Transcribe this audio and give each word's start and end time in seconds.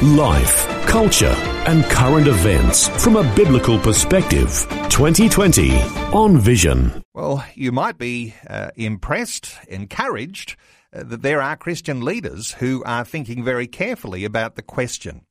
Life, 0.00 0.66
culture, 0.86 1.34
and 1.66 1.84
current 1.84 2.26
events 2.26 2.88
from 3.02 3.16
a 3.16 3.34
biblical 3.34 3.78
perspective. 3.78 4.48
2020 4.88 5.80
on 6.12 6.38
Vision. 6.38 7.04
Well, 7.14 7.44
you 7.54 7.70
might 7.70 7.98
be 7.98 8.34
uh, 8.48 8.70
impressed, 8.74 9.54
encouraged 9.68 10.56
uh, 10.92 11.04
that 11.04 11.22
there 11.22 11.40
are 11.40 11.56
Christian 11.56 12.00
leaders 12.00 12.52
who 12.52 12.82
are 12.84 13.04
thinking 13.04 13.44
very 13.44 13.68
carefully 13.68 14.24
about 14.24 14.56
the 14.56 14.62
question 14.62 15.24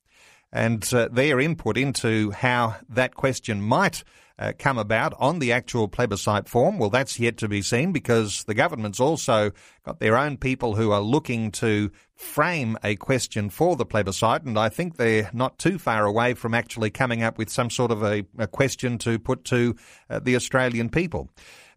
and 0.54 0.88
uh, 0.94 1.10
their 1.12 1.40
input 1.40 1.78
into 1.78 2.32
how 2.32 2.78
that 2.88 3.16
question 3.16 3.62
might 3.62 4.04
uh, 4.42 4.54
come 4.58 4.80
about 4.80 5.14
on 5.20 5.38
the 5.38 5.52
actual 5.52 5.88
plebiscite 5.88 6.50
form. 6.50 6.80
Well, 6.80 6.90
that's 6.90 7.20
yet 7.20 7.38
to 7.38 7.48
be 7.48 7.62
seen 7.62 7.92
because 7.92 8.44
the 8.46 8.56
government's 8.56 9.00
also 9.00 9.52
got 9.86 10.00
their 10.00 10.18
own 10.18 10.38
people 10.38 10.74
who 10.74 10.92
are 10.92 11.00
looking 11.00 11.52
to 11.52 11.92
frame 12.16 12.76
a 12.84 12.96
question 12.96 13.52
for 13.52 13.76
the 13.76 13.86
plebiscite, 13.86 14.44
and 14.44 14.58
I 14.58 14.70
think 14.70 14.98
they're 14.98 15.30
not 15.32 15.60
too 15.60 15.78
far 15.78 16.06
away 16.06 16.34
from 16.34 16.56
actually 16.56 16.90
coming 16.90 17.22
up 17.22 17.38
with 17.38 17.50
some 17.50 17.70
sort 17.70 17.92
of 17.92 18.02
a, 18.02 18.26
a 18.38 18.48
question 18.48 18.98
to 19.00 19.20
put 19.20 19.46
to 19.46 19.76
uh, 20.10 20.20
the 20.20 20.36
Australian 20.36 20.90
people. 20.90 21.30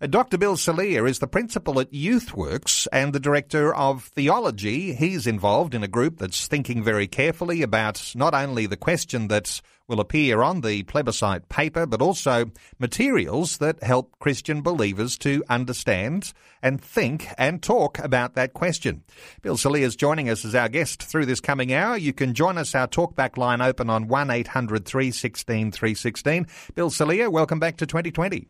Uh, 0.04 0.06
Dr. 0.06 0.36
Bill 0.36 0.58
Salier 0.58 1.08
is 1.08 1.18
the 1.18 1.26
principal 1.26 1.80
at 1.80 1.90
YouthWorks 1.90 2.86
and 2.92 3.14
the 3.14 3.18
director 3.18 3.74
of 3.74 4.04
theology. 4.14 4.92
He's 4.92 5.26
involved 5.26 5.74
in 5.74 5.82
a 5.82 5.88
group 5.88 6.18
that's 6.18 6.46
thinking 6.46 6.82
very 6.82 7.06
carefully 7.06 7.62
about 7.62 8.12
not 8.14 8.34
only 8.34 8.66
the 8.66 8.76
question 8.76 9.28
that 9.28 9.62
will 9.88 10.00
appear 10.00 10.42
on 10.42 10.60
the 10.60 10.82
plebiscite 10.82 11.48
paper, 11.48 11.86
but 11.86 12.02
also 12.02 12.50
materials 12.78 13.56
that 13.58 13.82
help 13.82 14.18
Christian 14.18 14.60
believers 14.60 15.16
to 15.16 15.42
understand 15.48 16.34
and 16.62 16.84
think 16.84 17.26
and 17.38 17.62
talk 17.62 17.98
about 17.98 18.34
that 18.34 18.52
question. 18.52 19.04
Bill 19.40 19.56
Salier 19.56 19.86
is 19.86 19.96
joining 19.96 20.28
us 20.28 20.44
as 20.44 20.54
our 20.54 20.68
guest 20.68 21.02
through 21.02 21.24
this 21.24 21.40
coming 21.40 21.72
hour. 21.72 21.96
You 21.96 22.12
can 22.12 22.34
join 22.34 22.58
us, 22.58 22.74
our 22.74 22.88
talkback 22.88 23.38
line 23.38 23.62
open 23.62 23.88
on 23.88 24.08
1 24.08 24.30
800 24.30 24.84
316 24.84 25.72
316. 25.72 26.46
Bill 26.74 26.90
Salier, 26.90 27.30
welcome 27.30 27.58
back 27.58 27.78
to 27.78 27.86
2020. 27.86 28.48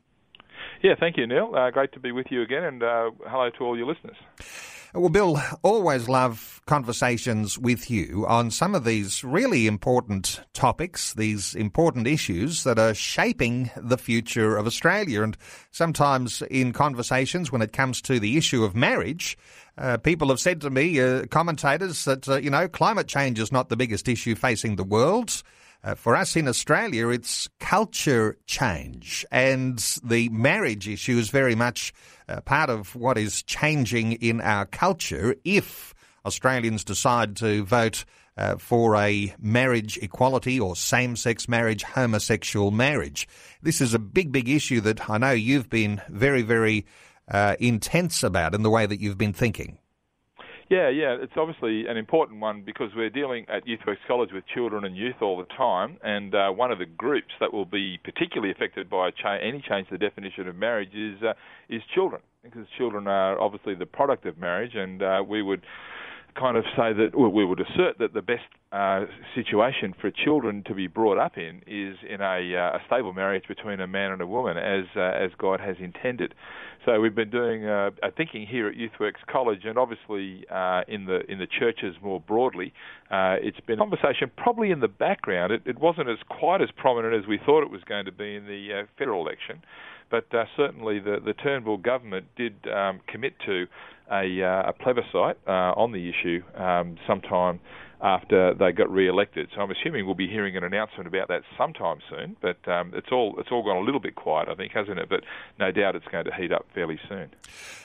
Yeah, 0.84 0.96
thank 1.00 1.16
you, 1.16 1.26
Neil. 1.26 1.50
Uh, 1.56 1.70
great 1.70 1.92
to 1.92 1.98
be 1.98 2.12
with 2.12 2.26
you 2.28 2.42
again, 2.42 2.62
and 2.62 2.82
uh, 2.82 3.10
hello 3.26 3.48
to 3.48 3.64
all 3.64 3.74
your 3.74 3.86
listeners. 3.86 4.16
Well, 4.92 5.08
Bill, 5.08 5.40
always 5.62 6.10
love 6.10 6.60
conversations 6.66 7.58
with 7.58 7.90
you 7.90 8.26
on 8.28 8.50
some 8.50 8.74
of 8.74 8.84
these 8.84 9.24
really 9.24 9.66
important 9.66 10.42
topics, 10.52 11.14
these 11.14 11.54
important 11.54 12.06
issues 12.06 12.64
that 12.64 12.78
are 12.78 12.92
shaping 12.92 13.70
the 13.78 13.96
future 13.96 14.58
of 14.58 14.66
Australia. 14.66 15.22
And 15.22 15.38
sometimes 15.70 16.42
in 16.50 16.74
conversations, 16.74 17.50
when 17.50 17.62
it 17.62 17.72
comes 17.72 18.02
to 18.02 18.20
the 18.20 18.36
issue 18.36 18.62
of 18.62 18.76
marriage, 18.76 19.38
uh, 19.78 19.96
people 19.96 20.28
have 20.28 20.38
said 20.38 20.60
to 20.60 20.70
me, 20.70 21.00
uh, 21.00 21.24
commentators, 21.30 22.04
that, 22.04 22.28
uh, 22.28 22.36
you 22.36 22.50
know, 22.50 22.68
climate 22.68 23.08
change 23.08 23.40
is 23.40 23.50
not 23.50 23.70
the 23.70 23.76
biggest 23.76 24.06
issue 24.06 24.34
facing 24.34 24.76
the 24.76 24.84
world. 24.84 25.42
Uh, 25.84 25.94
for 25.94 26.16
us 26.16 26.34
in 26.34 26.48
Australia, 26.48 27.08
it's 27.10 27.46
culture 27.60 28.38
change, 28.46 29.26
and 29.30 29.78
the 30.02 30.30
marriage 30.30 30.88
issue 30.88 31.18
is 31.18 31.28
very 31.28 31.54
much 31.54 31.92
uh, 32.26 32.40
part 32.40 32.70
of 32.70 32.96
what 32.96 33.18
is 33.18 33.42
changing 33.42 34.12
in 34.12 34.40
our 34.40 34.64
culture 34.64 35.36
if 35.44 35.92
Australians 36.24 36.84
decide 36.84 37.36
to 37.36 37.64
vote 37.64 38.06
uh, 38.38 38.56
for 38.56 38.96
a 38.96 39.34
marriage 39.38 39.98
equality 39.98 40.58
or 40.58 40.74
same 40.74 41.16
sex 41.16 41.50
marriage, 41.50 41.82
homosexual 41.82 42.70
marriage. 42.70 43.28
This 43.60 43.82
is 43.82 43.92
a 43.92 43.98
big, 43.98 44.32
big 44.32 44.48
issue 44.48 44.80
that 44.80 45.10
I 45.10 45.18
know 45.18 45.32
you've 45.32 45.68
been 45.68 46.00
very, 46.08 46.40
very 46.40 46.86
uh, 47.28 47.56
intense 47.60 48.22
about 48.22 48.54
in 48.54 48.62
the 48.62 48.70
way 48.70 48.86
that 48.86 49.00
you've 49.00 49.18
been 49.18 49.34
thinking. 49.34 49.76
Yeah, 50.70 50.88
yeah, 50.88 51.16
it's 51.20 51.34
obviously 51.36 51.86
an 51.86 51.98
important 51.98 52.40
one 52.40 52.62
because 52.64 52.88
we're 52.96 53.10
dealing 53.10 53.44
at 53.50 53.66
YouthWorks 53.66 53.98
College 54.08 54.30
with 54.32 54.44
children 54.54 54.84
and 54.84 54.96
youth 54.96 55.16
all 55.20 55.36
the 55.36 55.44
time, 55.54 55.98
and 56.02 56.34
uh, 56.34 56.50
one 56.50 56.72
of 56.72 56.78
the 56.78 56.86
groups 56.86 57.32
that 57.38 57.52
will 57.52 57.66
be 57.66 57.98
particularly 58.02 58.50
affected 58.50 58.88
by 58.88 59.10
cha- 59.10 59.36
any 59.36 59.62
change 59.68 59.88
to 59.88 59.98
the 59.98 59.98
definition 59.98 60.48
of 60.48 60.56
marriage 60.56 60.94
is 60.94 61.22
uh, 61.22 61.34
is 61.68 61.82
children, 61.94 62.22
because 62.42 62.66
children 62.78 63.06
are 63.06 63.38
obviously 63.38 63.74
the 63.74 63.84
product 63.84 64.24
of 64.24 64.38
marriage, 64.38 64.74
and 64.74 65.02
uh, 65.02 65.22
we 65.26 65.42
would 65.42 65.60
kind 66.38 66.56
of 66.56 66.64
say 66.76 66.92
that 66.92 67.10
well, 67.14 67.30
we 67.30 67.44
would 67.44 67.60
assert 67.60 67.98
that 67.98 68.12
the 68.12 68.22
best 68.22 68.42
uh, 68.72 69.04
situation 69.34 69.94
for 70.00 70.10
children 70.10 70.62
to 70.66 70.74
be 70.74 70.86
brought 70.86 71.18
up 71.18 71.38
in 71.38 71.62
is 71.66 71.96
in 72.08 72.20
a, 72.20 72.56
uh, 72.56 72.78
a 72.78 72.80
stable 72.86 73.12
marriage 73.12 73.44
between 73.46 73.80
a 73.80 73.86
man 73.86 74.10
and 74.10 74.20
a 74.20 74.26
woman, 74.26 74.56
as 74.56 74.84
uh, 74.96 75.00
as 75.00 75.30
God 75.38 75.60
has 75.60 75.76
intended. 75.78 76.34
So 76.84 77.00
we've 77.00 77.14
been 77.14 77.30
doing 77.30 77.66
uh, 77.66 77.90
a 78.02 78.10
thinking 78.10 78.46
here 78.46 78.68
at 78.68 78.74
YouthWorks 78.74 79.24
College, 79.30 79.60
and 79.64 79.78
obviously 79.78 80.44
uh, 80.50 80.82
in 80.88 81.06
the 81.06 81.20
in 81.30 81.38
the 81.38 81.46
churches 81.46 81.94
more 82.02 82.20
broadly. 82.20 82.72
Uh, 83.10 83.36
it's 83.40 83.60
been 83.60 83.78
a 83.78 83.82
conversation 83.82 84.30
probably 84.36 84.70
in 84.70 84.80
the 84.80 84.88
background. 84.88 85.52
It, 85.52 85.62
it, 85.66 85.78
wasn't 85.78 86.08
as 86.08 86.18
quite 86.28 86.60
as 86.60 86.68
prominent 86.76 87.14
as 87.14 87.28
we 87.28 87.38
thought 87.38 87.62
it 87.62 87.70
was 87.70 87.82
going 87.84 88.06
to 88.06 88.12
be 88.12 88.34
in 88.34 88.46
the 88.46 88.86
federal 88.98 89.24
election, 89.24 89.62
but 90.30 90.46
certainly 90.56 91.00
the 91.00 91.18
the 91.24 91.32
Turnbull 91.32 91.78
government 91.78 92.26
did 92.36 92.54
um, 92.72 93.00
commit 93.08 93.34
to 93.46 93.66
a, 94.12 94.42
uh, 94.42 94.68
a 94.68 94.72
plebiscite 94.72 95.38
uh, 95.46 95.72
on 95.74 95.92
the 95.92 96.08
issue 96.10 96.42
um, 96.56 96.96
sometime 97.06 97.58
after 98.02 98.52
they 98.52 98.70
got 98.70 98.90
re-elected. 98.90 99.48
So 99.54 99.62
I'm 99.62 99.70
assuming 99.70 100.04
we'll 100.04 100.14
be 100.14 100.28
hearing 100.28 100.58
an 100.58 100.62
announcement 100.62 101.06
about 101.06 101.28
that 101.28 101.40
sometime 101.56 101.98
soon. 102.10 102.36
But 102.42 102.68
um, 102.70 102.92
it's 102.94 103.08
all 103.10 103.34
it's 103.38 103.48
all 103.50 103.64
gone 103.64 103.78
a 103.78 103.80
little 103.80 104.00
bit 104.00 104.14
quiet, 104.14 104.48
I 104.48 104.54
think, 104.54 104.72
hasn't 104.72 104.98
it? 104.98 105.08
But 105.08 105.24
no 105.58 105.72
doubt 105.72 105.96
it's 105.96 106.06
going 106.12 106.26
to 106.26 106.34
heat 106.34 106.52
up 106.52 106.66
fairly 106.74 107.00
soon. 107.08 107.30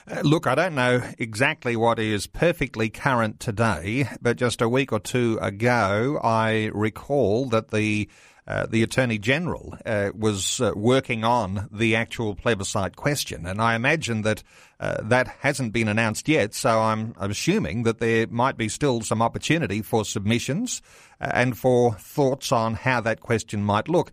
Uh, 0.08 0.22
look, 0.22 0.46
I 0.46 0.56
don't 0.56 0.76
know 0.76 1.02
exactly 1.18 1.76
what 1.76 1.98
is 2.00 2.28
perfectly 2.28 2.90
current 2.90 3.40
today, 3.40 4.08
but 4.22 4.38
just 4.38 4.62
a 4.62 4.70
week 4.70 4.92
or 4.92 5.00
two 5.00 5.40
ago, 5.42 6.20
I 6.22 6.70
recall 6.74 7.46
that 7.48 7.72
the 7.72 8.10
uh, 8.50 8.66
the 8.66 8.82
Attorney 8.82 9.20
General 9.20 9.78
uh, 9.86 10.10
was 10.18 10.60
uh, 10.60 10.72
working 10.76 11.24
on 11.24 11.70
the 11.72 11.96
actual 11.96 12.34
plebiscite 12.34 12.96
question. 12.96 13.46
And 13.46 13.62
I 13.62 13.76
imagine 13.76 14.24
that 14.24 14.42
uh, 14.80 14.98
that 15.04 15.28
hasn't 15.42 15.72
been 15.72 15.88
announced 15.88 16.28
yet, 16.28 16.56
so 16.56 16.80
I'm, 16.80 17.14
I'm, 17.20 17.30
assuming 17.30 17.84
that 17.84 18.00
there 18.00 18.26
might 18.28 18.58
be 18.58 18.70
still 18.70 19.02
some 19.02 19.22
opportunity 19.22 19.82
for 19.84 20.04
submissions 20.04 20.82
uh, 21.22 21.30
and 21.34 21.58
for 21.58 21.94
thoughts 21.94 22.52
on 22.52 22.74
how 22.74 23.02
that 23.02 23.20
question 23.20 23.64
might 23.64 23.88
look. 23.88 24.12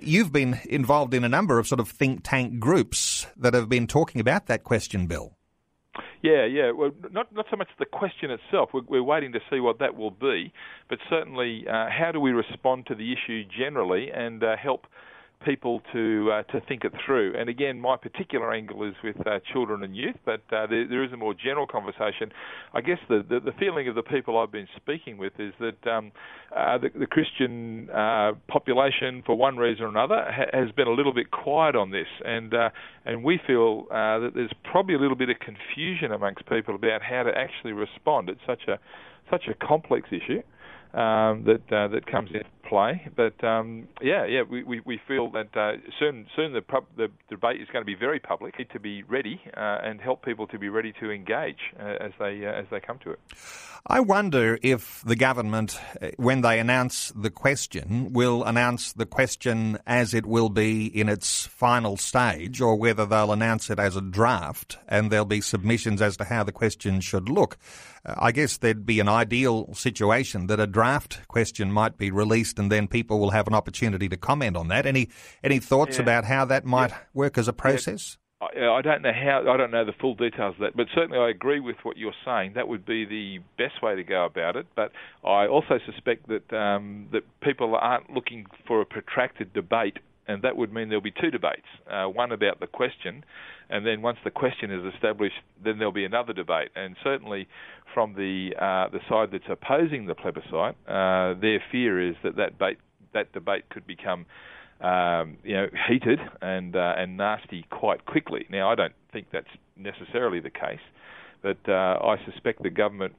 you've 0.00 0.32
been 0.32 0.60
involved 0.66 1.12
in 1.12 1.24
a 1.24 1.28
number 1.28 1.58
of 1.58 1.66
sort 1.66 1.80
of 1.80 1.88
think 1.88 2.20
tank 2.22 2.60
groups 2.60 3.26
that 3.36 3.54
have 3.54 3.68
been 3.68 3.86
talking 3.86 4.20
about 4.20 4.46
that 4.46 4.62
question, 4.62 5.06
Bill. 5.06 5.34
Yeah, 6.22 6.44
yeah. 6.46 6.70
Well, 6.70 6.92
not 7.10 7.32
not 7.34 7.46
so 7.50 7.56
much 7.56 7.68
the 7.78 7.84
question 7.86 8.30
itself. 8.30 8.70
We're, 8.72 8.82
we're 8.88 9.02
waiting 9.02 9.32
to 9.32 9.40
see 9.50 9.58
what 9.60 9.80
that 9.80 9.96
will 9.96 10.12
be, 10.12 10.52
but 10.88 10.98
certainly, 11.10 11.64
uh, 11.68 11.88
how 11.90 12.12
do 12.12 12.20
we 12.20 12.30
respond 12.30 12.86
to 12.86 12.94
the 12.94 13.12
issue 13.12 13.42
generally 13.44 14.10
and 14.12 14.42
uh, 14.42 14.56
help 14.56 14.86
people 15.44 15.80
to 15.92 16.30
uh, 16.32 16.42
to 16.52 16.60
think 16.66 16.84
it 16.84 16.92
through. 17.04 17.34
And 17.38 17.48
again, 17.48 17.80
my 17.80 17.96
particular 17.96 18.52
angle 18.52 18.82
is 18.84 18.94
with 19.02 19.16
uh, 19.26 19.40
children 19.52 19.82
and 19.82 19.96
youth, 19.96 20.16
but 20.24 20.42
uh, 20.52 20.66
there, 20.66 20.86
there 20.88 21.04
is 21.04 21.12
a 21.12 21.16
more 21.16 21.34
general 21.34 21.66
conversation. 21.66 22.32
I 22.74 22.80
guess 22.80 22.98
the, 23.08 23.24
the, 23.28 23.40
the 23.40 23.52
feeling 23.58 23.88
of 23.88 23.94
the 23.94 24.02
people 24.02 24.38
I've 24.38 24.52
been 24.52 24.68
speaking 24.76 25.18
with 25.18 25.32
is 25.38 25.52
that 25.60 25.86
um, 25.90 26.12
uh, 26.56 26.78
the, 26.78 26.90
the, 26.98 27.06
Christian 27.06 27.88
uh, 27.90 28.32
population, 28.48 29.22
for 29.24 29.36
one 29.36 29.56
reason 29.56 29.84
or 29.84 29.88
another, 29.88 30.24
ha- 30.28 30.58
has 30.58 30.70
been 30.72 30.88
a 30.88 30.92
little 30.92 31.14
bit 31.14 31.30
quiet 31.30 31.76
on 31.76 31.90
this, 31.90 32.08
and 32.24 32.54
uh, 32.54 32.70
and 33.04 33.24
we 33.24 33.40
feel 33.46 33.86
that 33.90 34.32
there's 34.34 34.52
probably 34.70 34.94
a 34.94 34.98
little 34.98 35.16
bit 35.16 35.28
of 35.28 35.36
confusion 35.38 36.12
amongst 36.12 36.46
people 36.48 36.74
about 36.74 37.02
how 37.02 37.22
to 37.22 37.30
actually 37.36 37.72
respond. 37.72 38.28
It's 38.28 38.40
such 38.46 38.68
a 38.68 38.78
such 39.30 39.44
a 39.48 39.54
complex 39.54 40.08
issue 40.10 40.42
um, 40.98 41.44
that 41.44 41.62
that 41.68 42.06
comes 42.06 42.30
into 42.32 42.46
play. 42.68 43.08
But 43.14 43.42
um, 43.44 43.88
yeah, 44.00 44.24
yeah, 44.26 44.42
we, 44.42 44.62
we, 44.62 44.80
we 44.84 45.00
feel 45.06 45.30
that 45.32 45.56
uh, 45.56 45.72
soon 45.98 46.26
soon 46.36 46.52
the, 46.52 46.62
pub, 46.62 46.84
the 46.96 47.08
debate 47.28 47.60
is 47.60 47.68
going 47.72 47.82
to 47.82 47.86
be 47.86 47.94
very 47.94 48.18
public. 48.18 48.58
Need 48.58 48.70
to 48.70 48.80
be 48.80 49.02
ready 49.02 49.40
uh, 49.56 49.78
and 49.82 50.00
help 50.00 50.24
people 50.24 50.46
to 50.48 50.58
be 50.58 50.68
ready 50.68 50.92
to 51.00 51.10
engage 51.10 51.58
uh, 51.78 51.96
as 52.00 52.12
they 52.18 52.46
uh, 52.46 52.52
as 52.52 52.66
they 52.70 52.80
come 52.80 52.98
to 53.00 53.10
it. 53.10 53.20
I 53.84 53.98
wonder 53.98 54.60
if 54.62 55.02
the 55.04 55.16
government, 55.16 55.76
uh, 56.00 56.10
when 56.16 56.42
they 56.42 56.60
announce 56.60 57.12
the 57.16 57.30
question, 57.30 58.12
will 58.12 58.44
announce 58.44 58.92
the 58.92 59.06
question 59.06 59.78
as 59.88 60.14
it 60.14 60.24
will 60.24 60.50
be 60.50 60.86
in 60.86 61.08
its 61.08 61.46
final 61.46 61.96
stage, 61.96 62.60
or 62.60 62.76
whether 62.76 63.04
they'll 63.06 63.32
announce 63.32 63.70
it 63.70 63.80
as 63.80 63.96
a 63.96 64.00
draft 64.00 64.78
and 64.86 65.10
there'll 65.10 65.24
be 65.24 65.40
submissions 65.40 66.00
as 66.00 66.16
to 66.18 66.24
how 66.24 66.44
the 66.44 66.52
question 66.52 67.00
should 67.00 67.28
look. 67.28 67.58
I 68.04 68.32
guess 68.32 68.56
there'd 68.56 68.84
be 68.84 68.98
an 68.98 69.08
ideal 69.08 69.72
situation 69.74 70.48
that 70.48 70.58
a 70.58 70.66
draft 70.66 71.26
question 71.28 71.70
might 71.70 71.96
be 71.96 72.10
released 72.10 72.51
released, 72.52 72.58
and 72.58 72.70
then 72.70 72.88
people 72.88 73.18
will 73.18 73.30
have 73.30 73.46
an 73.46 73.54
opportunity 73.54 74.08
to 74.08 74.16
comment 74.16 74.56
on 74.56 74.68
that. 74.68 74.86
Any 74.86 75.08
any 75.42 75.58
thoughts 75.58 75.96
Yeah. 75.98 76.02
about 76.02 76.24
how 76.24 76.44
that 76.46 76.64
might 76.64 76.90
Yeah. 76.90 76.98
work 77.14 77.38
as 77.38 77.48
a 77.48 77.52
process? 77.52 78.18
I, 78.40 78.46
I 78.78 78.82
don't 78.82 79.02
know 79.02 79.12
how. 79.12 79.40
I 79.52 79.56
don't 79.56 79.70
know 79.70 79.84
the 79.84 79.92
full 79.92 80.14
details 80.16 80.54
of 80.56 80.60
that, 80.60 80.76
but 80.76 80.88
certainly 80.94 81.18
I 81.18 81.28
agree 81.28 81.60
with 81.60 81.76
what 81.84 81.96
you're 81.96 82.14
saying. 82.24 82.54
That 82.54 82.66
would 82.66 82.84
be 82.84 83.04
the 83.04 83.38
best 83.56 83.82
way 83.82 83.94
to 83.94 84.02
go 84.02 84.24
about 84.24 84.56
it. 84.56 84.66
But 84.74 84.90
I 85.24 85.46
also 85.46 85.78
suspect 85.86 86.28
that 86.28 86.52
um, 86.52 87.06
that 87.12 87.22
people 87.40 87.76
aren't 87.76 88.10
looking 88.12 88.46
for 88.66 88.80
a 88.80 88.84
protracted 88.86 89.52
debate, 89.52 89.98
and 90.28 90.42
that 90.42 90.56
would 90.56 90.72
mean 90.72 90.88
there'll 90.88 91.02
be 91.02 91.12
two 91.12 91.30
debates: 91.30 91.66
uh, 91.90 92.06
one 92.06 92.32
about 92.32 92.60
the 92.60 92.66
question, 92.66 93.24
and 93.70 93.86
then 93.86 94.02
once 94.02 94.18
the 94.24 94.30
question 94.30 94.70
is 94.70 94.94
established, 94.94 95.36
then 95.62 95.78
there'll 95.78 95.92
be 95.92 96.04
another 96.04 96.32
debate. 96.32 96.70
And 96.76 96.96
certainly, 97.02 97.48
from 97.94 98.14
the 98.14 98.50
uh, 98.56 98.88
the 98.90 99.00
side 99.08 99.30
that's 99.32 99.44
opposing 99.48 100.06
the 100.06 100.14
plebiscite, 100.14 100.76
uh, 100.88 101.34
their 101.40 101.62
fear 101.70 102.00
is 102.00 102.14
that 102.22 102.36
that 102.36 102.58
debate 102.58 102.78
that 103.14 103.32
debate 103.32 103.68
could 103.70 103.86
become 103.86 104.26
um, 104.82 105.38
you 105.44 105.54
know, 105.54 105.68
heated 105.88 106.18
and 106.40 106.74
uh, 106.74 106.94
and 106.96 107.16
nasty 107.16 107.64
quite 107.70 108.04
quickly. 108.04 108.46
Now, 108.50 108.70
I 108.70 108.74
don't 108.74 108.94
think 109.12 109.28
that's 109.32 109.46
necessarily 109.76 110.40
the 110.40 110.50
case, 110.50 110.80
but 111.42 111.58
uh, 111.68 111.98
I 112.02 112.16
suspect 112.30 112.62
the 112.62 112.70
government. 112.70 113.14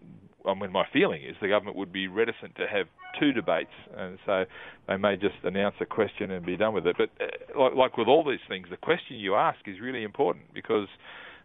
I 0.46 0.54
mean, 0.54 0.72
my 0.72 0.86
feeling 0.92 1.24
is 1.24 1.36
the 1.42 1.48
government 1.48 1.78
would 1.78 1.92
be 1.94 2.08
reticent 2.08 2.56
to 2.56 2.68
have 2.68 2.88
two 3.20 3.32
debates, 3.32 3.72
and 3.96 4.18
so 4.26 4.46
they 4.88 4.98
may 4.98 5.16
just 5.16 5.36
announce 5.44 5.76
a 5.80 5.86
question 5.86 6.32
and 6.32 6.46
be 6.46 6.58
done 6.58 6.74
with 6.74 6.86
it. 6.86 6.96
But 6.98 7.10
uh, 7.22 7.60
like, 7.60 7.76
like 7.76 7.98
with 7.98 8.08
all 8.08 8.24
these 8.24 8.44
things, 8.48 8.68
the 8.70 8.78
question 8.78 9.18
you 9.18 9.36
ask 9.36 9.60
is 9.68 9.80
really 9.80 10.04
important 10.04 10.54
because 10.54 10.88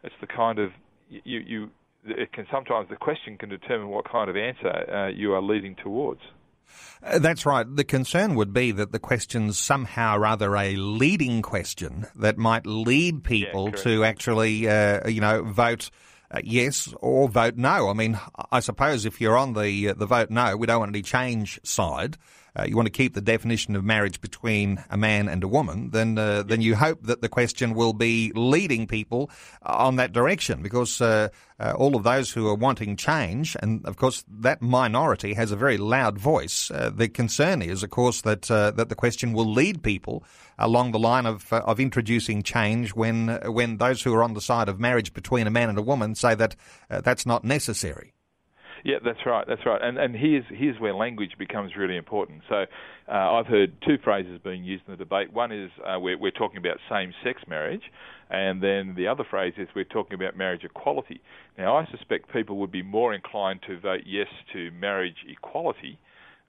it's 0.03 0.15
the 0.21 0.27
kind 0.27 0.59
of 0.59 0.71
you 1.09 1.41
you. 1.41 1.71
It 2.05 2.33
can 2.33 2.47
sometimes 2.51 2.89
the 2.89 2.97
question 2.97 3.37
can 3.37 3.49
determine 3.49 3.89
what 3.89 4.11
kind 4.11 4.31
of 4.31 4.37
answer 4.37 4.69
uh, 4.69 5.09
you 5.09 5.35
are 5.35 5.43
leading 5.43 5.75
towards. 5.75 6.21
Uh, 7.03 7.19
That's 7.19 7.45
right. 7.45 7.67
The 7.69 7.85
concern 7.85 8.35
would 8.35 8.53
be 8.53 8.73
that 8.73 8.93
the 8.93 8.99
question's 8.99 9.59
somehow 9.59 10.17
or 10.17 10.27
other 10.27 10.57
a 10.57 10.77
leading 10.77 11.43
question 11.43 12.07
that 12.17 12.39
might 12.39 12.67
lead 12.67 13.25
people 13.25 13.67
correct. 13.67 13.83
to 13.85 14.05
actually, 14.05 14.69
uh, 14.69 15.09
you 15.09 15.21
know, 15.21 15.43
vote 15.43 15.91
uh, 16.31 16.41
yes 16.45 16.93
or 17.01 17.29
vote 17.29 17.57
no. 17.57 17.89
I 17.89 17.93
mean, 17.93 18.19
I 18.51 18.61
suppose 18.61 19.07
if 19.07 19.21
you're 19.21 19.37
on 19.37 19.55
the 19.55 19.91
uh, 19.91 19.95
the 19.95 20.07
vote 20.07 20.31
no, 20.31 20.57
we 20.57 20.67
don't 20.67 20.81
want 20.81 20.91
any 20.91 21.03
change 21.03 21.61
side. 21.63 22.17
Uh, 22.59 22.65
you 22.65 22.75
want 22.75 22.87
to 22.87 22.91
keep 22.91 23.15
the 23.15 23.21
definition 23.21 23.77
of 23.77 23.85
marriage 23.85 24.21
between 24.21 24.83
a 24.91 24.97
man 24.97 25.29
and 25.29 25.45
a 25.45 25.49
woman, 25.49 25.91
then 25.91 26.19
uh, 26.19 26.43
then 26.43 26.61
you 26.61 26.75
hope 26.75 27.03
that 27.03 27.21
the 27.21 27.29
question 27.29 27.75
will 27.75 27.93
be 27.93 28.33
leading 28.35 28.87
people 28.87 29.31
on 29.63 29.97
that 29.97 30.13
direction, 30.13 30.63
because 30.63 31.01
uh, 31.01 31.29
uh, 31.61 31.73
all 31.77 31.95
of 31.95 32.03
those 32.03 32.31
who 32.31 32.49
are 32.49 32.55
wanting 32.55 32.97
change, 32.97 33.57
and 33.63 33.85
of 33.87 33.97
course 33.97 34.25
that 34.29 34.61
minority 34.61 35.35
has 35.35 35.53
a 35.53 35.57
very 35.57 35.77
loud 35.77 36.19
voice. 36.19 36.71
Uh, 36.71 36.91
the 36.95 37.09
concern 37.09 37.63
is, 37.63 37.83
of 37.83 37.91
course, 37.91 38.23
that 38.23 38.51
uh, 38.51 38.71
that 38.73 38.89
the 38.89 38.95
question 38.95 39.33
will 39.33 39.53
lead 39.53 39.83
people 39.83 40.25
along 40.59 40.93
the 40.93 40.99
line 40.99 41.27
of 41.27 41.53
uh, 41.53 41.61
of 41.65 41.79
introducing 41.79 42.43
change 42.43 42.95
when 42.95 43.29
uh, 43.29 43.51
when 43.51 43.77
those 43.79 44.03
who 44.03 44.13
are 44.15 44.23
on 44.23 44.35
the 44.35 44.41
side 44.41 44.69
of 44.69 44.81
marriage 44.81 45.13
between 45.13 45.47
a 45.47 45.51
man 45.51 45.69
and 45.69 45.79
a 45.79 45.83
woman 45.83 46.15
say 46.15 46.35
that 46.35 46.57
uh, 46.91 47.01
that's 47.01 47.27
not 47.27 47.45
necessary. 47.45 48.13
Yeah, 48.85 48.97
that's 49.05 49.19
right. 49.27 49.45
That's 49.47 49.65
right. 49.67 49.81
And 49.83 49.99
and 49.99 50.15
here's 50.15 50.45
here's 50.51 50.79
where 50.79 50.95
language 50.95 51.33
becomes 51.39 51.73
really 51.77 51.97
important. 51.97 52.43
So 52.49 52.65
uh, 53.09 53.13
I've 53.13 53.47
heard 53.47 53.73
two 53.87 53.97
phrases 54.03 54.41
being 54.43 54.65
used 54.65 54.85
in 54.87 54.93
the 54.93 54.97
debate. 54.97 55.33
One 55.33 55.53
is 55.53 55.71
uh, 55.85 55.99
we're, 55.99 56.19
we're 56.19 56.31
talking 56.31 56.59
about 56.59 56.77
same-sex 56.91 57.43
marriage, 57.49 57.83
and 58.31 58.63
then 58.63 58.95
the 58.97 59.09
other 59.09 59.25
phrase 59.29 59.55
is 59.57 59.69
we're 59.75 59.85
talking 59.85 60.15
about 60.15 60.37
marriage 60.37 60.65
equality. 60.65 61.21
Now 61.57 61.77
I 61.77 61.87
suspect 61.91 62.33
people 62.33 62.59
would 62.59 62.73
be 62.73 62.83
more 62.83 63.15
inclined 63.15 63.61
to 63.67 63.81
vote 63.81 64.03
yes 64.07 64.29
to 64.53 64.71
marriage 64.71 65.17
equality 65.29 65.99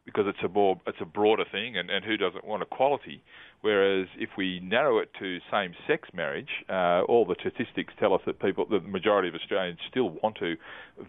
because 0.06 0.26
it's 0.28 0.44
a 0.44 0.50
more 0.50 0.80
it's 0.88 0.98
a 1.02 1.06
broader 1.06 1.46
thing, 1.52 1.78
and, 1.78 1.90
and 1.90 2.04
who 2.04 2.18
doesn't 2.18 2.46
want 2.46 2.64
equality? 2.64 3.24
Whereas 3.62 4.08
if 4.18 4.30
we 4.38 4.60
narrow 4.62 5.00
it 5.00 5.10
to 5.20 5.40
same-sex 5.52 6.10
marriage, 6.14 6.50
uh, 6.70 7.02
all 7.08 7.26
the 7.26 7.36
statistics 7.40 7.94
tell 8.00 8.14
us 8.14 8.22
that 8.26 8.40
people, 8.40 8.66
the 8.66 8.80
majority 8.80 9.28
of 9.28 9.36
Australians, 9.36 9.80
still 9.90 10.12
want 10.24 10.38
to 10.38 10.56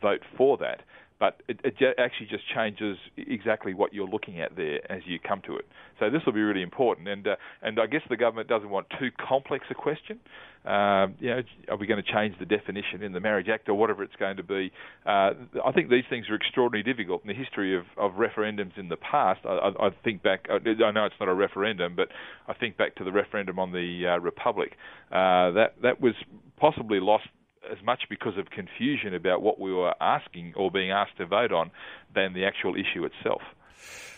vote 0.03 0.23
for 0.37 0.57
that. 0.59 0.81
But 1.21 1.43
it, 1.49 1.61
it 1.63 1.79
ju- 1.79 1.93
actually 1.99 2.27
just 2.27 2.45
changes 2.53 2.97
exactly 3.17 3.75
what 3.75 3.93
you're 3.93 4.09
looking 4.09 4.41
at 4.41 4.57
there 4.57 4.81
as 4.91 5.03
you 5.07 5.19
come 5.21 5.43
to 5.47 5.57
it. 5.57 5.67
So 6.01 6.09
this 6.09 6.23
will 6.25 6.33
be 6.33 6.41
really 6.41 6.63
important, 6.63 7.07
and 7.09 7.29
uh, 7.29 7.37
and 7.63 7.79
I 7.79 7.87
guess 7.87 8.01
the 8.09 8.17
government 8.17 8.49
doesn't 8.49 8.71
want 8.71 8.87
too 8.99 9.11
complex 9.29 9.67
a 9.71 9.75
question. 9.75 10.19
Um, 10.65 11.15
you 11.19 11.31
know, 11.31 11.43
are 11.69 11.77
we 11.77 11.87
going 11.87 12.03
to 12.03 12.13
change 12.13 12.37
the 12.39 12.47
definition 12.47 13.03
in 13.03 13.13
the 13.13 13.21
Marriage 13.21 13.49
Act 13.49 13.69
or 13.69 13.75
whatever 13.75 14.03
it's 14.03 14.17
going 14.17 14.39
to 14.39 14.43
be? 14.43 14.73
Uh, 15.07 15.33
I 15.65 15.73
think 15.75 15.91
these 15.91 16.05
things 16.11 16.29
are 16.31 16.35
extraordinarily 16.35 16.91
difficult 16.91 17.23
in 17.23 17.29
the 17.29 17.35
history 17.35 17.77
of, 17.77 17.85
of 17.97 18.13
referendums 18.13 18.79
in 18.79 18.89
the 18.89 18.97
past. 18.97 19.41
I, 19.45 19.49
I, 19.49 19.87
I 19.87 19.91
think 20.03 20.23
back. 20.23 20.47
I 20.51 20.59
know 20.91 21.05
it's 21.05 21.15
not 21.21 21.29
a 21.29 21.35
referendum, 21.35 21.97
but 21.97 22.09
I 22.49 22.55
think 22.55 22.79
back 22.79 22.95
to 22.97 23.05
the 23.05 23.13
referendum 23.13 23.59
on 23.59 23.73
the 23.73 24.15
uh, 24.15 24.21
Republic. 24.21 24.73
Uh, 25.11 25.51
that 25.53 25.75
that 25.83 26.01
was 26.01 26.15
possibly 26.59 27.01
lost 27.01 27.29
as 27.71 27.79
much 27.85 28.05
because 28.09 28.37
of 28.39 28.51
confusion 28.51 29.15
about 29.15 29.43
what 29.43 29.61
we 29.61 29.73
were 29.73 29.95
asking 30.01 30.55
or 30.57 30.71
being 30.71 30.91
asked 30.91 31.17
to 31.19 31.27
vote 31.27 31.53
on 31.53 31.71
than 32.15 32.33
the 32.33 32.45
actual 32.45 32.75
issue 32.75 33.05
itself. 33.05 33.43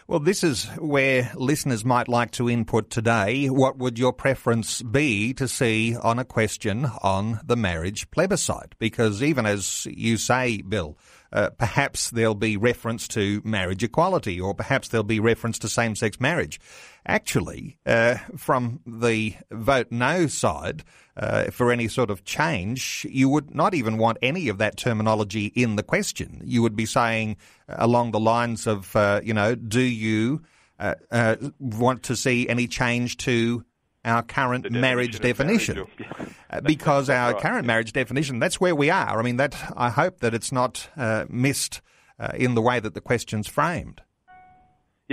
Well, 0.09 0.19
this 0.19 0.43
is 0.43 0.67
where 0.79 1.31
listeners 1.37 1.85
might 1.85 2.09
like 2.09 2.33
to 2.33 2.51
input 2.51 2.91
today. 2.91 3.47
What 3.47 3.79
would 3.79 3.99
your 3.99 4.13
preference 4.13 4.83
be 4.83 5.33
to 5.35 5.47
see 5.47 5.97
on 5.97 6.19
a 6.19 6.25
question 6.25 6.87
on 7.03 7.41
the 7.45 7.57
marriage 7.57 8.11
plebiscite? 8.11 8.75
Because 8.79 9.23
even 9.23 9.47
as 9.47 9.87
you 9.87 10.17
say, 10.17 10.61
Bill, 10.61 10.99
uh, 11.33 11.51
perhaps 11.51 12.11
there'll 12.11 12.35
be 12.35 12.57
reference 12.57 13.07
to 13.09 13.41
marriage 13.45 13.85
equality 13.85 14.41
or 14.41 14.55
perhaps 14.55 14.89
there'll 14.89 15.05
be 15.05 15.21
reference 15.21 15.59
to 15.61 15.69
same-sex 15.69 16.21
marriage. 16.21 16.61
Actually, 17.07 17.79
uh, 17.85 18.17
from 18.37 18.81
the 18.87 19.35
vote 19.51 19.89
no 19.91 20.27
side, 20.29 20.85
uh, 21.17 21.51
for 21.51 21.71
any 21.73 21.89
sort 21.89 22.11
of 22.11 22.25
change, 22.25 23.07
you 23.11 23.29
would 23.29 23.55
not 23.55 23.75
even 23.75 23.99
want 23.99 24.19
any 24.23 24.49
of 24.49 24.59
that 24.59 24.77
terminology 24.77 25.47
in 25.47 25.77
the 25.77 25.83
question. 25.83 26.41
You 26.45 26.63
would 26.63 26.77
be 26.77 26.87
saying 26.87 27.37
uh, 27.69 27.77
along 27.79 28.13
the 28.13 28.21
lines 28.21 28.67
of, 28.67 28.95
uh, 28.97 29.21
you 29.23 29.35
know, 29.35 29.55
do 29.55 29.81
you 29.81 30.43
uh, 30.79 30.95
uh, 31.11 31.37
want 31.59 32.05
to 32.05 32.17
see 32.17 32.49
any 32.49 32.67
change 32.67 33.17
to 33.19 33.65
our 34.05 34.23
current 34.23 34.65
The 34.65 34.71
marriage 34.71 35.21
definition 35.21 35.77
definition? 35.77 36.07
marriage, 36.09 36.35
yeah. 36.51 36.61
Because 36.65 37.09
our 37.09 37.33
right, 37.33 37.43
current 37.43 37.65
yeah. 37.65 37.69
marriage 37.69 37.93
definition, 37.93 38.39
that's 38.39 38.61
where 38.61 38.75
we 38.75 38.91
are. 38.91 39.19
I 39.19 39.23
mean, 39.23 39.37
that 39.37 39.73
I 39.77 39.91
hope 39.91 40.21
that 40.21 40.35
it's 40.35 40.53
not 40.53 40.89
uh, 40.97 41.25
missed 41.29 41.81
uh, 42.19 42.33
in 42.35 42.55
the 42.55 42.63
way 42.63 42.79
that 42.81 42.95
the 42.95 43.01
question's 43.01 43.49
framed. 43.49 44.03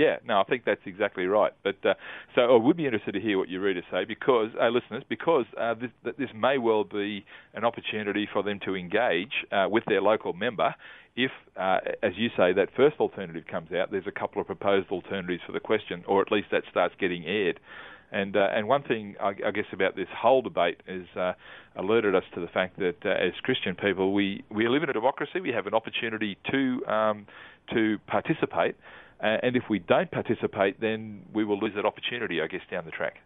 Yeah, 0.00 0.16
no, 0.26 0.40
I 0.40 0.44
think 0.44 0.64
that's 0.64 0.80
exactly 0.86 1.26
right. 1.26 1.52
But 1.62 1.76
uh, 1.84 1.92
so 2.34 2.40
I 2.40 2.56
would 2.56 2.78
be 2.78 2.86
interested 2.86 3.12
to 3.12 3.20
hear 3.20 3.36
what 3.36 3.50
your 3.50 3.60
readers 3.60 3.84
say, 3.90 4.06
because 4.06 4.48
uh, 4.58 4.68
listeners, 4.70 5.02
because 5.10 5.44
uh, 5.60 5.74
this, 5.74 5.90
this 6.16 6.30
may 6.34 6.56
well 6.56 6.84
be 6.84 7.26
an 7.52 7.66
opportunity 7.66 8.26
for 8.32 8.42
them 8.42 8.58
to 8.64 8.74
engage 8.74 9.34
uh, 9.52 9.66
with 9.68 9.84
their 9.86 10.00
local 10.00 10.32
member. 10.32 10.74
If, 11.16 11.32
uh, 11.54 11.80
as 12.02 12.12
you 12.16 12.30
say, 12.34 12.54
that 12.54 12.68
first 12.74 12.96
alternative 12.98 13.44
comes 13.50 13.72
out, 13.72 13.90
there's 13.90 14.06
a 14.06 14.18
couple 14.22 14.40
of 14.40 14.46
proposed 14.46 14.88
alternatives 14.90 15.42
for 15.44 15.52
the 15.52 15.60
question, 15.60 16.02
or 16.08 16.22
at 16.22 16.32
least 16.32 16.46
that 16.50 16.62
starts 16.70 16.94
getting 16.98 17.26
aired. 17.26 17.60
And 18.10 18.36
uh, 18.36 18.48
and 18.54 18.66
one 18.66 18.82
thing 18.82 19.16
I, 19.20 19.34
I 19.48 19.50
guess 19.52 19.66
about 19.70 19.96
this 19.96 20.08
whole 20.16 20.40
debate 20.40 20.80
is 20.88 21.06
uh, 21.14 21.34
alerted 21.76 22.14
us 22.14 22.24
to 22.34 22.40
the 22.40 22.48
fact 22.48 22.78
that 22.78 22.96
uh, 23.04 23.10
as 23.10 23.32
Christian 23.42 23.74
people, 23.74 24.14
we, 24.14 24.42
we 24.50 24.66
live 24.66 24.82
in 24.82 24.88
a 24.88 24.92
democracy. 24.94 25.40
We 25.40 25.50
have 25.50 25.66
an 25.66 25.74
opportunity 25.74 26.38
to 26.50 26.86
um, 26.86 27.26
to 27.74 27.98
participate, 28.08 28.74
uh, 29.22 29.38
and 29.42 29.56
if 29.56 29.64
we 29.68 29.78
don't 29.78 30.10
participate, 30.10 30.80
then 30.80 31.22
we 31.32 31.44
will 31.44 31.58
lose 31.58 31.74
that 31.74 31.84
opportunity, 31.84 32.40
I 32.40 32.46
guess, 32.46 32.62
down 32.70 32.84
the 32.84 32.90
track. 32.90 33.18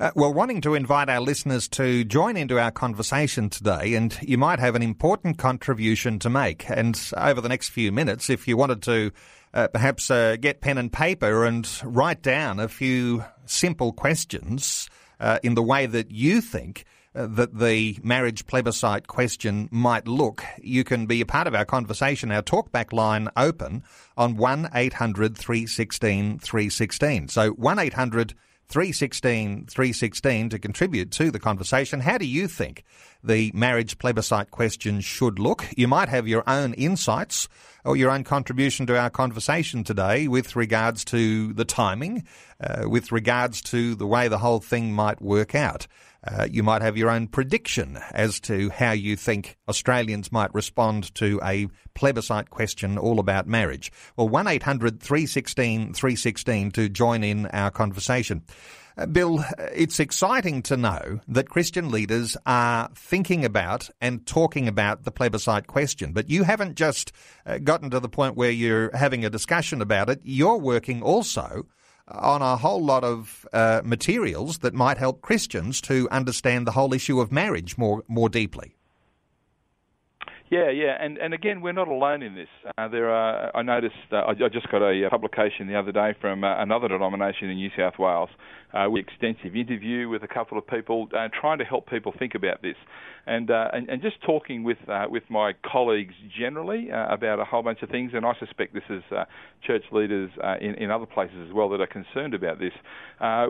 Uh, 0.00 0.10
well, 0.16 0.32
wanting 0.34 0.60
to 0.62 0.74
invite 0.74 1.08
our 1.08 1.20
listeners 1.20 1.68
to 1.68 2.04
join 2.04 2.36
into 2.36 2.58
our 2.58 2.72
conversation 2.72 3.48
today, 3.48 3.94
and 3.94 4.18
you 4.20 4.36
might 4.36 4.58
have 4.58 4.74
an 4.74 4.82
important 4.82 5.38
contribution 5.38 6.18
to 6.18 6.28
make. 6.28 6.68
And 6.68 7.00
over 7.16 7.40
the 7.40 7.48
next 7.48 7.68
few 7.68 7.92
minutes, 7.92 8.28
if 8.28 8.48
you 8.48 8.56
wanted 8.56 8.82
to 8.82 9.12
uh, 9.52 9.68
perhaps 9.68 10.10
uh, 10.10 10.36
get 10.40 10.60
pen 10.60 10.78
and 10.78 10.92
paper 10.92 11.44
and 11.44 11.68
write 11.84 12.22
down 12.22 12.58
a 12.58 12.68
few 12.68 13.24
simple 13.46 13.92
questions 13.92 14.88
uh, 15.20 15.38
in 15.44 15.54
the 15.54 15.62
way 15.62 15.86
that 15.86 16.10
you 16.10 16.40
think 16.40 16.84
that 17.14 17.58
the 17.58 17.98
marriage 18.02 18.46
plebiscite 18.46 19.06
question 19.06 19.68
might 19.70 20.08
look, 20.08 20.44
you 20.60 20.82
can 20.82 21.06
be 21.06 21.20
a 21.20 21.26
part 21.26 21.46
of 21.46 21.54
our 21.54 21.64
conversation. 21.64 22.32
Our 22.32 22.42
talkback 22.42 22.92
line 22.92 23.28
open 23.36 23.84
on 24.16 24.36
1 24.36 24.70
800 24.74 25.36
316 25.36 26.38
316. 26.40 27.28
So 27.28 27.50
1 27.50 27.78
800 27.78 28.34
316 28.68 29.66
316 29.66 30.48
to 30.48 30.58
contribute 30.58 31.10
to 31.12 31.30
the 31.30 31.38
conversation. 31.38 32.00
How 32.00 32.18
do 32.18 32.26
you 32.26 32.48
think 32.48 32.82
the 33.22 33.52
marriage 33.54 33.98
plebiscite 33.98 34.50
question 34.50 35.00
should 35.00 35.38
look? 35.38 35.66
You 35.76 35.86
might 35.86 36.08
have 36.08 36.26
your 36.26 36.42
own 36.48 36.74
insights 36.74 37.48
or 37.84 37.96
your 37.96 38.10
own 38.10 38.24
contribution 38.24 38.86
to 38.86 38.98
our 38.98 39.10
conversation 39.10 39.84
today 39.84 40.26
with 40.26 40.56
regards 40.56 41.04
to 41.06 41.52
the 41.52 41.64
timing, 41.64 42.24
uh, 42.60 42.88
with 42.88 43.12
regards 43.12 43.60
to 43.62 43.94
the 43.94 44.06
way 44.06 44.28
the 44.28 44.38
whole 44.38 44.60
thing 44.60 44.92
might 44.92 45.20
work 45.20 45.54
out. 45.54 45.86
Uh, 46.26 46.48
you 46.50 46.62
might 46.62 46.82
have 46.82 46.96
your 46.96 47.10
own 47.10 47.26
prediction 47.26 47.98
as 48.12 48.40
to 48.40 48.70
how 48.70 48.92
you 48.92 49.14
think 49.14 49.58
Australians 49.68 50.32
might 50.32 50.54
respond 50.54 51.14
to 51.14 51.38
a 51.44 51.68
plebiscite 51.94 52.50
question 52.50 52.96
all 52.96 53.20
about 53.20 53.46
marriage. 53.46 53.92
Well, 54.16 54.28
1 54.28 54.46
800 54.46 55.00
316 55.00 55.92
316 55.92 56.70
to 56.72 56.88
join 56.88 57.22
in 57.22 57.46
our 57.46 57.70
conversation. 57.70 58.42
Uh, 58.96 59.06
Bill, 59.06 59.44
it's 59.72 59.98
exciting 59.98 60.62
to 60.62 60.76
know 60.76 61.20
that 61.26 61.50
Christian 61.50 61.90
leaders 61.90 62.36
are 62.46 62.88
thinking 62.94 63.44
about 63.44 63.90
and 64.00 64.24
talking 64.24 64.68
about 64.68 65.02
the 65.02 65.10
plebiscite 65.10 65.66
question, 65.66 66.12
but 66.12 66.30
you 66.30 66.44
haven't 66.44 66.76
just 66.76 67.12
uh, 67.44 67.58
gotten 67.58 67.90
to 67.90 68.00
the 68.00 68.08
point 68.08 68.36
where 68.36 68.52
you're 68.52 68.96
having 68.96 69.24
a 69.24 69.30
discussion 69.30 69.82
about 69.82 70.08
it. 70.08 70.20
You're 70.22 70.58
working 70.58 71.02
also 71.02 71.66
on 72.08 72.42
a 72.42 72.56
whole 72.56 72.84
lot 72.84 73.04
of 73.04 73.46
uh, 73.52 73.80
materials 73.84 74.58
that 74.58 74.74
might 74.74 74.98
help 74.98 75.22
Christians 75.22 75.80
to 75.82 76.08
understand 76.10 76.66
the 76.66 76.72
whole 76.72 76.92
issue 76.92 77.20
of 77.20 77.32
marriage 77.32 77.78
more 77.78 78.04
more 78.08 78.28
deeply. 78.28 78.74
Yeah, 80.50 80.70
yeah, 80.70 80.96
and 81.00 81.16
and 81.18 81.32
again, 81.32 81.62
we're 81.62 81.72
not 81.72 81.88
alone 81.88 82.22
in 82.22 82.34
this. 82.34 82.48
Uh, 82.76 82.86
there 82.86 83.10
are. 83.10 83.50
I 83.56 83.62
noticed. 83.62 83.96
Uh, 84.12 84.16
I, 84.16 84.30
I, 84.30 84.48
just 84.52 84.70
got 84.70 84.82
a, 84.82 85.06
a, 85.06 85.10
publication 85.10 85.66
the 85.66 85.76
other 85.76 85.90
day 85.90 86.14
from 86.20 86.44
uh, 86.44 86.62
another 86.62 86.86
denomination 86.86 87.48
in 87.48 87.56
New 87.56 87.70
South 87.76 87.94
Wales. 87.98 88.28
Uh, 88.72 88.86
with 88.90 89.06
extensive 89.06 89.56
interview 89.56 90.08
with 90.08 90.22
a 90.22 90.28
couple 90.28 90.58
of 90.58 90.66
people, 90.66 91.08
uh, 91.16 91.28
trying 91.40 91.58
to 91.58 91.64
help 91.64 91.88
people 91.88 92.12
think 92.18 92.34
about 92.34 92.60
this, 92.60 92.76
and 93.26 93.50
uh, 93.50 93.68
and, 93.72 93.88
and, 93.88 94.02
just 94.02 94.16
talking 94.22 94.64
with 94.64 94.78
with 95.08 95.22
my 95.28 95.52
colleagues 95.64 96.14
generally 96.38 96.88
about 96.90 97.40
a 97.40 97.44
whole 97.44 97.62
bunch 97.62 97.82
of 97.82 97.88
things. 97.88 98.12
And 98.14 98.24
I 98.24 98.32
suspect 98.38 98.74
this 98.74 98.82
is 98.90 99.02
church 99.66 99.84
leaders 99.92 100.30
in 100.60 100.74
in 100.74 100.90
other 100.90 101.06
places 101.06 101.36
as 101.46 101.52
well 101.52 101.68
that 101.70 101.80
are 101.80 101.86
concerned 101.86 102.34
about 102.34 102.58
this. 102.58 102.72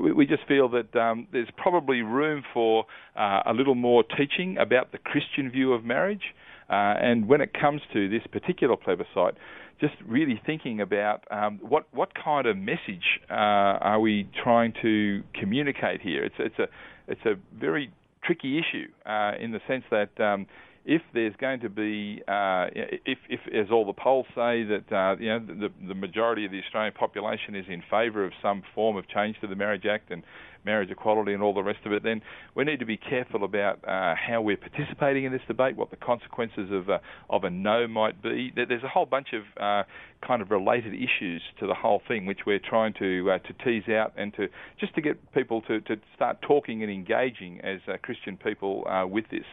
We, 0.03 0.13
we, 0.13 0.27
just 0.27 0.47
feel 0.47 0.69
that 0.71 0.95
um, 0.97 1.27
there's 1.33 1.49
probably 1.57 2.03
room 2.03 2.43
for 2.53 2.87
a 3.17 3.53
little 3.55 3.75
more 3.75 4.05
teaching 4.17 4.57
about 4.59 4.93
the 4.93 4.99
Christian 4.99 5.51
view 5.51 5.73
of 5.73 5.85
marriage. 5.85 6.35
Uh, 6.69 6.97
and 7.01 7.29
when 7.29 7.41
it 7.41 7.53
comes 7.53 7.83
to 7.93 8.09
this 8.09 8.23
particular 8.33 8.77
plebiscite, 8.77 9.35
just 9.81 9.95
really 10.07 10.41
thinking 10.47 10.81
about 10.81 11.25
um, 11.31 11.59
what 11.61 11.87
what 11.93 12.11
kind 12.15 12.47
of 12.47 12.57
message 12.57 13.21
uh, 13.31 13.35
are 13.35 14.01
we 14.01 14.29
trying 14.43 14.73
to 14.81 15.23
communicate 15.39 16.01
here? 16.01 16.25
It's 16.25 16.35
it's 16.39 16.59
a 16.59 16.69
it's 17.07 17.21
a 17.27 17.35
very 17.59 17.91
tricky 18.25 18.59
issue 18.59 18.89
uh, 19.07 19.33
in 19.41 19.53
the 19.53 19.61
sense 19.67 19.85
that 19.91 20.19
um, 20.21 20.47
if 20.85 21.03
there's 21.15 21.35
going 21.37 21.61
to 21.61 21.69
be, 21.71 22.23
uh, 22.29 22.67
if, 22.75 23.19
if, 23.29 23.41
as 23.55 23.71
all 23.73 23.87
the 23.87 23.95
polls 23.95 24.27
say, 24.35 24.65
that 24.65 24.85
uh, 24.93 25.17
you 25.19 25.29
know 25.29 25.39
the, 25.39 25.71
the 25.89 25.95
majority 25.95 26.45
of 26.45 26.53
the 26.53 26.61
Australian 26.61 26.93
population 26.93 27.55
is 27.55 27.65
in 27.69 27.83
favour 27.91 28.25
of 28.25 28.33
some 28.43 28.63
form 28.75 28.97
of 28.97 29.09
change 29.09 29.41
to 29.41 29.47
the 29.47 29.57
Marriage 29.57 29.87
Act 29.87 30.11
and 30.11 30.23
marriage 30.65 30.91
equality 30.91 31.33
and 31.33 31.43
all 31.43 31.55
the 31.55 31.63
rest 31.63 31.81
of 31.85 31.93
it, 31.93 32.03
then 32.03 32.23
we 32.55 32.65
need 32.65 32.79
to 32.79 32.87
be 32.87 32.97
careful 32.97 33.45
about 33.45 33.79
uh, 33.87 34.15
how 34.15 34.41
we're 34.41 34.57
participating 34.57 35.25
in 35.25 35.33
this 35.33 35.43
debate, 35.47 35.77
what 35.77 35.91
the 35.91 35.97
consequences 35.97 36.71
of 36.71 36.89
a, 36.89 37.01
of 37.31 37.45
a 37.45 37.51
no 37.51 37.87
might 37.87 38.23
be. 38.23 38.53
There's 38.55 38.83
a 38.83 38.89
whole 38.89 39.07
bunch 39.07 39.29
of 39.33 39.43
uh, 39.61 39.85
kind 40.27 40.43
of 40.43 40.51
related 40.51 40.95
issues 40.95 41.43
to 41.61 41.67
the 41.67 41.75
whole 41.75 42.03
thing, 42.07 42.27
which 42.27 42.41
we're 42.47 42.61
trying 42.61 42.95
to 42.99 43.31
uh, 43.33 43.39
to 43.39 43.53
tease 43.65 43.89
out 43.89 44.13
and 44.17 44.33
to 44.35 44.49
just 44.81 44.95
to 44.95 45.01
get 45.01 45.33
people 45.33 45.63
to, 45.63 45.81
to 45.83 45.97
start 46.15 46.41
talking 46.43 46.83
and 46.83 46.91
engaging 46.91 47.61
as 47.63 47.81
uh, 47.89 47.97
Christian 48.03 48.37
people 48.37 48.87
uh, 48.89 49.07
with 49.07 49.29
this 49.31 49.45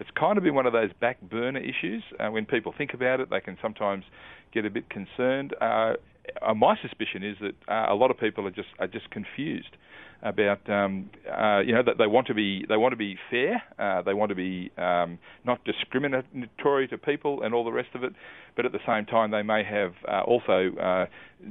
it's 0.00 0.10
kind 0.18 0.38
of 0.38 0.44
been 0.44 0.54
one 0.54 0.66
of 0.66 0.72
those 0.72 0.90
back 1.00 1.20
burner 1.20 1.60
issues. 1.60 2.02
Uh, 2.18 2.30
when 2.30 2.46
people 2.46 2.72
think 2.76 2.94
about 2.94 3.20
it, 3.20 3.30
they 3.30 3.40
can 3.40 3.56
sometimes 3.60 4.04
get 4.52 4.64
a 4.64 4.70
bit 4.70 4.88
concerned. 4.90 5.54
Uh, 5.60 5.94
uh 6.42 6.54
my 6.54 6.76
suspicion 6.82 7.22
is 7.24 7.36
that 7.40 7.54
uh, 7.72 7.92
a 7.92 7.94
lot 7.94 8.10
of 8.10 8.18
people 8.18 8.46
are 8.46 8.50
just 8.50 8.68
are 8.78 8.86
just 8.86 9.10
confused 9.10 9.76
about 10.22 10.68
um, 10.68 11.10
uh, 11.30 11.60
you 11.60 11.72
know 11.72 11.82
that 11.82 11.96
they 11.98 12.06
want 12.06 12.26
to 12.26 12.34
be 12.34 12.64
they 12.68 12.76
want 12.76 12.92
to 12.92 12.96
be 12.96 13.16
fair, 13.30 13.62
uh, 13.78 14.02
they 14.02 14.14
want 14.14 14.30
to 14.30 14.34
be 14.34 14.70
um, 14.76 15.18
not 15.44 15.64
discriminatory 15.64 16.88
to 16.88 16.98
people 16.98 17.42
and 17.42 17.54
all 17.54 17.64
the 17.64 17.72
rest 17.72 17.90
of 17.94 18.02
it, 18.02 18.12
but 18.56 18.66
at 18.66 18.72
the 18.72 18.80
same 18.86 19.06
time 19.06 19.30
they 19.30 19.42
may 19.42 19.62
have 19.62 19.92
uh, 20.08 20.22
also 20.22 20.70
uh, 20.76 21.06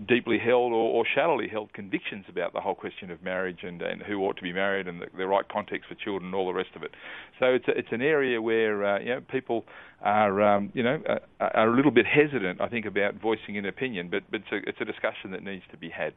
deeply 0.08 0.38
held 0.38 0.74
or, 0.74 0.92
or, 0.92 1.06
shallowly 1.16 1.48
held 1.48 1.72
convictions 1.72 2.26
about 2.28 2.52
the 2.52 2.60
whole 2.60 2.76
question 2.76 3.10
of 3.10 3.24
marriage 3.24 3.60
and, 3.64 3.82
and 3.82 4.02
who 4.02 4.20
ought 4.24 4.36
to 4.36 4.42
be 4.42 4.52
married 4.52 4.86
and 4.86 5.00
the, 5.02 5.06
the, 5.18 5.26
right 5.26 5.48
context 5.48 5.88
for 5.88 5.96
children 5.96 6.26
and 6.26 6.36
all 6.36 6.46
the 6.46 6.54
rest 6.54 6.72
of 6.76 6.84
it. 6.84 6.92
So 7.40 7.46
it's 7.54 7.68
a, 7.70 7.72
it's 7.72 7.92
an 7.92 8.02
area 8.02 8.42
where 8.42 8.84
uh, 8.84 9.00
you 9.00 9.16
know 9.16 9.22
people 9.22 9.64
are 10.02 10.42
um, 10.42 10.72
you 10.74 10.84
know 10.84 11.02
are 11.40 11.70
a 11.70 11.76
little 11.76 11.92
bit 11.92 12.06
hesitant, 12.06 12.60
I 12.60 12.68
think, 12.68 12.86
about 12.86 13.16
voicing 13.16 13.58
an 13.58 13.66
opinion, 13.66 14.10
but 14.10 14.24
but 14.30 14.42
it's 14.42 14.52
a, 14.52 14.70
it's 14.70 14.82
a 14.82 14.86
discussion 14.86 15.32
that 15.32 15.44
needs 15.44 15.64
to 15.72 15.78
be 15.78 15.90
had. 15.90 16.14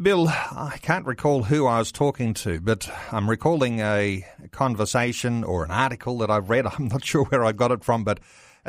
Bill, 0.00 0.28
I 0.28 0.76
can't 0.82 1.06
recall 1.06 1.44
who 1.44 1.66
I 1.66 1.78
was 1.78 1.90
talking 1.90 2.34
to, 2.34 2.60
but 2.60 2.86
I'm 3.12 3.30
recalling 3.30 3.80
a 3.80 4.26
conversation 4.50 5.42
or 5.42 5.64
an 5.64 5.70
article 5.70 6.18
that 6.18 6.30
I've 6.30 6.50
read. 6.50 6.66
I'm 6.78 6.88
not 6.88 7.02
sure 7.02 7.24
where 7.24 7.42
I 7.42 7.52
got 7.52 7.70
it 7.70 7.82
from, 7.82 8.04
but 8.04 8.20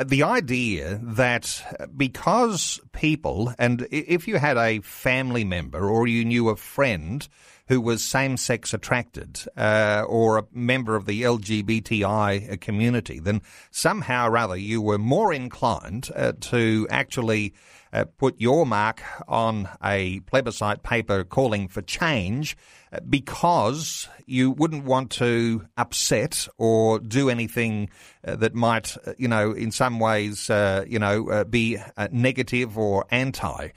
the 0.02 0.22
idea 0.22 0.98
that 1.02 1.90
because 1.94 2.80
people, 2.92 3.52
and 3.58 3.86
if 3.90 4.26
you 4.26 4.38
had 4.38 4.56
a 4.56 4.80
family 4.80 5.44
member 5.44 5.86
or 5.86 6.06
you 6.06 6.24
knew 6.24 6.48
a 6.48 6.56
friend 6.56 7.28
who 7.66 7.82
was 7.82 8.02
same 8.02 8.38
sex 8.38 8.72
attracted 8.72 9.40
uh, 9.54 10.04
or 10.08 10.38
a 10.38 10.46
member 10.52 10.96
of 10.96 11.04
the 11.04 11.24
LGBTI 11.24 12.58
community, 12.62 13.18
then 13.18 13.42
somehow 13.70 14.28
or 14.28 14.38
other 14.38 14.56
you 14.56 14.80
were 14.80 14.96
more 14.96 15.34
inclined 15.34 16.08
uh, 16.16 16.32
to 16.40 16.86
actually 16.88 17.52
uh, 17.92 18.04
put 18.04 18.40
your 18.40 18.66
mark 18.66 19.02
on 19.26 19.68
a 19.82 20.20
plebiscite 20.20 20.82
paper 20.82 21.24
calling 21.24 21.68
for 21.68 21.82
change 21.82 22.56
uh, 22.92 23.00
because 23.08 24.08
you 24.24 24.50
wouldn't 24.50 24.84
want 24.84 25.10
to 25.10 25.66
upset 25.76 26.48
or 26.56 26.98
do 26.98 27.28
anything 27.28 27.90
uh, 28.26 28.36
that 28.36 28.54
might, 28.54 28.96
uh, 29.06 29.12
you 29.18 29.28
know, 29.28 29.52
in 29.52 29.70
some 29.70 29.98
ways, 29.98 30.48
uh, 30.48 30.84
you 30.88 30.98
know, 30.98 31.28
uh, 31.28 31.44
be 31.44 31.78
negative 32.10 32.78
or 32.78 33.04
anti 33.10 33.68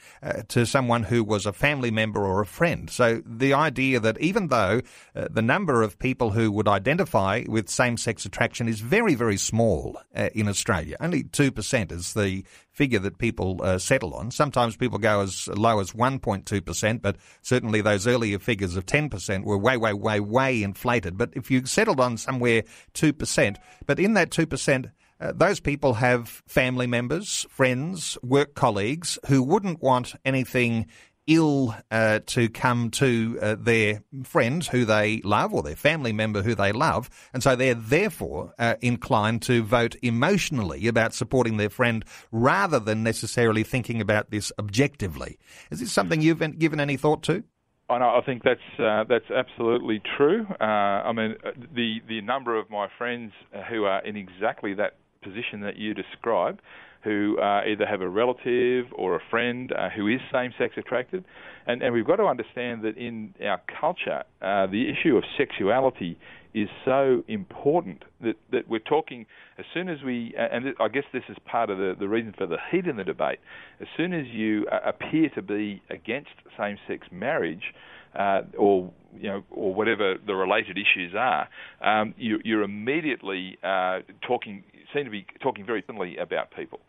to 0.47 0.65
someone 0.65 1.03
who 1.03 1.23
was 1.23 1.45
a 1.45 1.53
family 1.53 1.91
member 1.91 2.25
or 2.25 2.41
a 2.41 2.45
friend. 2.45 2.89
So 2.89 3.21
the 3.25 3.53
idea 3.53 3.99
that 3.99 4.19
even 4.19 4.47
though 4.47 4.81
the 5.13 5.41
number 5.41 5.81
of 5.81 5.99
people 5.99 6.31
who 6.31 6.51
would 6.51 6.67
identify 6.67 7.43
with 7.47 7.69
same-sex 7.69 8.25
attraction 8.25 8.67
is 8.67 8.79
very, 8.79 9.15
very 9.15 9.37
small 9.37 9.99
in 10.13 10.47
Australia, 10.47 10.97
only 10.99 11.23
2% 11.23 11.91
is 11.91 12.13
the 12.13 12.43
figure 12.71 12.99
that 12.99 13.17
people 13.17 13.59
uh, 13.63 13.77
settle 13.77 14.13
on. 14.13 14.31
Sometimes 14.31 14.77
people 14.77 14.97
go 14.97 15.21
as 15.21 15.47
low 15.49 15.79
as 15.79 15.91
1.2%, 15.91 17.01
but 17.01 17.17
certainly 17.41 17.81
those 17.81 18.07
earlier 18.07 18.39
figures 18.39 18.75
of 18.75 18.85
10% 18.85 19.43
were 19.43 19.57
way, 19.57 19.77
way, 19.77 19.93
way, 19.93 20.19
way 20.19 20.63
inflated. 20.63 21.17
But 21.17 21.31
if 21.33 21.51
you 21.51 21.65
settled 21.65 21.99
on 21.99 22.17
somewhere 22.17 22.63
2%, 22.93 23.57
but 23.85 23.99
in 23.99 24.13
that 24.13 24.29
2%, 24.29 24.91
uh, 25.19 25.31
those 25.35 25.59
people 25.59 25.93
have 25.95 26.41
family 26.47 26.87
members, 26.87 27.45
friends, 27.49 28.17
work 28.23 28.55
colleagues 28.55 29.19
who 29.27 29.43
wouldn't 29.43 29.81
want 29.81 30.15
anything 30.25 30.87
ill 31.33 31.75
uh, 31.89 32.19
to 32.25 32.49
come 32.49 32.89
to 32.91 33.37
uh, 33.41 33.55
their 33.59 34.01
friends 34.23 34.67
who 34.67 34.85
they 34.85 35.21
love 35.23 35.53
or 35.53 35.63
their 35.63 35.75
family 35.75 36.13
member 36.13 36.41
who 36.41 36.55
they 36.55 36.71
love, 36.71 37.09
and 37.33 37.41
so 37.43 37.55
they're 37.55 37.73
therefore 37.73 38.53
uh, 38.59 38.75
inclined 38.81 39.41
to 39.43 39.63
vote 39.63 39.95
emotionally 40.01 40.87
about 40.87 41.13
supporting 41.13 41.57
their 41.57 41.69
friend 41.69 42.05
rather 42.31 42.79
than 42.79 43.03
necessarily 43.03 43.63
thinking 43.63 44.01
about 44.01 44.31
this 44.31 44.51
objectively. 44.59 45.37
Is 45.69 45.79
this 45.79 45.91
something 45.91 46.21
you've 46.21 46.59
given 46.59 46.79
any 46.79 46.97
thought 46.97 47.23
to? 47.23 47.43
I 47.89 47.97
know. 47.97 48.15
I 48.15 48.21
think 48.25 48.43
that's 48.43 48.79
uh, 48.79 49.03
that's 49.09 49.29
absolutely 49.29 50.01
true. 50.17 50.47
Uh, 50.61 50.63
I 50.63 51.11
mean, 51.11 51.35
uh, 51.45 51.51
the 51.75 51.99
the 52.07 52.21
number 52.21 52.57
of 52.57 52.69
my 52.69 52.87
friends 52.97 53.33
who 53.69 53.83
are 53.83 54.03
in 54.05 54.15
exactly 54.15 54.73
that 54.75 54.95
position 55.21 55.61
that 55.61 55.77
you 55.77 55.93
describe 55.93 56.59
who 57.03 57.37
uh, 57.39 57.61
either 57.65 57.85
have 57.85 58.01
a 58.01 58.09
relative 58.09 58.85
or 58.95 59.15
a 59.15 59.19
friend 59.29 59.71
uh, 59.71 59.89
who 59.89 60.07
is 60.07 60.19
same-sex 60.31 60.75
attracted, 60.77 61.23
and, 61.67 61.81
and 61.81 61.93
we've 61.93 62.05
got 62.05 62.17
to 62.17 62.25
understand 62.25 62.83
that 62.83 62.97
in 62.97 63.33
our 63.43 63.61
culture, 63.79 64.23
uh, 64.41 64.67
the 64.67 64.89
issue 64.89 65.17
of 65.17 65.23
sexuality 65.37 66.17
is 66.53 66.67
so 66.83 67.23
important 67.27 68.03
that, 68.21 68.35
that 68.51 68.67
we're 68.67 68.79
talking 68.79 69.25
as 69.57 69.65
soon 69.73 69.87
as 69.87 69.99
we, 70.03 70.33
and 70.37 70.73
I 70.79 70.87
guess 70.89 71.03
this 71.13 71.23
is 71.29 71.37
part 71.45 71.69
of 71.69 71.77
the, 71.77 71.95
the 71.97 72.09
reason 72.09 72.33
for 72.37 72.45
the 72.45 72.57
heat 72.71 72.87
in 72.87 72.97
the 72.97 73.03
debate, 73.03 73.39
as 73.79 73.87
soon 73.95 74.13
as 74.13 74.27
you 74.27 74.65
uh, 74.71 74.79
appear 74.85 75.29
to 75.35 75.41
be 75.41 75.81
against 75.89 76.31
same 76.57 76.77
sex 76.87 77.07
marriage, 77.11 77.73
uh, 78.17 78.41
or 78.57 78.91
you 79.17 79.29
know, 79.29 79.43
or 79.51 79.73
whatever 79.73 80.15
the 80.25 80.35
related 80.35 80.77
issues 80.77 81.13
are, 81.17 81.47
um, 81.81 82.13
you, 82.17 82.39
are 82.57 82.63
immediately 82.63 83.57
uh, 83.63 83.99
talking, 84.25 84.63
seem 84.93 85.05
to 85.05 85.11
be 85.11 85.25
talking 85.41 85.65
very 85.65 85.81
thinly 85.81 86.17
about 86.17 86.51
people, 86.51 86.79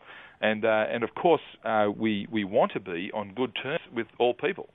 and 0.43 0.63
uh, 0.65 0.85
and 0.93 1.03
of 1.03 1.15
course 1.15 1.41
uh, 1.65 1.87
we 1.95 2.27
we 2.31 2.43
want 2.43 2.71
to 2.73 2.79
be 2.79 3.09
on 3.13 3.33
good 3.33 3.53
terms 3.63 3.81
with 3.95 4.07
all 4.19 4.33
people. 4.33 4.67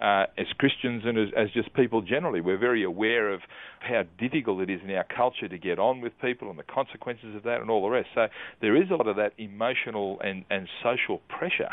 uh, 0.00 0.24
as 0.38 0.46
Christians 0.58 1.02
and 1.04 1.18
as, 1.18 1.28
as, 1.36 1.48
just 1.52 1.72
people 1.74 2.00
generally. 2.00 2.40
We're 2.40 2.58
very 2.58 2.84
aware 2.84 3.32
of 3.32 3.40
how 3.80 4.04
difficult 4.18 4.62
it 4.62 4.70
is 4.70 4.80
in 4.82 4.90
our 4.94 5.04
culture 5.04 5.46
to 5.46 5.58
get 5.58 5.78
on 5.78 6.00
with 6.00 6.12
people 6.20 6.48
and 6.48 6.58
the 6.58 6.62
consequences 6.64 7.36
of 7.36 7.42
that 7.42 7.60
and 7.60 7.70
all 7.70 7.82
the 7.82 7.90
rest. 7.90 8.08
So 8.14 8.28
there 8.62 8.76
is 8.76 8.90
a 8.90 8.94
lot 8.94 9.08
of 9.08 9.16
that 9.16 9.32
emotional 9.36 10.18
and, 10.24 10.44
and 10.50 10.68
social 10.82 11.20
pressure 11.28 11.68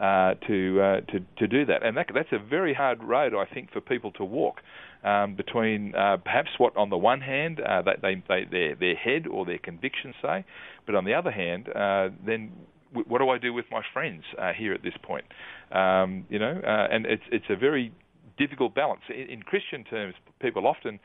uh, 0.00 0.34
to, 0.46 0.80
uh, 0.80 1.00
to 1.12 1.20
to 1.38 1.46
do 1.46 1.64
that, 1.66 1.84
and 1.84 1.96
that, 1.96 2.06
that's 2.14 2.32
a 2.32 2.38
very 2.38 2.74
hard 2.74 3.02
road, 3.04 3.34
I 3.34 3.52
think, 3.52 3.70
for 3.72 3.80
people 3.80 4.10
to 4.12 4.24
walk. 4.24 4.60
Um, 5.04 5.34
between 5.34 5.94
uh, 5.96 6.18
perhaps 6.18 6.50
what 6.58 6.76
on 6.76 6.88
the 6.88 6.96
one 6.96 7.20
hand 7.20 7.60
uh, 7.60 7.82
they, 7.82 8.22
they, 8.28 8.44
their 8.50 8.74
their 8.76 8.94
head 8.94 9.26
or 9.26 9.44
their 9.44 9.58
convictions 9.58 10.14
say, 10.22 10.44
but 10.86 10.94
on 10.94 11.04
the 11.04 11.14
other 11.14 11.32
hand, 11.32 11.68
uh, 11.68 12.08
then 12.24 12.52
what 12.92 13.18
do 13.18 13.28
I 13.30 13.38
do 13.38 13.52
with 13.52 13.66
my 13.70 13.82
friends 13.92 14.22
uh, 14.38 14.52
here 14.52 14.72
at 14.72 14.82
this 14.82 14.94
point? 15.02 15.24
Um, 15.70 16.26
you 16.28 16.38
know, 16.38 16.60
uh, 16.64 16.88
and 16.90 17.06
it's 17.06 17.22
it's 17.30 17.46
a 17.50 17.56
very 17.56 17.92
difficult 18.38 18.74
balance. 18.74 19.02
In, 19.08 19.28
in, 19.28 19.42
Christian 19.42 19.84
terms, 19.84 20.14
people 20.40 20.66
often 20.66 20.98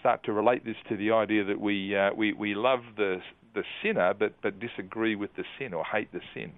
start 0.00 0.24
to 0.24 0.32
relate 0.32 0.64
this 0.64 0.76
to 0.88 0.96
the 0.96 1.12
idea 1.12 1.44
that 1.44 1.60
we 1.60 1.96
uh, 1.96 2.10
we 2.16 2.32
we 2.32 2.54
love 2.54 2.80
the 2.96 3.18
the 3.54 3.62
sinner, 3.82 4.14
but 4.14 4.34
but 4.42 4.60
disagree 4.60 5.16
with 5.16 5.30
the 5.36 5.44
sin 5.58 5.74
or 5.74 5.84
hate 5.84 6.12
the 6.12 6.20
sin, 6.34 6.52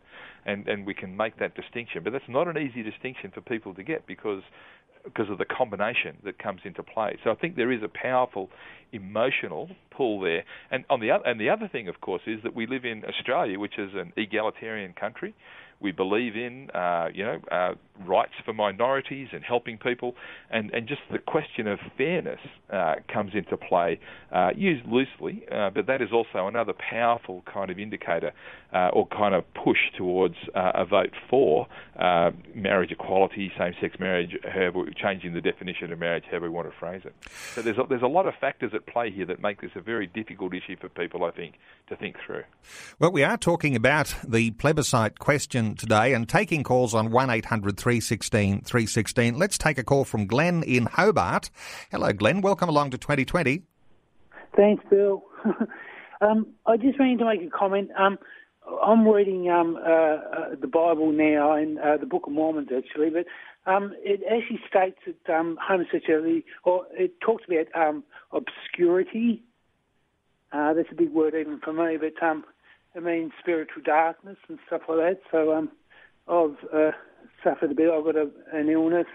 and 0.47 0.69
and 0.69 0.87
we 0.87 0.95
can 0.95 1.17
make 1.17 1.39
that 1.39 1.55
distinction. 1.55 2.03
But 2.03 2.13
that's 2.13 2.29
not 2.29 2.49
an 2.49 2.59
easy 2.59 2.83
distinction 2.83 3.31
for 3.33 3.41
people 3.41 3.75
to 3.75 3.83
get 3.83 4.07
because 4.07 4.43
because 5.05 5.31
of 5.31 5.39
the 5.39 5.45
combination 5.45 6.17
that 6.25 6.39
comes 6.39 6.61
into 6.65 6.83
play. 6.83 7.19
So 7.25 7.31
I 7.31 7.35
think 7.35 7.57
there 7.57 7.73
is 7.73 7.83
a 7.83 7.89
powerful 7.89 8.51
emotional 8.93 9.71
pull 9.91 10.21
there. 10.21 10.45
And 10.71 10.85
on 10.91 11.01
the 11.01 11.11
other, 11.11 11.25
and 11.25 11.41
the 11.41 11.51
other 11.51 11.69
thing, 11.69 11.89
of 11.89 12.01
course, 12.01 12.23
is 12.27 12.41
that 12.43 12.55
we 12.55 12.67
live 12.67 12.85
in 12.85 13.05
Australia, 13.05 13.59
which 13.59 13.79
is 13.79 13.91
an 13.95 14.13
egalitarian 14.17 14.93
country. 14.93 15.35
We 15.81 15.93
believe 15.93 16.37
in, 16.37 16.71
uh, 16.71 17.09
you 17.15 17.25
know, 17.25 17.41
uh, 17.51 17.75
rights 18.07 18.33
for 18.45 18.53
minorities 18.53 19.29
and 19.33 19.43
helping 19.43 19.79
people, 19.79 20.15
and, 20.51 20.71
and 20.73 20.87
just 20.87 21.01
the 21.11 21.19
question 21.19 21.67
of 21.67 21.79
fairness 21.97 22.41
uh, 22.71 22.97
comes 23.13 23.33
into 23.35 23.57
play, 23.57 23.99
uh, 24.33 24.51
used 24.55 24.87
loosely, 24.87 25.45
uh, 25.51 25.71
but 25.71 25.87
that 25.87 26.01
is 26.03 26.11
also 26.13 26.47
another 26.47 26.73
powerful 26.73 27.43
kind 27.53 27.71
of 27.71 27.79
indicator 27.79 28.33
uh, 28.73 28.89
or 28.93 29.07
kind 29.09 29.35
of 29.35 29.45
push 29.55 29.79
towards 29.97 30.37
a 30.55 30.85
vote 30.85 31.13
for 31.29 31.67
marriage 32.55 32.91
equality, 32.91 33.51
same-sex 33.59 33.99
marriage, 33.99 34.37
however, 34.53 34.85
changing 34.97 35.35
the 35.35 35.41
definition 35.41 35.93
of 35.93 35.99
marriage, 35.99 36.25
however 36.31 36.47
we 36.47 36.55
want 36.55 36.71
to 36.71 36.79
phrase 36.79 37.03
it. 37.05 37.15
So 37.55 37.63
there's 37.63 37.79
a, 37.79 37.85
there's 37.89 38.03
a 38.03 38.07
lot 38.07 38.27
of 38.27 38.35
factors 38.41 38.73
at 38.75 38.87
play 38.87 39.11
here 39.11 39.27
that 39.27 39.41
make 39.43 39.61
this 39.61 39.73
a 39.75 39.81
very 39.81 40.07
difficult 40.07 40.55
issue 40.55 40.77
for 40.81 40.89
people, 40.89 41.25
I 41.25 41.31
think, 41.31 41.55
to 41.89 41.97
think 41.97 42.17
through. 42.25 42.45
Well, 42.99 43.13
we 43.13 43.25
are 43.25 43.37
talking 43.37 43.77
about 43.77 44.15
the 44.27 44.53
plebiscite 44.53 45.19
question 45.19 45.70
today 45.75 46.15
and 46.15 46.29
taking 46.29 46.63
calls 46.63 46.95
on 46.95 47.11
1 47.11 47.31
800 47.31 47.77
316 47.77 48.63
316. 48.63 49.39
Let's 49.39 49.59
take 49.59 49.79
a 49.79 49.85
call 49.85 50.05
from 50.05 50.27
Glenn 50.27 50.63
in 50.63 50.87
Hobart. 50.87 51.51
Hello, 51.91 52.13
Glenn. 52.13 52.41
Welcome 52.41 52.69
along 52.69 52.91
to 52.91 52.99
2020. 52.99 53.63
Thanks, 54.57 54.85
Bill. 54.91 55.23
um, 56.21 56.47
I 56.67 56.77
just 56.77 56.99
wanted 56.99 57.19
to 57.19 57.25
make 57.25 57.43
a 57.43 57.51
comment. 57.51 57.91
Um, 57.99 58.19
I'm 58.83 59.07
reading 59.07 59.51
um, 59.51 59.77
uh, 59.77 59.89
uh, 59.89 60.55
the 60.61 60.67
Bible 60.67 61.13
now 61.13 61.53
and 61.53 61.79
uh, 61.79 61.97
the 61.97 62.07
Book 62.07 62.27
of 62.27 62.33
Mormon, 62.33 62.69
actually, 62.77 63.11
but 63.11 63.27
um, 63.71 63.95
it 64.03 64.21
actually 64.31 64.61
states 64.69 64.99
that 65.07 65.35
um, 65.35 65.59
homosexuality, 65.61 66.45
or 66.65 66.87
it 66.93 67.21
talks 67.21 67.45
about 67.47 67.67
um, 67.75 68.05
obscurity. 68.33 69.43
Uh, 70.53 70.73
that's 70.75 70.89
a 70.91 70.95
big 70.95 71.11
word 71.11 71.35
even 71.35 71.61
for 71.61 71.73
me, 71.73 71.97
but 71.97 72.23
um, 72.27 72.45
it 72.95 73.03
mean, 73.03 73.33
spiritual 73.41 73.83
darkness 73.85 74.37
and 74.49 74.59
stuff 74.67 74.83
like 74.89 74.99
that. 74.99 75.21
So 75.31 75.53
um, 75.53 75.71
I've 76.29 76.57
uh, 76.75 76.91
suffered 77.43 77.71
a 77.71 77.75
bit. 77.75 77.91
I've 77.91 78.05
got 78.05 78.17
a, 78.17 78.31
an 78.53 78.69
illness, 78.69 79.07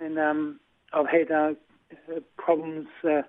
and 0.00 0.18
um, 0.18 0.60
I've 0.92 1.08
had 1.08 1.30
uh, 1.30 1.52
problems, 2.36 2.86
uh, 3.04 3.22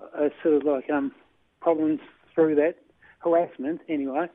uh, 0.00 0.28
sort 0.42 0.56
of 0.56 0.64
like 0.64 0.90
um, 0.90 1.12
problems 1.60 2.00
through 2.34 2.54
that 2.56 2.76
harassment, 3.18 3.80
anyway. 3.88 4.26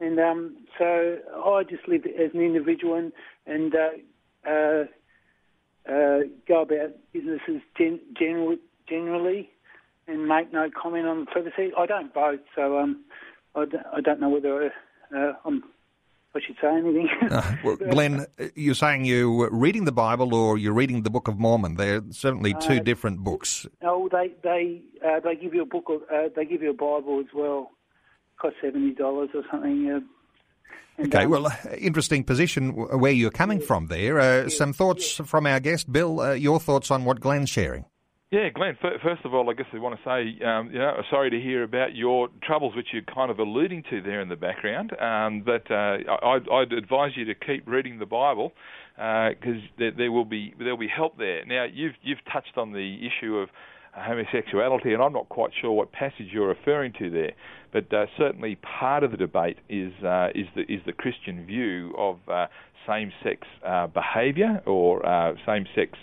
And 0.00 0.20
um, 0.20 0.56
so 0.78 1.18
I 1.44 1.62
just 1.68 1.88
live 1.88 2.04
as 2.06 2.30
an 2.34 2.40
individual 2.40 2.94
and, 2.94 3.12
and 3.46 3.74
uh, 3.74 4.48
uh, 4.48 4.84
uh, 5.90 6.18
go 6.46 6.62
about 6.62 6.90
businesses 7.12 7.62
gen- 7.76 8.00
general, 8.16 8.56
generally 8.88 9.50
and 10.06 10.26
make 10.26 10.52
no 10.52 10.70
comment 10.70 11.06
on 11.06 11.20
the 11.20 11.26
privacy. 11.26 11.72
I 11.76 11.86
don't 11.86 12.12
vote, 12.14 12.40
so 12.54 12.78
um, 12.78 13.04
I, 13.54 13.64
d- 13.64 13.78
I 13.92 14.00
don't 14.00 14.20
know 14.20 14.28
whether 14.28 14.72
uh, 15.16 15.32
I'm 15.44 15.62
I 16.34 16.40
should 16.46 16.56
say 16.60 16.68
anything. 16.68 17.08
uh, 17.30 17.56
well, 17.64 17.76
Glenn, 17.76 18.26
you're 18.54 18.74
saying 18.74 19.06
you're 19.06 19.50
reading 19.50 19.86
the 19.86 19.92
Bible 19.92 20.34
or 20.34 20.58
you're 20.58 20.74
reading 20.74 21.02
the 21.02 21.10
Book 21.10 21.26
of 21.26 21.38
Mormon. 21.38 21.76
They're 21.76 22.02
certainly 22.10 22.54
two 22.54 22.74
uh, 22.74 22.80
different 22.80 23.20
books. 23.20 23.66
No, 23.82 24.08
they 24.10 24.32
they 24.42 24.82
uh, 25.04 25.20
they 25.20 25.36
give 25.36 25.54
you 25.54 25.62
a 25.62 25.66
book. 25.66 25.86
Uh, 25.88 26.28
they 26.36 26.44
give 26.44 26.62
you 26.62 26.70
a 26.70 26.74
Bible 26.74 27.20
as 27.20 27.32
well. 27.34 27.70
It 28.34 28.40
costs 28.40 28.58
seventy 28.62 28.94
dollars 28.94 29.30
or 29.34 29.42
something. 29.50 29.90
Uh, 30.98 31.02
okay, 31.04 31.24
um, 31.24 31.30
well, 31.30 31.52
interesting 31.78 32.24
position 32.24 32.72
where 32.72 33.12
you're 33.12 33.30
coming 33.30 33.60
yeah, 33.60 33.66
from 33.66 33.86
there. 33.86 34.20
Uh, 34.20 34.42
yeah, 34.42 34.48
some 34.48 34.74
thoughts 34.74 35.18
yeah. 35.18 35.24
from 35.24 35.46
our 35.46 35.60
guest, 35.60 35.90
Bill. 35.90 36.36
your 36.36 36.60
thoughts 36.60 36.90
on 36.90 37.04
what 37.06 37.20
Glenn's 37.20 37.48
sharing? 37.48 37.86
Yeah, 38.30 38.50
Glenn. 38.50 38.76
First 38.82 39.24
of 39.24 39.32
all, 39.32 39.48
I 39.48 39.54
guess 39.54 39.64
I 39.72 39.78
want 39.78 39.98
to 39.98 40.04
say, 40.04 40.44
um, 40.44 40.70
you 40.70 40.78
know, 40.78 41.02
sorry 41.08 41.30
to 41.30 41.40
hear 41.40 41.62
about 41.62 41.96
your 41.96 42.28
troubles, 42.42 42.76
which 42.76 42.88
you're 42.92 43.00
kind 43.02 43.30
of 43.30 43.38
alluding 43.38 43.84
to 43.88 44.02
there 44.02 44.20
in 44.20 44.28
the 44.28 44.36
background. 44.36 44.92
Um, 45.00 45.42
but 45.46 45.70
uh, 45.70 45.96
I'd, 46.22 46.46
I'd, 46.52 46.72
advise 46.74 47.12
you 47.16 47.24
to 47.24 47.34
keep 47.34 47.66
reading 47.66 47.98
the 47.98 48.04
Bible 48.04 48.52
because 48.96 49.38
uh, 49.56 49.72
there, 49.78 49.92
there, 49.96 50.12
will 50.12 50.26
be 50.26 50.52
there'll 50.58 50.76
be 50.76 50.88
help 50.94 51.16
there. 51.16 51.42
Now, 51.46 51.64
you've 51.72 51.94
you've 52.02 52.18
touched 52.30 52.58
on 52.58 52.72
the 52.74 52.98
issue 53.00 53.36
of 53.36 53.48
homosexuality, 53.94 54.92
and 54.92 55.02
I'm 55.02 55.14
not 55.14 55.30
quite 55.30 55.52
sure 55.58 55.72
what 55.72 55.90
passage 55.92 56.26
you're 56.30 56.48
referring 56.48 56.92
to 56.98 57.08
there. 57.08 57.32
But 57.72 57.90
uh, 57.94 58.06
certainly, 58.18 58.56
part 58.56 59.04
of 59.04 59.10
the 59.10 59.16
debate 59.16 59.56
is 59.70 59.94
uh, 60.04 60.28
is 60.34 60.46
the 60.54 60.70
is 60.70 60.82
the 60.84 60.92
Christian 60.92 61.46
view 61.46 61.94
of 61.96 62.18
uh, 62.28 62.48
same-sex 62.86 63.46
uh, 63.66 63.86
behaviour 63.86 64.60
or 64.66 65.00
same-sex 65.46 65.98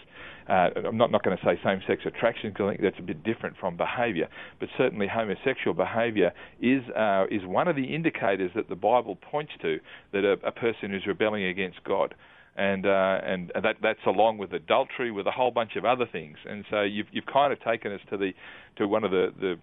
uh, 0.47 0.69
I'm 0.87 0.97
not, 0.97 1.11
not 1.11 1.23
going 1.23 1.37
to 1.37 1.43
say 1.43 1.59
same-sex 1.63 2.03
attraction 2.05 2.51
because 2.51 2.65
I 2.65 2.69
think 2.71 2.81
that's 2.81 2.99
a 2.99 3.03
bit 3.03 3.23
different 3.23 3.55
from 3.57 3.77
behaviour, 3.77 4.27
but 4.59 4.69
certainly 4.77 5.07
homosexual 5.07 5.73
behaviour 5.73 6.31
is 6.61 6.83
uh, 6.95 7.25
is 7.31 7.45
one 7.45 7.67
of 7.67 7.75
the 7.75 7.95
indicators 7.95 8.51
that 8.55 8.69
the 8.69 8.75
Bible 8.75 9.15
points 9.15 9.53
to 9.61 9.79
that 10.13 10.23
a, 10.23 10.33
a 10.45 10.51
person 10.51 10.93
is 10.93 11.05
rebelling 11.07 11.45
against 11.45 11.83
God 11.83 12.15
and 12.55 12.85
uh, 12.85 13.19
and 13.23 13.51
that 13.61 13.77
that's 13.81 13.99
along 14.07 14.37
with 14.37 14.53
adultery, 14.53 15.11
with 15.11 15.27
a 15.27 15.31
whole 15.31 15.51
bunch 15.51 15.75
of 15.75 15.83
other 15.83 16.05
things. 16.09 16.37
And 16.45 16.63
so 16.69 16.81
you've 16.81 17.07
you've 17.11 17.25
kind 17.25 17.51
of 17.51 17.61
taken 17.61 17.91
us 17.91 17.99
to 18.09 18.17
the 18.17 18.31
to 18.77 18.87
one 18.87 19.03
of 19.03 19.11
the 19.11 19.33
the 19.39 19.55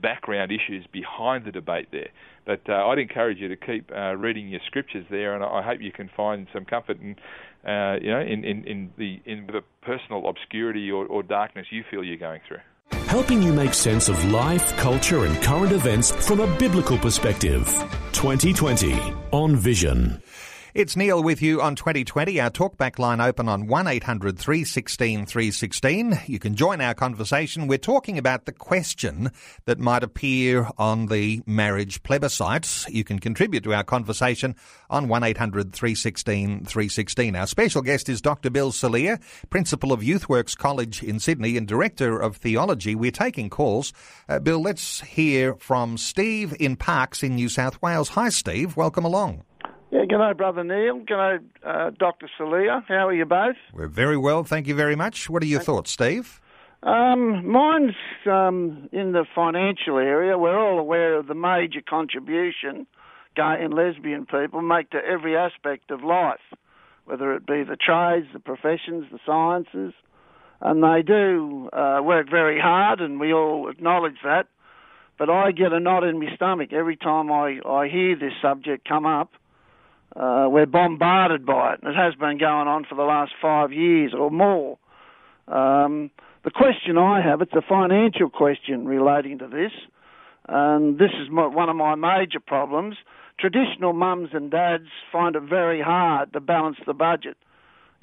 background 0.00 0.52
issues 0.52 0.86
behind 0.92 1.44
the 1.44 1.52
debate 1.52 1.88
there. 1.92 2.08
But 2.44 2.60
uh, 2.68 2.86
I'd 2.86 2.98
encourage 2.98 3.38
you 3.38 3.48
to 3.48 3.56
keep 3.56 3.90
uh, 3.90 4.14
reading 4.16 4.48
your 4.48 4.60
scriptures 4.66 5.04
there, 5.10 5.34
and 5.34 5.44
I 5.44 5.62
hope 5.62 5.80
you 5.80 5.92
can 5.92 6.08
find 6.16 6.46
some 6.52 6.64
comfort 6.64 6.98
in, 7.00 7.16
uh, 7.68 7.96
you 8.00 8.10
know, 8.10 8.20
in, 8.20 8.44
in, 8.44 8.64
in, 8.64 8.92
the 8.96 9.20
in 9.24 9.46
the 9.46 9.62
personal 9.82 10.28
obscurity 10.28 10.90
or, 10.90 11.06
or 11.06 11.22
darkness 11.22 11.66
you 11.70 11.82
feel 11.90 12.04
you're 12.04 12.16
going 12.16 12.40
through. 12.46 12.60
Helping 13.08 13.42
you 13.42 13.52
make 13.52 13.74
sense 13.74 14.08
of 14.08 14.22
life, 14.30 14.76
culture, 14.76 15.24
and 15.24 15.42
current 15.42 15.72
events 15.72 16.10
from 16.10 16.40
a 16.40 16.58
biblical 16.58 16.98
perspective. 16.98 17.64
2020 18.12 18.94
on 19.32 19.56
Vision. 19.56 20.22
It's 20.74 20.96
Neil 20.96 21.22
with 21.22 21.40
you 21.40 21.62
on 21.62 21.76
2020. 21.76 22.40
Our 22.40 22.50
talkback 22.50 22.98
line 22.98 23.20
open 23.20 23.48
on 23.48 23.66
1800 23.66 24.38
316 24.38 25.24
316. 25.24 26.20
You 26.26 26.38
can 26.38 26.54
join 26.54 26.80
our 26.80 26.92
conversation. 26.92 27.66
We're 27.66 27.78
talking 27.78 28.18
about 28.18 28.44
the 28.44 28.52
question 28.52 29.30
that 29.64 29.78
might 29.78 30.02
appear 30.02 30.68
on 30.76 31.06
the 31.06 31.40
marriage 31.46 32.02
plebiscite. 32.02 32.84
You 32.88 33.04
can 33.04 33.20
contribute 33.20 33.64
to 33.64 33.74
our 33.74 33.84
conversation 33.84 34.54
on 34.90 35.08
1800 35.08 35.72
316 35.72 36.64
316. 36.64 37.36
Our 37.36 37.46
special 37.46 37.82
guest 37.82 38.08
is 38.08 38.20
Dr. 38.20 38.50
Bill 38.50 38.72
Salier, 38.72 39.20
Principal 39.48 39.92
of 39.92 40.00
Youthworks 40.00 40.56
College 40.56 41.02
in 41.02 41.20
Sydney 41.20 41.56
and 41.56 41.66
Director 41.66 42.18
of 42.18 42.36
Theology. 42.36 42.94
We're 42.94 43.12
taking 43.12 43.48
calls. 43.48 43.92
Uh, 44.28 44.40
Bill, 44.40 44.60
let's 44.60 45.00
hear 45.00 45.54
from 45.54 45.96
Steve 45.96 46.54
in 46.58 46.76
Parkes 46.76 47.22
in 47.22 47.36
New 47.36 47.48
South 47.48 47.80
Wales. 47.80 48.10
Hi, 48.10 48.28
Steve. 48.28 48.76
Welcome 48.76 49.04
along. 49.04 49.45
Yeah, 49.90 50.04
good 50.08 50.18
day, 50.18 50.32
Brother 50.36 50.64
Neil. 50.64 50.98
Good 50.98 51.06
day, 51.06 51.36
uh, 51.64 51.90
Dr. 51.90 52.28
Salier. 52.36 52.82
How 52.88 53.06
are 53.06 53.14
you 53.14 53.24
both? 53.24 53.56
We're 53.72 53.86
very 53.86 54.16
well, 54.16 54.42
thank 54.42 54.66
you 54.66 54.74
very 54.74 54.96
much. 54.96 55.30
What 55.30 55.44
are 55.44 55.46
your 55.46 55.60
thoughts, 55.60 55.92
Steve? 55.92 56.40
Um, 56.82 57.48
mine's 57.48 57.94
um, 58.30 58.88
in 58.92 59.12
the 59.12 59.24
financial 59.32 59.98
area. 59.98 60.36
We're 60.38 60.58
all 60.58 60.78
aware 60.78 61.14
of 61.14 61.28
the 61.28 61.34
major 61.34 61.80
contribution 61.88 62.86
gay 63.36 63.56
and 63.60 63.74
lesbian 63.74 64.26
people 64.26 64.60
make 64.62 64.90
to 64.90 64.98
every 64.98 65.36
aspect 65.36 65.90
of 65.90 66.02
life, 66.02 66.40
whether 67.04 67.34
it 67.34 67.46
be 67.46 67.62
the 67.62 67.76
trades, 67.76 68.26
the 68.32 68.40
professions, 68.40 69.06
the 69.12 69.18
sciences. 69.24 69.94
And 70.60 70.82
they 70.82 71.02
do 71.02 71.68
uh, 71.72 72.00
work 72.02 72.28
very 72.30 72.58
hard, 72.58 73.00
and 73.00 73.20
we 73.20 73.32
all 73.32 73.68
acknowledge 73.68 74.16
that. 74.24 74.46
But 75.18 75.30
I 75.30 75.52
get 75.52 75.72
a 75.72 75.80
knot 75.80 76.02
in 76.02 76.18
my 76.18 76.34
stomach 76.34 76.72
every 76.72 76.96
time 76.96 77.30
I, 77.30 77.60
I 77.66 77.88
hear 77.88 78.16
this 78.16 78.32
subject 78.42 78.88
come 78.88 79.06
up 79.06 79.32
Uh, 80.18 80.48
we're 80.48 80.66
bombarded 80.66 81.44
by 81.44 81.74
it, 81.74 81.80
and 81.82 81.92
it 81.92 81.96
has 81.96 82.14
been 82.14 82.38
going 82.38 82.68
on 82.68 82.84
for 82.88 82.94
the 82.94 83.02
last 83.02 83.32
five 83.40 83.72
years 83.72 84.14
or 84.18 84.30
more. 84.30 84.78
Um, 85.46 86.10
the 86.42 86.50
question 86.50 86.96
I 86.96 87.20
have, 87.20 87.42
it's 87.42 87.52
a 87.52 87.62
financial 87.62 88.30
question 88.30 88.86
relating 88.86 89.38
to 89.38 89.46
this, 89.46 89.72
and 90.48 90.98
this 90.98 91.10
is 91.20 91.28
my, 91.30 91.46
one 91.46 91.68
of 91.68 91.76
my 91.76 91.94
major 91.96 92.40
problems. 92.40 92.96
Traditional 93.38 93.92
mums 93.92 94.30
and 94.32 94.50
dads 94.50 94.88
find 95.12 95.36
it 95.36 95.42
very 95.42 95.82
hard 95.82 96.32
to 96.32 96.40
balance 96.40 96.78
the 96.86 96.94
budget 96.94 97.36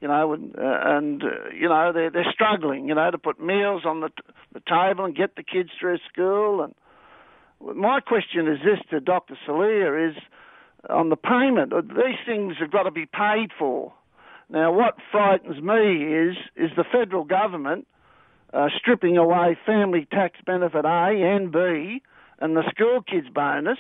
you 0.03 0.09
know, 0.09 0.33
and, 0.33 0.53
uh, 0.57 0.79
and 0.83 1.23
uh, 1.23 1.27
you 1.57 1.69
know 1.69 1.93
they're 1.93 2.11
they're 2.11 2.33
struggling, 2.33 2.89
you 2.89 2.95
know, 2.95 3.09
to 3.09 3.17
put 3.17 3.39
meals 3.39 3.83
on 3.85 4.01
the 4.01 4.09
t- 4.09 4.33
the 4.51 4.59
table 4.59 5.05
and 5.05 5.15
get 5.15 5.37
the 5.37 5.43
kids 5.43 5.69
through 5.79 5.97
school. 6.11 6.61
And 6.61 6.75
my 7.77 8.01
question 8.01 8.49
is 8.49 8.59
this 8.65 8.79
to 8.89 8.99
Dr. 8.99 9.37
Salier 9.47 10.09
is 10.09 10.15
on 10.89 11.09
the 11.09 11.15
payment. 11.15 11.73
These 11.89 12.19
things 12.25 12.55
have 12.59 12.71
got 12.71 12.83
to 12.83 12.91
be 12.91 13.05
paid 13.05 13.51
for. 13.57 13.93
Now, 14.49 14.71
what 14.71 14.95
frightens 15.11 15.61
me 15.61 16.03
is 16.03 16.37
is 16.55 16.71
the 16.75 16.83
federal 16.83 17.23
government 17.23 17.87
uh, 18.53 18.67
stripping 18.77 19.17
away 19.17 19.57
family 19.65 20.07
tax 20.11 20.39
benefit 20.45 20.85
A 20.85 21.35
and 21.35 21.51
B 21.51 22.01
and 22.39 22.55
the 22.55 22.63
school 22.69 23.01
kids 23.01 23.27
bonus 23.33 23.79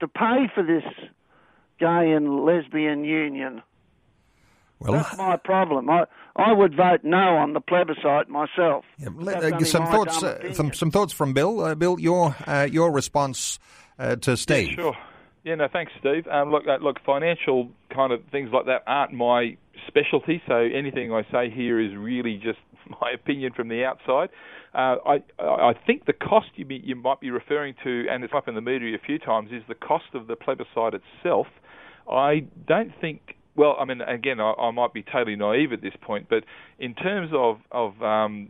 to 0.00 0.08
pay 0.08 0.50
for 0.54 0.62
this 0.62 0.84
gay 1.78 2.12
and 2.12 2.44
lesbian 2.44 3.04
union. 3.04 3.62
Well, 4.80 4.92
that's 4.92 5.16
my 5.16 5.36
problem. 5.36 5.88
I 5.88 6.04
I 6.36 6.52
would 6.52 6.76
vote 6.76 7.04
no 7.04 7.36
on 7.36 7.52
the 7.54 7.60
plebiscite 7.60 8.28
myself. 8.28 8.84
Yeah, 8.98 9.08
uh, 9.08 9.60
some 9.60 9.86
thoughts. 9.86 10.22
Uh, 10.22 10.52
some 10.52 10.74
some 10.74 10.90
thoughts 10.90 11.12
from 11.12 11.32
Bill. 11.32 11.60
Uh, 11.60 11.74
Bill, 11.74 11.98
your 11.98 12.36
uh, 12.46 12.68
your 12.70 12.90
response 12.92 13.58
uh, 13.98 14.16
to 14.16 14.36
Steve. 14.36 14.70
Yeah, 14.70 14.74
sure. 14.74 14.96
Yeah, 15.44 15.56
no, 15.56 15.68
thanks, 15.70 15.92
Steve. 16.00 16.26
Um, 16.26 16.50
look, 16.50 16.64
uh, 16.66 16.82
look, 16.82 16.96
financial 17.04 17.68
kind 17.94 18.12
of 18.12 18.20
things 18.32 18.48
like 18.52 18.64
that 18.64 18.82
aren't 18.86 19.12
my 19.12 19.58
specialty. 19.86 20.42
So 20.48 20.54
anything 20.54 21.12
I 21.12 21.22
say 21.30 21.50
here 21.54 21.78
is 21.78 21.92
really 21.96 22.40
just 22.42 22.58
my 22.88 23.10
opinion 23.14 23.52
from 23.54 23.68
the 23.68 23.84
outside. 23.84 24.30
Uh, 24.74 24.96
I 25.06 25.22
I 25.38 25.74
think 25.86 26.06
the 26.06 26.14
cost 26.14 26.46
you 26.56 26.64
be, 26.64 26.80
you 26.82 26.96
might 26.96 27.20
be 27.20 27.30
referring 27.30 27.74
to, 27.84 28.06
and 28.10 28.24
it's 28.24 28.32
up 28.34 28.48
in 28.48 28.54
the 28.54 28.62
media 28.62 28.96
a 28.96 29.06
few 29.06 29.18
times, 29.18 29.50
is 29.52 29.62
the 29.68 29.74
cost 29.74 30.06
of 30.14 30.26
the 30.26 30.34
plebiscite 30.34 30.94
itself. 30.94 31.46
I 32.10 32.46
don't 32.66 32.92
think 33.00 33.36
well, 33.54 33.76
I 33.78 33.84
mean, 33.84 34.00
again, 34.00 34.40
I, 34.40 34.52
I, 34.54 34.70
might 34.72 34.92
be 34.92 35.04
totally 35.04 35.36
naive 35.36 35.72
at 35.72 35.80
this 35.80 35.92
point, 36.00 36.26
but 36.28 36.44
in 36.78 36.94
terms 36.94 37.30
of 37.34 37.58
of 37.70 38.02
um, 38.02 38.48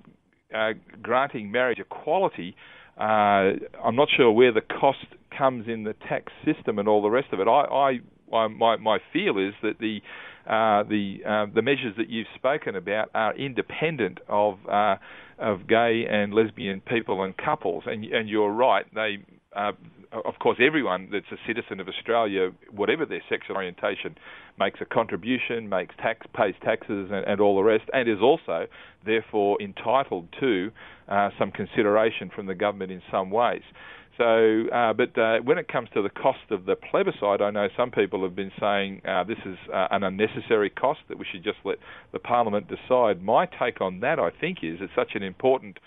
uh, 0.54 0.70
granting 1.02 1.50
marriage 1.50 1.80
equality, 1.80 2.57
uh, 2.98 3.59
I'm 3.85 3.96
not 3.96 4.09
sure 4.16 4.30
where 4.30 4.52
the 4.52 4.62
cost 4.62 5.04
comes 5.37 5.66
in 5.68 5.85
the 5.85 5.94
tax 6.09 6.33
system 6.44 6.79
and 6.79 6.88
all 6.88 7.03
the 7.03 7.11
rest 7.11 7.29
of 7.33 7.40
it. 7.40 7.49
I, 7.49 7.62
I, 7.62 8.37
I 8.37 8.49
my 8.49 8.77
my 8.77 8.99
feel 9.12 9.38
is 9.38 9.55
that 9.62 9.79
the 9.79 10.01
uh, 10.47 10.83
the 10.85 11.18
uh, 11.27 11.47
the 11.55 11.62
measures 11.62 11.94
that 11.97 12.11
you've 12.11 12.27
spoken 12.35 12.77
about 12.77 13.11
are 13.14 13.35
independent 13.37 14.18
of 14.29 14.59
uh, 14.70 14.97
of 15.38 15.66
gay 15.66 16.05
and 16.09 16.35
lesbian 16.35 16.81
people 16.81 17.23
and 17.23 17.37
couples, 17.37 17.85
and 17.87 18.05
and 18.05 18.29
you're 18.29 18.53
right. 18.53 18.85
They 18.94 19.18
uh, 19.57 19.73
of 20.24 20.38
course, 20.38 20.59
everyone 20.61 21.09
that's 21.12 21.31
a 21.33 21.37
citizen 21.46 21.81
of 21.81 21.88
Australia, 21.88 22.50
whatever 22.70 23.05
their 23.05 23.22
sexual 23.29 23.57
orientation, 23.57 24.16
makes 24.59 24.81
a 24.81 24.85
contribution, 24.85 25.68
makes 25.68 25.94
tax, 25.96 26.27
pays 26.35 26.55
taxes, 26.62 27.11
and, 27.12 27.27
and 27.27 27.40
all 27.40 27.57
the 27.57 27.62
rest, 27.62 27.85
and 27.92 28.09
is 28.09 28.20
also 28.22 28.66
therefore 29.05 29.61
entitled 29.61 30.29
to 30.40 30.70
uh, 31.09 31.31
some 31.38 31.50
consideration 31.50 32.31
from 32.35 32.46
the 32.46 32.55
government 32.55 32.92
in 32.92 33.03
some 33.11 33.31
ways. 33.31 33.62
So, 34.16 34.66
uh, 34.72 34.92
but 34.92 35.18
uh, 35.18 35.38
when 35.38 35.59
it 35.59 35.66
comes 35.66 35.88
to 35.94 36.03
the 36.03 36.09
cost 36.09 36.50
of 36.50 36.66
the 36.66 36.77
plebiscite, 36.77 37.40
I 37.40 37.50
know 37.50 37.66
some 37.77 37.90
people 37.90 38.22
have 38.22 38.37
been 38.37 38.53
saying 38.61 39.03
uh, 39.05 39.24
this 39.24 39.38
is 39.44 39.57
uh, 39.72 39.88
an 39.90 40.05
unnecessary 40.05 40.70
cost 40.70 41.00
that 41.09 41.18
we 41.18 41.27
should 41.31 41.42
just 41.42 41.59
let 41.64 41.79
the 42.12 42.20
parliament 42.20 42.68
decide. 42.68 43.22
My 43.22 43.46
take 43.46 43.81
on 43.81 44.00
that, 44.00 44.20
I 44.20 44.31
think, 44.31 44.59
is 44.62 44.79
it's 44.81 44.92
such 44.94 45.16
an 45.16 45.24
important 45.24 45.79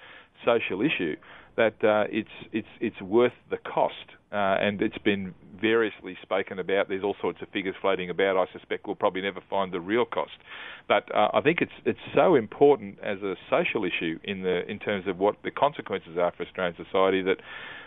social 0.43 0.81
issue 0.81 1.15
that 1.55 1.83
uh, 1.83 2.05
it's 2.09 2.29
it's 2.51 2.67
it's 2.79 3.01
worth 3.01 3.33
the 3.49 3.57
cost, 3.57 4.15
uh, 4.31 4.35
and 4.59 4.81
it's 4.81 4.97
been 4.97 5.33
variously 5.59 6.17
spoken 6.21 6.59
about. 6.59 6.89
There's 6.89 7.03
all 7.03 7.15
sorts 7.21 7.41
of 7.41 7.49
figures 7.49 7.75
floating 7.81 8.09
about. 8.09 8.37
I 8.37 8.51
suspect 8.51 8.85
we'll 8.85 8.95
probably 8.95 9.21
never 9.21 9.41
find 9.49 9.71
the 9.71 9.79
real 9.79 10.05
cost, 10.05 10.37
but 10.87 11.13
uh, 11.15 11.29
I 11.33 11.41
think 11.41 11.61
it's 11.61 11.71
it's 11.85 11.99
so 12.13 12.35
important 12.35 12.99
as 13.01 13.21
a 13.21 13.35
social 13.49 13.83
issue 13.85 14.19
in 14.23 14.43
the 14.43 14.69
in 14.69 14.79
terms 14.79 15.07
of 15.07 15.17
what 15.17 15.35
the 15.43 15.51
consequences 15.51 16.17
are 16.17 16.31
for 16.31 16.43
Australian 16.43 16.75
society 16.75 17.21
that 17.23 17.37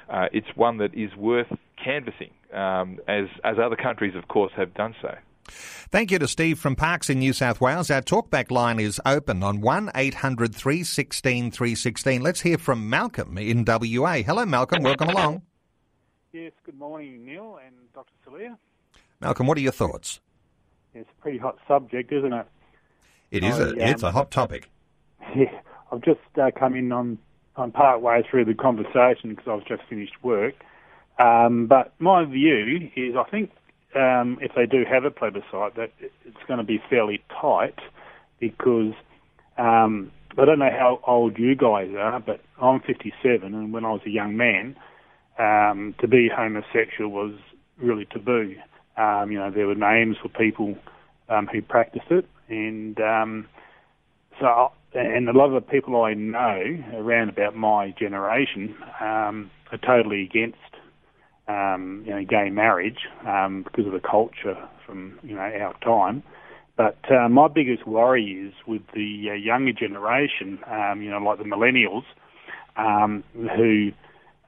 uh, 0.09 0.27
it's 0.33 0.49
one 0.57 0.79
that 0.79 0.95
is 0.95 1.15
worth 1.17 1.47
canvassing, 1.83 2.31
um, 2.53 2.99
as 3.07 3.27
as 3.45 3.57
other 3.63 3.77
countries, 3.77 4.15
of 4.17 4.29
course, 4.29 4.53
have 4.57 4.75
done 4.75 4.95
so. 5.01 5.15
Thank 5.91 6.13
you 6.13 6.19
to 6.21 6.29
Steve 6.29 6.59
from 6.59 6.77
Parkes 6.77 7.11
in 7.11 7.19
New 7.19 7.33
South 7.33 7.61
Wales. 7.61 7.91
Our 7.91 8.03
talkback 8.03 8.53
line 8.53 8.79
is 8.79 9.01
open 9.05 9.43
on 9.43 9.61
1 9.61 9.91
800 9.95 10.55
316 10.55 11.51
316. 11.51 12.23
Let's 12.23 12.41
hear 12.43 12.59
from 12.59 12.89
Malcolm 12.89 13.37
in 13.37 13.65
WA. 13.65 14.19
Hello, 14.19 14.47
Malcolm. 14.47 14.83
Welcome 14.83 15.09
along. 15.09 15.43
Yes, 16.33 16.53
good 16.65 16.79
morning, 16.79 17.25
Neil 17.25 17.59
and 17.65 17.75
Dr. 17.93 18.13
Salier. 18.25 18.57
Malcolm, 19.21 19.49
what 19.49 19.59
are 19.59 19.63
your 19.63 19.73
thoughts? 19.73 20.21
It's 20.95 21.09
a 21.19 21.23
pretty 21.23 21.39
hot 21.39 21.59
subject, 21.67 22.13
isn't 22.13 22.33
it? 22.33 22.47
It 23.33 23.43
is. 23.43 23.59
I, 23.59 23.63
a, 23.63 23.69
um, 23.71 23.79
it's 23.79 24.03
a 24.05 24.13
hot 24.13 24.31
topic. 24.31 24.69
Yeah, 25.37 25.61
I've 25.93 26.03
just 26.03 26.19
uh, 26.41 26.51
come 26.59 26.75
in 26.75 26.91
on, 26.91 27.19
on 27.55 27.71
part 27.71 28.01
way 28.01 28.25
through 28.29 28.47
the 28.47 28.55
conversation 28.55 29.31
because 29.31 29.47
I've 29.47 29.67
just 29.67 29.83
finished 29.89 30.15
work. 30.25 30.55
Um, 31.21 31.67
but 31.69 31.93
my 32.01 32.25
view 32.25 32.91
is 32.97 33.15
I 33.15 33.31
think 33.31 33.51
um, 33.95 34.39
if 34.41 34.53
they 34.57 34.67
do 34.67 34.85
have 34.91 35.05
a 35.05 35.11
plebiscite, 35.11 35.77
that 35.77 35.93
it's 36.01 36.43
going 36.49 36.59
to 36.59 36.65
be 36.65 36.83
fairly 36.91 37.23
tight 37.41 37.79
because 38.41 38.93
um, 39.57 40.11
I 40.37 40.45
don't 40.45 40.59
know 40.59 40.71
how 40.71 41.01
old 41.07 41.39
you 41.39 41.55
guys 41.55 41.91
are, 41.97 42.19
but 42.19 42.41
I'm 42.61 42.81
57, 42.81 43.55
and 43.55 43.73
when 43.73 43.85
I 43.85 43.93
was 43.93 44.01
a 44.07 44.11
young 44.11 44.37
man, 44.37 44.75
um, 45.41 45.95
to 46.01 46.07
be 46.07 46.29
homosexual 46.29 47.11
was 47.11 47.33
really 47.79 48.05
taboo. 48.05 48.55
Um, 48.97 49.33
you 49.33 49.39
know, 49.39 49.51
there 49.51 49.67
were 49.67 49.75
names 49.75 50.17
for 50.23 50.29
people 50.29 50.77
um, 51.29 51.47
who 51.47 51.63
practiced 51.63 52.11
it, 52.11 52.27
and 52.49 53.01
um, 53.01 53.47
so 54.39 54.73
and 54.93 55.29
a 55.29 55.33
lot 55.33 55.47
of 55.47 55.55
the 55.55 55.71
people 55.71 56.03
I 56.03 56.15
know 56.15 56.85
around 56.95 57.29
about 57.31 57.57
my 57.57 57.95
generation 57.99 58.75
um, 59.01 59.51
are 59.73 59.79
totally 59.79 60.23
against 60.23 60.59
um, 61.49 62.03
you 62.07 62.13
know, 62.13 62.25
gay 62.25 62.51
marriage 62.51 63.07
because 63.21 63.87
of 63.87 63.93
the 63.93 64.01
culture 64.01 64.57
from 64.85 65.19
you 65.23 65.35
know 65.35 65.41
our 65.41 65.75
time. 65.83 66.23
But 66.77 66.99
uh, 67.11 67.29
my 67.29 67.49
biggest 67.49 67.87
worry 67.87 68.25
is 68.49 68.55
with 68.67 68.83
the 68.95 69.29
uh, 69.31 69.35
younger 69.35 69.73
generation, 69.73 70.59
you 70.99 71.11
know, 71.11 71.21
like 71.25 71.39
the 71.39 71.45
millennials, 71.45 72.05
who, 73.57 73.93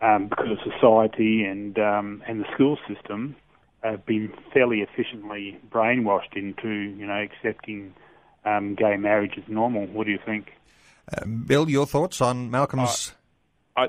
um, 0.02 0.28
because 0.28 0.48
of 0.50 0.58
society 0.72 1.44
and 1.44 1.78
um, 1.78 2.22
and 2.26 2.40
the 2.40 2.46
school 2.54 2.78
system, 2.88 3.36
have 3.82 4.04
been 4.04 4.32
fairly 4.52 4.80
efficiently 4.80 5.58
brainwashed 5.70 6.36
into 6.36 6.68
you 6.68 7.06
know 7.06 7.22
accepting 7.22 7.94
um, 8.44 8.74
gay 8.74 8.96
marriage 8.96 9.32
as 9.36 9.44
normal. 9.48 9.86
What 9.86 10.06
do 10.06 10.12
you 10.12 10.18
think? 10.24 10.52
Uh, 11.10 11.24
Bill, 11.26 11.68
your 11.70 11.86
thoughts 11.86 12.20
on 12.20 12.50
Malcolm's 12.50 13.12
uh, 13.12 13.14
I, 13.74 13.88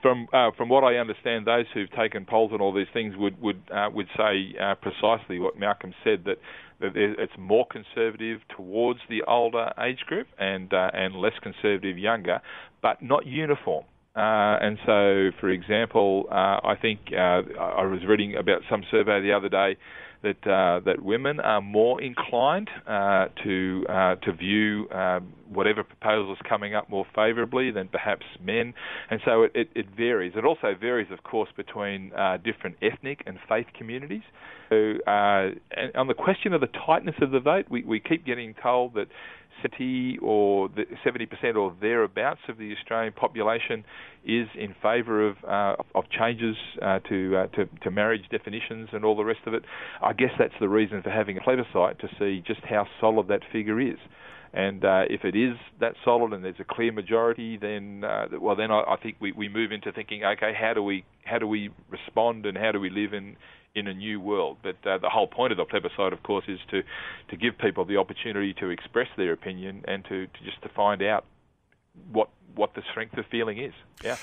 from 0.00 0.28
uh, 0.32 0.52
from 0.56 0.68
what 0.70 0.84
I 0.84 0.96
understand, 0.96 1.46
those 1.46 1.66
who've 1.74 1.90
taken 1.92 2.24
polls 2.24 2.50
and 2.52 2.62
all 2.62 2.72
these 2.72 2.86
things 2.92 3.14
would 3.16 3.40
would 3.42 3.60
uh, 3.70 3.90
would 3.92 4.08
say 4.16 4.54
uh, 4.58 4.74
precisely 4.76 5.38
what 5.38 5.58
Malcolm 5.58 5.92
said 6.02 6.24
that 6.24 6.38
that 6.80 6.96
it's 6.96 7.32
more 7.36 7.66
conservative 7.66 8.40
towards 8.56 9.00
the 9.08 9.22
older 9.24 9.72
age 9.78 10.00
group 10.06 10.28
and 10.38 10.72
uh, 10.72 10.90
and 10.94 11.14
less 11.14 11.34
conservative 11.42 11.98
younger, 11.98 12.40
but 12.80 13.02
not 13.02 13.26
uniform. 13.26 13.84
Uh, 14.18 14.58
and 14.60 14.78
so, 14.84 15.30
for 15.38 15.48
example, 15.48 16.26
uh, 16.30 16.58
I 16.64 16.74
think 16.80 16.98
I 17.14 17.40
was 17.86 18.00
reading 18.08 18.34
about 18.34 18.62
some 18.68 18.82
survey 18.90 19.20
the 19.20 19.32
other 19.32 19.48
day 19.48 19.76
that 20.22 20.46
uh, 20.46 20.80
that 20.84 21.02
women 21.02 21.38
are 21.40 21.60
more 21.60 22.00
inclined 22.02 22.68
uh, 22.86 23.26
to 23.44 23.86
uh, 23.88 24.14
to 24.16 24.32
view 24.32 24.88
um, 24.90 25.32
whatever 25.48 25.84
proposal 25.84 26.32
is 26.32 26.38
coming 26.48 26.74
up 26.74 26.90
more 26.90 27.06
favourably 27.14 27.70
than 27.70 27.88
perhaps 27.88 28.26
men, 28.42 28.74
and 29.10 29.20
so 29.24 29.44
it, 29.44 29.52
it, 29.54 29.68
it, 29.74 29.86
varies. 29.96 30.32
It 30.36 30.44
also 30.44 30.74
varies, 30.78 31.08
of 31.12 31.22
course, 31.22 31.48
between 31.56 32.12
uh, 32.14 32.38
different 32.38 32.76
ethnic 32.82 33.22
and 33.26 33.38
faith 33.48 33.66
communities. 33.76 34.22
So, 34.70 34.94
uh, 35.06 35.50
on 35.94 36.08
the 36.08 36.14
question 36.14 36.52
of 36.52 36.60
the 36.60 36.68
tightness 36.86 37.14
of 37.22 37.30
the 37.30 37.40
vote, 37.40 37.66
we, 37.70 37.84
we 37.84 38.00
keep 38.00 38.26
getting 38.26 38.54
told 38.60 38.94
that 38.94 39.06
70 39.62 40.18
or 40.22 40.68
70% 40.68 41.56
or 41.56 41.74
thereabouts 41.80 42.40
of 42.48 42.58
the 42.58 42.72
Australian 42.78 43.12
population 43.12 43.84
is 44.24 44.48
in 44.54 44.74
favour 44.82 45.28
of 45.28 45.36
uh, 45.46 45.82
of 45.94 46.04
changes 46.10 46.56
uh, 46.82 46.98
to, 47.08 47.36
uh, 47.36 47.46
to 47.56 47.66
to 47.82 47.90
marriage 47.90 48.24
definitions 48.30 48.88
and 48.92 49.04
all 49.04 49.16
the 49.16 49.24
rest 49.24 49.40
of 49.46 49.54
it. 49.54 49.62
I 50.02 50.12
guess 50.12 50.30
that's 50.38 50.54
the 50.60 50.68
reason 50.68 51.02
for 51.02 51.10
having 51.10 51.38
a 51.38 51.40
plebiscite 51.40 51.98
to 52.00 52.08
see 52.18 52.42
just 52.46 52.60
how 52.68 52.86
solid 53.00 53.28
that 53.28 53.40
figure 53.52 53.80
is. 53.80 53.98
And 54.52 54.84
uh, 54.84 55.02
if 55.10 55.24
it 55.24 55.36
is 55.36 55.56
that 55.80 55.92
solid 56.04 56.32
and 56.32 56.42
there's 56.42 56.58
a 56.58 56.64
clear 56.64 56.90
majority, 56.90 57.58
then 57.58 58.02
uh, 58.04 58.26
well, 58.40 58.56
then 58.56 58.70
I, 58.70 58.80
I 58.80 58.96
think 59.02 59.16
we, 59.20 59.32
we 59.32 59.48
move 59.48 59.72
into 59.72 59.92
thinking, 59.92 60.24
okay, 60.24 60.52
how 60.58 60.72
do 60.74 60.82
we 60.82 61.04
how 61.24 61.38
do 61.38 61.46
we 61.46 61.70
respond 61.90 62.46
and 62.46 62.56
how 62.56 62.72
do 62.72 62.80
we 62.80 62.90
live 62.90 63.12
in 63.12 63.36
in 63.78 63.86
a 63.86 63.94
new 63.94 64.20
world. 64.20 64.58
But 64.62 64.76
uh, 64.86 64.98
the 64.98 65.08
whole 65.08 65.26
point 65.26 65.52
of 65.52 65.58
the 65.58 65.64
plebiscite, 65.64 66.12
of 66.12 66.22
course, 66.22 66.44
is 66.48 66.58
to, 66.70 66.82
to 67.30 67.36
give 67.36 67.58
people 67.58 67.84
the 67.84 67.96
opportunity 67.96 68.54
to 68.54 68.70
express 68.70 69.08
their 69.16 69.32
opinion 69.32 69.84
and 69.86 70.04
to, 70.04 70.26
to 70.26 70.44
just 70.44 70.60
to 70.62 70.68
find 70.68 71.02
out 71.02 71.24
what 72.12 72.28
what 72.54 72.74
the 72.74 72.82
strength 72.90 73.16
of 73.16 73.24
feeling 73.30 73.58
is. 73.58 73.72
Yeah. 74.02 74.16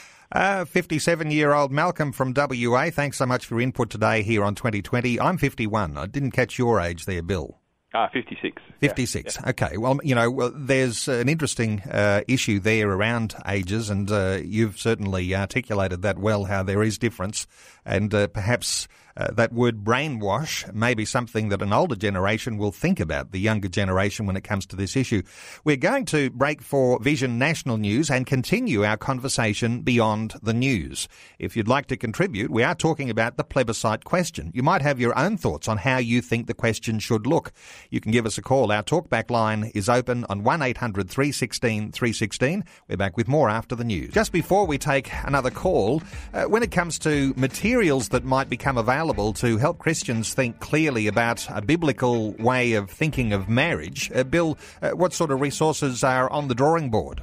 57 0.66 1.28
uh, 1.28 1.30
year 1.30 1.54
old 1.54 1.72
Malcolm 1.72 2.12
from 2.12 2.34
WA, 2.36 2.90
thanks 2.90 3.18
so 3.18 3.26
much 3.26 3.46
for 3.46 3.56
your 3.56 3.62
input 3.62 3.90
today 3.90 4.24
here 4.24 4.44
on 4.44 4.56
2020. 4.56 5.20
I'm 5.20 5.38
51. 5.38 5.98
I 5.98 6.06
didn't 6.08 6.32
catch 6.32 6.58
your 6.60 6.82
age 6.82 7.06
there, 7.06 7.22
Bill. 7.22 7.60
Ah, 7.94 8.10
56. 8.12 8.62
56. 8.82 9.38
Yeah. 9.38 9.50
Okay. 9.52 9.78
Well, 9.78 10.00
you 10.04 10.16
know, 10.16 10.30
well, 10.30 10.52
there's 10.54 11.08
an 11.08 11.30
interesting 11.30 11.82
uh, 11.84 12.24
issue 12.28 12.60
there 12.60 12.90
around 12.90 13.36
ages, 13.48 13.90
and 13.90 14.12
uh, 14.12 14.40
you've 14.44 14.78
certainly 14.78 15.34
articulated 15.34 16.02
that 16.02 16.20
well, 16.20 16.44
how 16.44 16.62
there 16.62 16.84
is 16.84 16.98
difference, 16.98 17.48
and 17.86 18.14
uh, 18.14 18.28
perhaps 18.28 18.88
uh, 19.18 19.32
that 19.32 19.54
word 19.54 19.84
brainwash 19.84 20.72
may 20.74 20.94
be 20.94 21.06
something 21.06 21.50
that 21.50 21.62
an 21.62 21.72
older 21.72 21.96
generation 21.96 22.58
will 22.58 22.72
think 22.72 23.00
about, 23.00 23.32
the 23.32 23.40
younger 23.40 23.70
generation, 23.70 24.26
when 24.26 24.36
it 24.36 24.44
comes 24.44 24.66
to 24.66 24.76
this 24.76 24.96
issue. 24.96 25.22
We're 25.64 25.78
going 25.78 26.06
to 26.06 26.30
break 26.32 26.62
for 26.62 27.00
Vision 27.00 27.38
National 27.38 27.78
News 27.78 28.10
and 28.10 28.26
continue 28.26 28.84
our 28.84 28.98
conversation 28.98 29.82
beyond 29.82 30.36
the 30.44 30.54
news. 30.54 31.08
If 31.40 31.56
you'd 31.56 31.68
like 31.68 31.86
to 31.88 31.98
contribute, 31.98 32.52
we 32.52 32.64
are 32.64 32.76
talking 32.76 33.10
about 33.10 33.38
the 33.38 33.44
plebiscite 33.44 34.04
question. 34.04 34.52
You 34.54 34.64
might 34.64 34.82
have 34.82 35.00
your 35.00 35.18
own 35.18 35.38
thoughts 35.38 35.70
on 35.70 35.78
how 35.78 35.98
you 35.98 36.22
think 36.22 36.48
the 36.48 36.54
question 36.54 37.00
should 37.00 37.26
look. 37.26 37.54
You 37.90 38.02
can 38.02 38.12
give 38.12 38.26
us 38.26 38.38
a 38.38 38.42
call. 38.42 38.72
Our 38.72 38.84
talkback 38.84 39.30
line 39.30 39.72
is 39.74 39.88
open 39.88 40.26
on 40.26 40.44
1800 40.44 41.10
316 41.10 41.92
316. 41.94 42.66
We're 42.90 42.98
back 42.98 43.16
with 43.16 43.30
more 43.30 43.50
after 43.50 43.76
the 43.76 43.86
news. 43.86 44.14
Just 44.14 44.34
before 44.34 44.68
we 44.68 44.78
take 44.78 45.10
another 45.24 45.52
call, 45.52 46.04
uh, 46.34 46.44
when 46.44 46.64
it 46.64 46.72
comes 46.72 47.00
to 47.00 47.34
materials 47.76 48.08
that 48.08 48.24
might 48.24 48.48
become 48.50 48.78
available, 48.78 49.34
to 49.34 49.58
help 49.58 49.80
Christians 49.80 50.34
think 50.34 50.62
clearly 50.62 51.08
about 51.08 51.46
a 51.50 51.62
biblical 51.62 52.32
way 52.36 52.72
of 52.72 52.90
thinking 52.90 53.34
of 53.34 53.50
marriage. 53.50 54.10
Uh, 54.16 54.24
Bill, 54.24 54.58
uh, 54.82 54.92
what 54.92 55.12
sort 55.12 55.30
of 55.30 55.42
resources 55.42 56.02
are 56.02 56.30
on 56.32 56.48
the 56.48 56.56
drawing 56.56 56.90
board? 56.90 57.22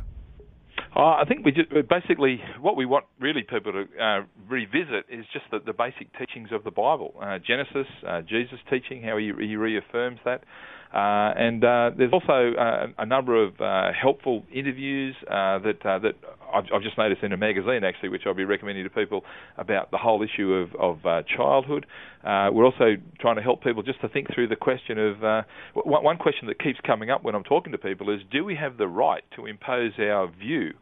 Uh, 0.94 1.00
I 1.00 1.24
think 1.26 1.46
we 1.46 1.52
just, 1.52 1.70
basically 1.88 2.38
what 2.60 2.76
we 2.76 2.84
want 2.84 3.06
really 3.18 3.40
people 3.48 3.72
to 3.72 3.84
uh, 3.98 4.24
revisit 4.46 5.06
is 5.08 5.24
just 5.32 5.46
the, 5.50 5.58
the, 5.58 5.72
basic 5.72 6.08
teachings 6.18 6.50
of 6.52 6.64
the 6.64 6.70
Bible, 6.70 7.14
uh, 7.22 7.38
Genesis, 7.38 7.90
uh, 8.06 8.20
Jesus' 8.20 8.60
teaching, 8.68 9.02
how 9.02 9.16
he, 9.16 9.32
he 9.38 9.56
reaffirms 9.56 10.18
that, 10.26 10.44
uh, 10.92 11.32
and 11.38 11.64
uh, 11.64 11.90
there's 11.96 12.12
also 12.12 12.52
uh, 12.52 12.86
a 12.98 13.06
number 13.06 13.42
of 13.42 13.58
uh, 13.60 13.92
helpful 13.98 14.44
interviews 14.52 15.16
uh, 15.26 15.58
that 15.60 15.86
uh, 15.86 15.98
that 15.98 16.12
I've, 16.52 16.64
I've, 16.74 16.82
just 16.82 16.98
noticed 16.98 17.22
in 17.22 17.32
a 17.32 17.36
magazine 17.38 17.82
actually, 17.82 18.10
which 18.10 18.22
I'll 18.26 18.34
be 18.34 18.44
recommending 18.44 18.84
to 18.84 18.90
people 18.90 19.24
about 19.56 19.90
the 19.90 19.96
whole 19.96 20.22
issue 20.22 20.52
of, 20.52 20.74
of 20.74 21.24
childhood. 21.26 21.86
we're 22.24 22.66
also 22.66 22.96
trying 23.20 23.36
to 23.36 23.42
help 23.42 23.62
people 23.64 23.82
just 23.82 24.02
to 24.02 24.08
think 24.08 24.34
through 24.34 24.48
the 24.48 24.56
question 24.56 24.98
of 24.98 25.44
one 25.74 26.18
question 26.18 26.46
that 26.48 26.58
keeps 26.58 26.78
coming 26.86 27.08
up 27.08 27.24
when 27.24 27.34
I'm 27.34 27.44
talking 27.44 27.72
to 27.72 27.78
people 27.78 28.14
is, 28.14 28.20
do 28.30 28.44
we 28.44 28.54
have 28.56 28.76
the 28.76 28.86
right 28.86 29.24
to 29.36 29.46
impose 29.46 29.92
our 29.98 30.30
view? 30.30 30.74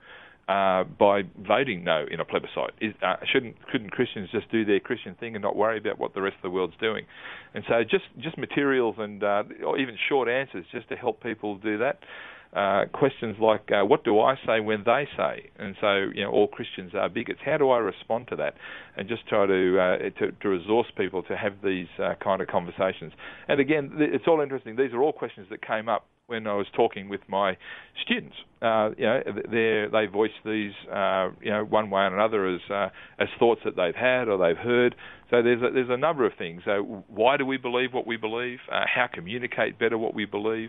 Uh, 0.51 0.83
by 0.99 1.23
voting 1.47 1.85
no 1.85 2.05
in 2.11 2.19
a 2.19 2.25
plebiscite. 2.25 2.75
Is, 2.81 2.93
uh, 3.07 3.17
shouldn't 3.33 3.55
couldn't 3.71 3.91
Christians 3.91 4.31
just 4.33 4.51
do 4.51 4.65
their 4.65 4.81
Christian 4.81 5.15
thing 5.15 5.37
and 5.37 5.43
not 5.43 5.55
worry 5.55 5.79
about 5.79 6.01
what 6.01 6.13
the 6.13 6.21
rest 6.21 6.37
of 6.37 6.43
the 6.43 6.51
world's 6.51 6.75
doing? 6.81 7.05
And 7.55 7.63
so 7.69 7.85
just 7.89 8.05
just 8.19 8.37
materials 8.37 8.97
and 8.99 9.23
uh, 9.23 9.45
or 9.65 9.79
even 9.79 9.97
short 10.09 10.29
answers 10.29 10.65
just 10.73 10.89
to 10.89 10.97
help 10.97 11.23
people 11.23 11.57
do 11.59 11.79
that. 11.79 12.01
Uh, 12.53 12.87
questions 12.93 13.37
like 13.41 13.71
uh, 13.71 13.85
what 13.85 14.03
do 14.03 14.19
I 14.19 14.35
say 14.45 14.59
when 14.59 14.83
they 14.85 15.07
say, 15.17 15.51
and 15.57 15.77
so 15.81 16.11
you 16.13 16.25
know 16.25 16.33
all 16.33 16.49
Christians 16.49 16.95
are 16.99 17.09
bigots. 17.09 17.39
How 17.45 17.57
do 17.57 17.71
I 17.71 17.79
respond 17.79 18.27
to 18.31 18.37
that? 18.37 18.55
And 18.97 19.09
just 19.09 19.29
try 19.29 19.47
to 19.47 19.79
uh, 19.79 19.99
to, 20.19 20.33
to, 20.33 20.49
resource 20.49 20.89
people 20.97 21.23
to 21.25 21.37
have 21.37 21.53
these 21.63 21.87
uh, 22.03 22.15
kind 22.21 22.43
of 22.43 22.49
conversations. 22.49 23.13
And 23.47 23.61
again, 23.61 23.93
it's 23.99 24.25
all 24.27 24.41
interesting. 24.41 24.75
These 24.75 24.93
are 24.95 25.01
all 25.01 25.13
questions 25.13 25.47
that 25.51 25.65
came 25.65 25.89
up 25.89 26.09
when 26.31 26.47
I 26.47 26.55
was 26.55 26.67
talking 26.75 27.09
with 27.09 27.21
my 27.29 27.57
students. 28.05 28.37
Uh, 28.63 28.91
you 28.97 29.05
know, 29.05 29.21
they 29.51 30.07
voice 30.07 30.31
these, 30.45 30.73
uh, 30.93 31.31
you 31.43 31.51
know, 31.51 31.65
one 31.65 31.91
way 31.91 32.03
or 32.03 32.15
another 32.15 32.47
as 32.55 32.61
uh, 32.71 32.89
as 33.19 33.29
thoughts 33.39 33.63
that 33.65 33.75
they've 33.75 33.95
had 33.95 34.29
or 34.29 34.39
they've 34.39 34.57
heard. 34.57 34.95
So 35.31 35.43
there's 35.43 35.61
a, 35.61 35.71
there's 35.75 35.91
a 35.91 35.97
number 35.97 36.25
of 36.25 36.33
things. 36.39 36.63
So 36.65 37.05
why 37.09 37.37
do 37.37 37.45
we 37.45 37.57
believe 37.57 37.93
what 37.93 38.07
we 38.07 38.17
believe? 38.17 38.59
Uh, 38.71 38.85
how 38.93 39.09
communicate 39.13 39.79
better 39.79 39.99
what 39.99 40.15
we 40.15 40.25
believe? 40.25 40.69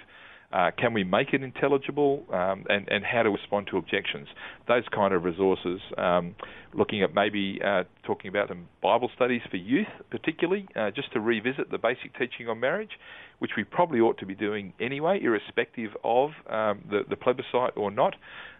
Uh, 0.52 0.72
can 0.78 0.94
we 0.94 1.04
make 1.04 1.34
it 1.34 1.44
intelligible? 1.44 2.24
Um, 2.32 2.66
and, 2.70 2.88
and 2.90 3.04
how 3.06 3.24
to 3.24 3.30
respond 3.30 3.68
to 3.72 3.78
objections. 3.78 4.28
Those 4.68 4.84
kind 4.94 5.14
of 5.14 5.24
resources. 5.24 5.80
Um, 5.98 6.36
looking 6.74 7.04
at 7.04 7.14
maybe 7.14 7.60
uh, 7.64 7.84
talking 8.04 8.30
about 8.30 8.48
some 8.50 8.68
Bible 8.82 9.10
studies 9.16 9.42
for 9.50 9.58
youth, 9.58 9.88
particularly, 10.10 10.68
uh, 10.76 10.92
just 10.92 11.12
to 11.14 11.20
revisit 11.20 11.70
the 11.72 11.78
basic 11.78 12.18
teaching 12.18 12.48
on 12.48 12.60
marriage, 12.60 12.92
which 13.40 13.52
we 13.58 13.64
probably 13.64 14.00
ought 14.00 14.18
to 14.20 14.26
be 14.26 14.36
doing 14.36 14.74
anyway, 14.80 15.20
irrespective 15.22 15.92
of 16.04 16.30
um, 16.50 16.84
the, 16.90 17.02
the, 17.10 17.16
plebiscite 17.16 17.76
or 17.76 17.92
not. 17.92 18.16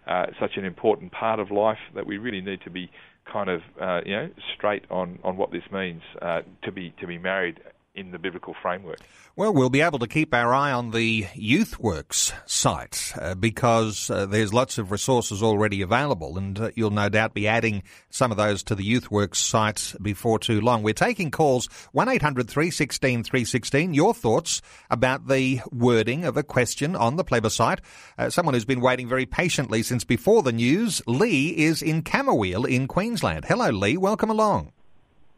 Uh, 0.06 0.26
such 0.40 0.52
an 0.56 0.64
important 0.64 1.12
part 1.12 1.38
of 1.38 1.50
life 1.50 1.78
that 1.94 2.04
we 2.06 2.18
really 2.18 2.40
need 2.40 2.60
to 2.64 2.70
be 2.70 2.90
kind 3.32 3.48
of 3.48 3.60
uh, 3.80 4.00
you 4.04 4.16
know 4.16 4.28
straight 4.56 4.82
on, 4.90 5.18
on 5.22 5.36
what 5.36 5.52
this 5.52 5.62
means 5.72 6.02
uh, 6.20 6.40
to 6.64 6.72
be 6.72 6.92
to 7.00 7.06
be 7.06 7.18
married 7.18 7.60
in 7.94 8.10
the 8.10 8.18
biblical 8.18 8.54
framework. 8.62 8.98
Well, 9.34 9.52
we'll 9.52 9.70
be 9.70 9.80
able 9.80 9.98
to 9.98 10.06
keep 10.06 10.34
our 10.34 10.52
eye 10.52 10.72
on 10.72 10.90
the 10.90 11.22
YouthWorks 11.34 12.32
site 12.46 13.12
uh, 13.18 13.34
because 13.34 14.10
uh, 14.10 14.26
there's 14.26 14.52
lots 14.52 14.78
of 14.78 14.90
resources 14.90 15.42
already 15.42 15.80
available, 15.80 16.36
and 16.36 16.58
uh, 16.58 16.70
you'll 16.74 16.90
no 16.90 17.08
doubt 17.08 17.32
be 17.32 17.48
adding 17.48 17.82
some 18.10 18.30
of 18.30 18.36
those 18.36 18.62
to 18.64 18.74
the 18.74 18.84
YouthWorks 18.84 19.36
site 19.36 19.94
before 20.02 20.38
too 20.38 20.60
long. 20.60 20.82
We're 20.82 20.94
taking 20.94 21.30
calls 21.30 21.66
1 21.92 22.08
800 22.08 22.48
316 22.48 23.24
316. 23.24 23.94
Your 23.94 24.12
thoughts 24.12 24.60
about 24.90 25.28
the 25.28 25.60
wording 25.70 26.24
of 26.24 26.36
a 26.36 26.42
question 26.42 26.94
on 26.94 27.16
the 27.16 27.24
plebiscite. 27.24 27.80
Uh, 28.18 28.30
someone 28.30 28.54
who's 28.54 28.64
been 28.64 28.80
waiting 28.80 29.08
very 29.08 29.26
patiently 29.26 29.82
since 29.82 30.04
before 30.04 30.42
the 30.42 30.52
news, 30.52 31.02
Lee, 31.06 31.56
is 31.56 31.82
in 31.82 32.02
Camooweal 32.02 32.68
in 32.68 32.86
Queensland. 32.86 33.46
Hello, 33.46 33.70
Lee. 33.70 33.96
Welcome 33.96 34.30
along. 34.30 34.72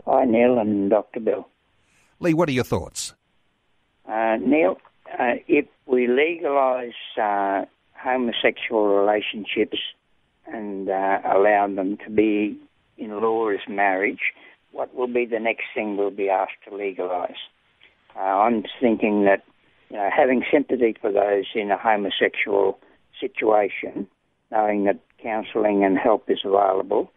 Hi, 0.07 0.25
Neil 0.25 0.59
and 0.59 0.91
Dr. 0.91 1.21
Bill. 1.21 1.49
Lee, 2.21 2.35
what 2.35 2.49
are 2.49 2.53
your 2.53 2.65
thoughts? 2.65 3.15
Uh, 4.09 4.37
Neil, 4.41 4.79
uh, 5.19 5.35
if 5.49 5.67
we 5.87 6.07
legalise 6.07 6.93
uh, 7.21 7.65
homosexual 7.95 8.87
relationships 8.87 9.79
and 10.47 10.89
uh, 10.89 11.21
allow 11.25 11.67
them 11.75 11.97
to 12.05 12.11
be 12.11 12.59
in 12.99 13.11
law 13.21 13.49
as 13.49 13.61
marriage, 13.69 14.33
what 14.73 14.95
will 14.95 15.07
be 15.07 15.25
the 15.25 15.41
next 15.41 15.65
thing 15.75 15.97
we'll 15.97 16.11
be 16.11 16.29
asked 16.29 16.63
to 16.69 16.75
legalise? 16.75 17.33
Uh, 18.17 18.21
I'm 18.21 18.65
thinking 18.81 19.25
that 19.25 19.43
you 19.91 19.97
know, 19.97 20.09
having 20.15 20.45
sympathy 20.53 20.97
for 21.01 21.11
those 21.11 21.47
in 21.55 21.71
a 21.71 21.79
homosexual 21.79 22.79
situation, 23.21 24.07
knowing 24.51 24.85
that 24.85 24.99
counselling 25.23 25.85
and 25.85 25.99
help 25.99 26.29
is 26.29 26.41
available, 26.45 27.11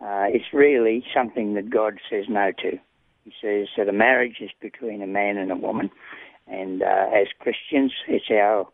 uh, 0.00 0.26
it's 0.28 0.52
really 0.52 1.04
something 1.14 1.54
that 1.54 1.70
God 1.70 1.98
says 2.10 2.24
no 2.28 2.52
to. 2.62 2.78
He 3.26 3.32
says 3.42 3.66
that 3.76 3.88
a 3.88 3.92
marriage 3.92 4.36
is 4.40 4.50
between 4.60 5.02
a 5.02 5.06
man 5.06 5.36
and 5.36 5.50
a 5.50 5.56
woman, 5.56 5.90
and 6.46 6.80
uh, 6.80 7.06
as 7.12 7.26
Christians, 7.40 7.92
it's 8.06 8.30
our 8.30 8.68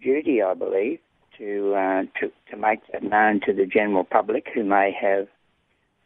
duty, 0.00 0.40
I 0.40 0.54
believe, 0.54 1.00
to, 1.38 1.74
uh, 1.74 2.02
to 2.20 2.30
to 2.52 2.56
make 2.56 2.80
that 2.92 3.02
known 3.02 3.40
to 3.46 3.52
the 3.52 3.66
general 3.66 4.04
public 4.04 4.46
who 4.54 4.62
may 4.62 4.92
have 4.92 5.26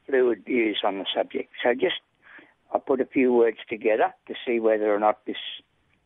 fluid 0.07 0.47
views 0.47 0.81
on 0.83 0.99
the 0.99 1.05
subject. 1.15 1.51
So 1.63 1.75
just 1.75 2.01
I 2.73 2.79
put 2.79 3.03
a 3.03 3.05
few 3.05 3.35
words 3.35 3.59
together 3.69 4.15
to 4.29 4.35
see 4.47 4.61
whether 4.61 4.95
or 4.95 4.99
not 4.99 5.27
this 5.27 5.37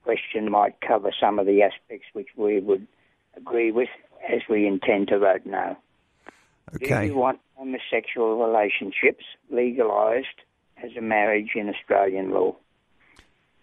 question 0.03 0.51
might 0.51 0.81
cover 0.81 1.13
some 1.21 1.39
of 1.39 1.47
the 1.47 1.63
aspects 1.63 2.09
which 2.13 2.31
we 2.37 2.59
would 2.59 2.89
agree 3.37 3.71
with 3.71 3.89
as 4.29 4.41
we 4.51 4.67
intend 4.67 5.07
to 5.09 5.19
vote 5.21 5.43
no. 5.45 5.77
Okay. 6.75 7.03
Do 7.03 7.07
you 7.07 7.15
want 7.15 7.39
homosexual 7.55 8.45
relationships 8.45 9.25
legalised 9.49 10.43
as 10.83 10.91
a 10.97 11.01
marriage 11.01 11.51
in 11.55 11.69
Australian 11.69 12.31
law. 12.31 12.57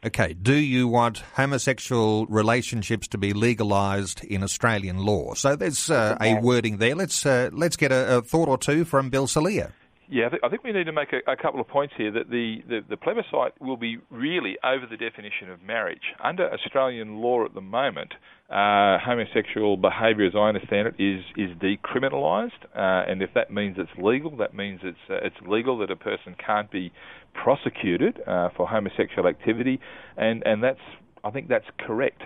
Okay, 0.05 0.31
do 0.33 0.53
you 0.53 0.87
want 0.87 1.23
homosexual 1.35 2.25
relationships 2.27 3.05
to 3.09 3.17
be 3.17 3.33
legalised 3.33 4.23
in 4.23 4.43
Australian 4.43 4.99
law? 4.99 5.33
So 5.33 5.57
there's 5.57 5.89
uh, 5.89 6.17
a 6.21 6.35
wording 6.35 6.77
there. 6.77 6.95
Let's 6.95 7.25
uh, 7.25 7.49
let's 7.51 7.75
get 7.75 7.91
a, 7.91 8.17
a, 8.17 8.21
thought 8.21 8.47
or 8.47 8.57
two 8.57 8.85
from 8.85 9.09
Bill 9.09 9.27
Salier. 9.27 9.73
Yeah, 10.11 10.25
I, 10.25 10.29
th- 10.29 10.41
I 10.43 10.49
think 10.49 10.63
we 10.63 10.71
need 10.71 10.85
to 10.85 10.91
make 10.91 11.09
a, 11.13 11.31
a, 11.31 11.35
couple 11.35 11.61
of 11.61 11.67
points 11.67 11.93
here 11.95 12.11
that 12.11 12.31
the, 12.31 12.57
the, 12.67 12.79
the, 12.89 12.97
plebiscite 12.97 13.53
will 13.61 13.77
be 13.77 13.99
really 14.09 14.57
over 14.63 14.87
the 14.89 14.97
definition 14.97 15.51
of 15.51 15.61
marriage. 15.61 16.01
Under 16.23 16.51
Australian 16.51 17.17
law 17.17 17.45
at 17.45 17.53
the 17.53 17.61
moment, 17.61 18.13
uh, 18.49 18.97
homosexual 19.05 19.77
behaviour, 19.77 20.25
as 20.25 20.33
I 20.35 20.47
understand 20.47 20.87
it, 20.87 20.95
is 20.97 21.23
is 21.37 21.55
decriminalised, 21.57 22.65
uh, 22.75 23.07
and 23.07 23.21
if 23.21 23.29
that 23.35 23.51
means 23.51 23.77
it's 23.77 23.91
legal, 24.01 24.35
that 24.37 24.55
means 24.55 24.79
it's 24.83 24.97
uh, 25.11 25.17
it's 25.21 25.35
legal 25.47 25.77
that 25.77 25.91
a 25.91 25.95
person 25.95 26.35
can't 26.43 26.71
be 26.71 26.91
prosecuted 27.35 28.19
uh, 28.25 28.49
for 28.57 28.67
homosexual 28.67 29.27
activity, 29.27 29.79
and 30.17 30.41
and 30.43 30.63
that's 30.63 30.79
I 31.23 31.29
think 31.29 31.49
that's 31.49 31.69
correct. 31.85 32.23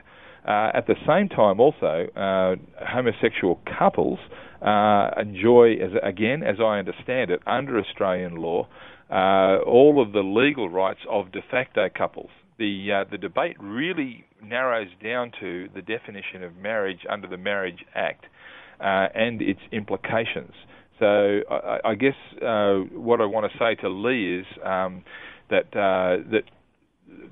Uh, 0.48 0.72
at 0.74 0.88
the 0.88 0.96
same 1.08 1.30
time, 1.30 1.60
also, 1.60 2.08
uh, 2.16 2.56
homosexual 2.86 3.60
couples 3.78 4.20
uh, 4.64 5.12
enjoy, 5.20 5.74
as, 5.74 5.92
again, 6.02 6.42
as 6.44 6.58
I 6.60 6.80
understand 6.80 7.32
it, 7.32 7.42
under 7.46 7.80
Australian 7.80 8.36
law, 8.36 8.68
uh, 9.12 9.58
all 9.66 10.02
of 10.02 10.14
the 10.14 10.22
legal 10.22 10.70
rights 10.70 11.02
of 11.10 11.32
de 11.32 11.42
facto 11.52 11.90
couples. 11.96 12.30
The 12.58 13.04
uh, 13.06 13.10
the 13.10 13.18
debate 13.18 13.58
really 13.60 14.26
narrows 14.42 14.88
down 15.04 15.32
to 15.40 15.68
the 15.74 15.82
definition 15.82 16.44
of 16.44 16.56
marriage 16.56 17.00
under 17.10 17.28
the 17.28 17.38
Marriage 17.38 17.84
Act 17.96 18.26
uh, 18.80 19.08
and 19.16 19.42
its 19.42 19.60
implications. 19.72 20.54
So 21.00 21.42
I, 21.50 21.80
I 21.84 21.96
guess 21.96 22.16
uh, 22.42 22.76
what 22.94 23.22
I 23.22 23.26
want 23.26 23.52
to 23.52 23.58
say 23.58 23.76
to 23.82 23.90
Lee 23.90 24.40
is 24.40 24.46
um, 24.64 25.04
that 25.50 25.76
uh, 25.76 26.24
that 26.32 26.44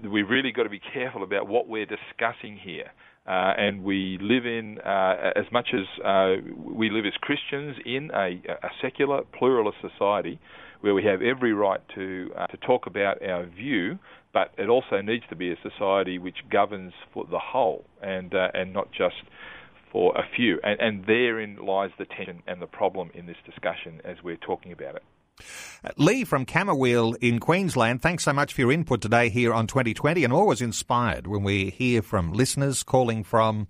we've 0.10 0.30
really 0.30 0.52
got 0.52 0.64
to 0.64 0.70
be 0.70 0.82
careful 0.94 1.24
about 1.24 1.48
what 1.48 1.68
we're 1.68 1.86
discussing 1.86 2.58
here. 2.58 2.92
Uh, 3.28 3.54
and 3.56 3.84
we 3.84 4.18
live 4.20 4.48
in, 4.48 4.80
uh, 4.80 5.32
as 5.36 5.46
much 5.52 5.70
as 5.74 6.04
uh, 6.04 6.42
we 6.58 6.90
live 6.90 7.06
as 7.06 7.14
Christians 7.22 7.76
in 7.86 8.10
a, 8.16 8.42
a, 8.50 8.70
secular 8.82 9.22
pluralist 9.38 9.78
society, 9.80 10.40
where 10.82 10.96
we 10.96 11.04
have 11.04 11.22
every 11.22 11.54
right 11.54 11.82
to 11.94 12.32
uh, 12.36 12.48
to 12.48 12.58
talk 12.58 12.88
about 12.88 13.22
our 13.22 13.46
view, 13.46 14.00
but 14.34 14.52
it 14.58 14.70
also 14.70 15.02
needs 15.02 15.24
to 15.30 15.36
be 15.36 15.52
a 15.52 15.56
society 15.62 16.18
which 16.18 16.38
governs 16.52 16.94
for 17.14 17.26
the 17.30 17.38
whole 17.38 17.86
and 18.02 18.34
uh, 18.34 18.48
and 18.56 18.74
not 18.74 18.92
just 18.92 19.22
for 19.92 20.18
a 20.18 20.24
few. 20.36 20.60
And, 20.64 20.80
and 20.80 21.06
therein 21.06 21.58
lies 21.58 21.92
the 22.00 22.06
tension 22.06 22.42
and 22.48 22.60
the 22.60 22.68
problem 22.68 23.12
in 23.14 23.28
this 23.28 23.38
discussion 23.46 24.02
as 24.04 24.18
we're 24.24 24.38
talking 24.38 24.72
about 24.72 24.96
it. 24.96 25.04
Lee 25.98 26.24
from 26.24 26.46
Camooweal 26.46 27.16
in 27.22 27.40
Queensland, 27.40 28.02
thanks 28.02 28.24
so 28.24 28.34
much 28.34 28.54
for 28.54 28.62
your 28.62 28.72
input 28.72 29.02
today 29.02 29.30
here 29.30 29.54
on 29.54 29.68
2020 29.68 30.24
and 30.24 30.32
always 30.32 30.62
inspired 30.62 31.26
when 31.26 31.44
we 31.44 31.72
hear 31.72 32.02
from 32.02 32.34
listeners 32.34 32.84
calling 32.84 33.24
from 33.24 33.68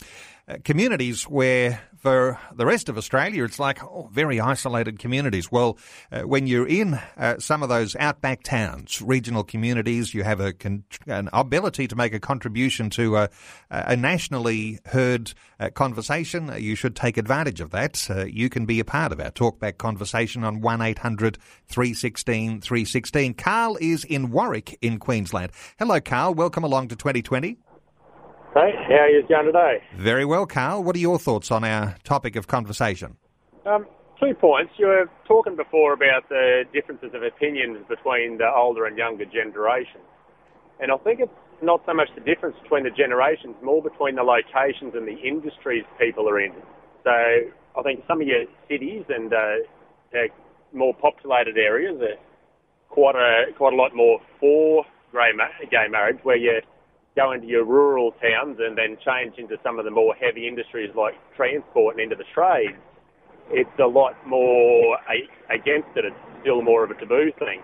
uh, 0.48 0.58
communities 0.64 1.24
where 1.24 1.82
for 2.02 2.40
the 2.56 2.66
rest 2.66 2.90
of 2.90 2.98
Australia, 2.98 3.44
it's 3.44 3.60
like 3.60 3.84
oh, 3.84 4.10
very 4.12 4.40
isolated 4.40 4.98
communities. 4.98 5.52
Well, 5.52 5.78
uh, 6.12 6.22
when 6.22 6.48
you're 6.48 6.68
in 6.68 7.00
uh, 7.16 7.38
some 7.38 7.62
of 7.62 7.70
those 7.70 7.96
outback 7.98 8.42
towns, 8.42 9.02
regional 9.02 9.44
communities, 9.44 10.14
you 10.14 10.24
have 10.24 10.40
a 10.40 10.52
con- 10.52 10.84
an 11.06 11.30
ability 11.32 11.88
to 11.88 11.96
make 11.96 12.14
a 12.14 12.20
contribution 12.20 12.90
to 12.92 13.18
a, 13.18 13.30
a 13.70 13.96
nationally 13.96 14.80
heard 14.86 15.34
uh, 15.60 15.70
conversation. 15.70 16.52
You 16.58 16.76
should 16.76 16.96
take 16.96 17.18
advantage 17.18 17.62
of 17.62 17.70
that. 17.70 18.08
Uh, 18.10 18.26
you 18.26 18.50
can 18.50 18.66
be 18.66 18.80
a 18.80 18.86
part 18.86 19.12
of 19.12 19.20
our 19.20 19.32
talkback 19.32 19.78
conversation 19.78 20.44
on 20.44 20.62
1 20.62 20.82
800 20.82 21.38
316 21.68 22.62
316. 22.62 23.34
Carl 23.36 23.78
is 23.80 24.04
in 24.06 24.32
Warwick 24.32 24.78
in 24.82 24.98
Queensland. 24.98 25.52
Hello, 25.78 26.02
Carl. 26.02 26.34
Welcome 26.34 26.64
along 26.64 26.88
to 26.88 26.96
2020. 26.96 27.58
Hey, 28.54 28.74
how 28.76 28.96
are 28.96 29.10
you 29.10 29.24
going 29.30 29.46
today? 29.46 29.82
Very 29.96 30.26
well, 30.26 30.46
Carl. 30.46 30.84
What 30.84 30.98
are 30.98 31.00
your 31.00 31.18
thoughts 31.18 31.52
on 31.52 31.64
our 31.64 31.96
topic 32.04 32.36
of 32.36 32.48
conversation? 32.48 33.16
Um, 33.66 33.88
two 34.20 34.34
points. 34.34 34.74
You 34.76 34.88
were 34.88 35.10
talking 35.26 35.56
before 35.56 35.94
about 35.94 36.28
the 36.28 36.64
differences 36.74 37.12
of 37.14 37.24
opinions 37.24 37.78
between 37.88 38.40
the 38.40 38.52
older 38.54 38.86
and 38.86 38.98
younger 38.98 39.24
generations. 39.24 40.04
And 40.82 40.92
I 40.92 40.98
think 40.98 41.22
it's 41.22 41.32
not 41.62 41.82
so 41.86 41.94
much 41.94 42.10
the 42.14 42.20
difference 42.20 42.58
between 42.62 42.84
the 42.84 42.90
generations, 42.90 43.56
more 43.64 43.82
between 43.82 44.16
the 44.16 44.24
locations 44.24 44.96
and 44.96 45.08
the 45.08 45.16
industries 45.26 45.86
people 45.98 46.28
are 46.28 46.42
in. 46.42 46.52
So 47.06 47.10
I 47.10 47.82
think 47.84 48.04
some 48.06 48.20
of 48.20 48.28
your 48.28 48.44
cities 48.68 49.06
and 49.08 49.32
uh, 49.32 50.28
more 50.74 50.94
populated 50.94 51.58
areas 51.58 52.02
are 52.02 52.20
quite 52.90 53.16
a 53.16 53.54
quite 53.54 53.72
a 53.72 53.78
lot 53.78 53.96
more 53.96 54.20
for 54.42 54.84
gay 55.14 55.88
marriage, 55.90 56.20
where 56.24 56.36
you 56.36 56.60
go 57.16 57.32
into 57.34 57.48
your 57.48 57.66
rural 57.66 58.12
towns 58.24 58.58
and 58.60 58.78
then 58.78 58.98
change 59.04 59.38
into 59.38 59.58
some 59.64 59.80
of 59.80 59.86
the 59.86 59.92
more 59.92 60.16
heavy 60.16 60.48
industries 60.48 60.90
like 60.96 61.14
transport 61.36 61.96
and 61.96 62.04
into 62.04 62.16
the 62.16 62.28
trades, 62.34 62.78
it's 63.52 63.80
a 63.84 63.88
lot 63.88 64.16
more 64.26 64.98
against 65.52 65.92
it. 65.96 66.06
It's 66.06 66.16
still 66.42 66.62
more 66.62 66.84
of 66.84 66.92
a 66.92 66.96
taboo 66.96 67.32
thing. 67.38 67.60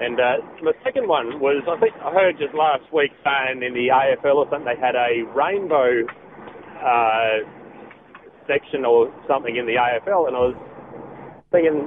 And 0.00 0.20
uh, 0.20 0.38
the 0.62 0.74
second 0.84 1.08
one 1.08 1.40
was, 1.40 1.64
I 1.66 1.80
think 1.80 1.94
I 1.98 2.12
heard 2.12 2.38
just 2.38 2.54
last 2.54 2.86
week 2.92 3.10
saying 3.24 3.64
in 3.64 3.74
the 3.74 3.90
AFL 3.90 4.36
or 4.36 4.46
something 4.46 4.68
they 4.68 4.78
had 4.78 4.94
a 4.94 5.26
rainbow 5.34 6.06
uh, 6.78 7.42
section 8.46 8.84
or 8.84 9.10
something 9.26 9.56
in 9.56 9.66
the 9.66 9.74
AFL, 9.74 10.28
and 10.28 10.36
I 10.36 10.44
was 10.54 10.58
thinking 11.50 11.82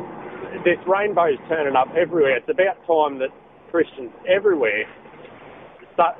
this 0.67 0.81
rainbow's 0.83 1.39
turning 1.47 1.75
up 1.75 1.87
everywhere. 1.95 2.35
It's 2.35 2.51
about 2.51 2.75
time 2.83 3.19
that 3.23 3.31
Christians 3.71 4.11
everywhere 4.27 4.83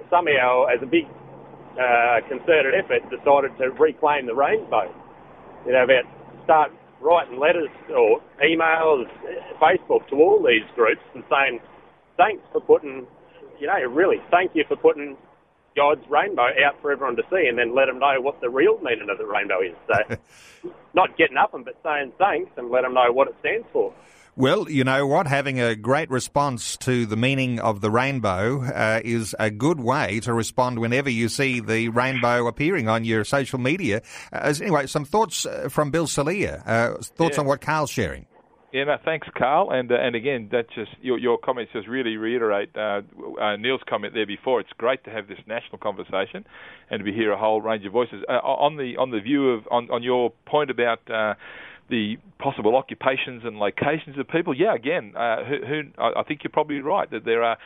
somehow, 0.09 0.65
as 0.65 0.81
a 0.81 0.85
big 0.85 1.05
uh, 1.79 2.19
concerted 2.27 2.73
effort, 2.75 3.03
decided 3.09 3.57
to 3.57 3.71
reclaim 3.71 4.25
the 4.25 4.35
rainbow. 4.35 4.93
You 5.65 5.73
know, 5.73 5.83
about 5.83 6.05
start 6.43 6.71
writing 7.01 7.39
letters 7.39 7.69
or 7.89 8.21
emails, 8.43 9.05
Facebook 9.61 10.07
to 10.09 10.15
all 10.15 10.43
these 10.45 10.67
groups 10.75 11.01
and 11.13 11.23
saying, 11.29 11.59
thanks 12.17 12.43
for 12.51 12.61
putting, 12.61 13.05
you 13.59 13.67
know, 13.67 13.79
really, 13.89 14.17
thank 14.29 14.51
you 14.55 14.63
for 14.67 14.75
putting 14.75 15.17
God's 15.75 16.01
rainbow 16.09 16.49
out 16.65 16.79
for 16.81 16.91
everyone 16.91 17.15
to 17.15 17.23
see 17.31 17.47
and 17.47 17.57
then 17.57 17.73
let 17.75 17.85
them 17.85 17.99
know 17.99 18.19
what 18.19 18.39
the 18.41 18.49
real 18.49 18.77
meaning 18.79 19.09
of 19.09 19.17
the 19.17 19.25
rainbow 19.25 19.61
is. 19.61 19.75
So, 19.87 20.71
not 20.93 21.17
getting 21.17 21.37
up 21.37 21.51
them, 21.51 21.63
but 21.63 21.77
saying 21.83 22.13
thanks 22.17 22.51
and 22.57 22.69
let 22.69 22.81
them 22.81 22.93
know 22.93 23.11
what 23.11 23.27
it 23.27 23.35
stands 23.39 23.67
for. 23.71 23.93
Well, 24.37 24.69
you 24.69 24.85
know 24.85 25.05
what? 25.05 25.27
Having 25.27 25.59
a 25.59 25.75
great 25.75 26.09
response 26.09 26.77
to 26.77 27.05
the 27.05 27.17
meaning 27.17 27.59
of 27.59 27.81
the 27.81 27.91
rainbow 27.91 28.63
uh, 28.63 29.01
is 29.03 29.35
a 29.37 29.51
good 29.51 29.81
way 29.81 30.21
to 30.21 30.33
respond 30.33 30.79
whenever 30.79 31.09
you 31.09 31.27
see 31.27 31.59
the 31.59 31.89
rainbow 31.89 32.47
appearing 32.47 32.87
on 32.87 33.03
your 33.03 33.25
social 33.25 33.59
media. 33.59 34.01
Uh, 34.31 34.53
anyway, 34.61 34.87
some 34.87 35.03
thoughts 35.03 35.45
uh, 35.45 35.67
from 35.69 35.91
Bill 35.91 36.07
Salier. 36.07 36.63
Uh, 36.65 36.93
thoughts 37.01 37.35
yeah. 37.35 37.41
on 37.41 37.45
what 37.45 37.59
Carl's 37.59 37.89
sharing. 37.89 38.25
Yeah, 38.71 38.85
no, 38.85 38.95
thanks, 39.03 39.27
Carl. 39.37 39.69
And 39.71 39.91
uh, 39.91 39.95
and 39.95 40.15
again, 40.15 40.47
that 40.53 40.71
just 40.73 40.91
your 41.01 41.17
your 41.17 41.37
comments 41.37 41.73
just 41.73 41.89
really 41.89 42.15
reiterate 42.15 42.69
uh, 42.73 43.01
uh, 43.41 43.57
Neil's 43.57 43.81
comment 43.87 44.13
there 44.13 44.25
before. 44.25 44.61
It's 44.61 44.71
great 44.77 45.03
to 45.03 45.09
have 45.09 45.27
this 45.27 45.39
national 45.45 45.79
conversation 45.79 46.45
and 46.89 47.03
to 47.03 47.11
hear 47.11 47.33
a 47.33 47.37
whole 47.37 47.61
range 47.61 47.85
of 47.85 47.91
voices 47.91 48.23
uh, 48.29 48.31
on 48.31 48.77
the 48.77 48.95
on 48.95 49.11
the 49.11 49.19
view 49.19 49.49
of 49.49 49.67
on 49.69 49.91
on 49.91 50.03
your 50.03 50.31
point 50.45 50.71
about 50.71 50.99
uh, 51.11 51.33
the 51.91 52.15
possible 52.39 52.75
occupations 52.75 53.43
and 53.43 53.59
locations 53.59 54.17
of 54.17 54.27
people, 54.29 54.55
yeah, 54.55 54.73
again, 54.73 55.13
uh, 55.15 55.43
who, 55.43 55.57
who, 55.67 55.81
I 56.01 56.23
think 56.23 56.39
you're 56.43 56.51
probably 56.51 56.79
right 56.79 57.11
that 57.11 57.25
there 57.25 57.43
are 57.43 57.57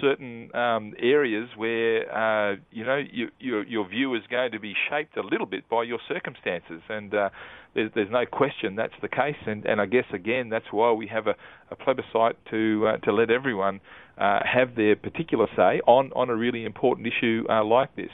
certain 0.00 0.52
um, 0.56 0.94
areas 0.98 1.50
where 1.56 2.10
uh, 2.10 2.56
you 2.72 2.84
know 2.84 2.96
you, 2.96 3.28
your, 3.38 3.62
your 3.64 3.86
view 3.86 4.14
is 4.14 4.22
going 4.30 4.52
to 4.52 4.58
be 4.58 4.74
shaped 4.90 5.16
a 5.16 5.22
little 5.22 5.46
bit 5.46 5.68
by 5.68 5.84
your 5.84 5.98
circumstances, 6.08 6.80
and 6.88 7.14
uh, 7.14 7.28
there's, 7.74 7.90
there's 7.94 8.10
no 8.10 8.24
question 8.24 8.74
that's 8.74 8.94
the 9.02 9.08
case. 9.08 9.36
And, 9.46 9.66
and 9.66 9.80
I 9.80 9.86
guess 9.86 10.06
again 10.12 10.48
that's 10.48 10.72
why 10.72 10.90
we 10.92 11.06
have 11.08 11.26
a, 11.26 11.34
a 11.70 11.76
plebiscite 11.76 12.36
to 12.50 12.86
uh, 12.88 12.96
to 13.04 13.12
let 13.12 13.30
everyone 13.30 13.80
uh, 14.16 14.40
have 14.50 14.74
their 14.76 14.96
particular 14.96 15.46
say 15.54 15.80
on 15.86 16.10
on 16.16 16.30
a 16.30 16.34
really 16.34 16.64
important 16.64 17.06
issue 17.06 17.44
uh, 17.50 17.62
like 17.62 17.94
this 17.96 18.10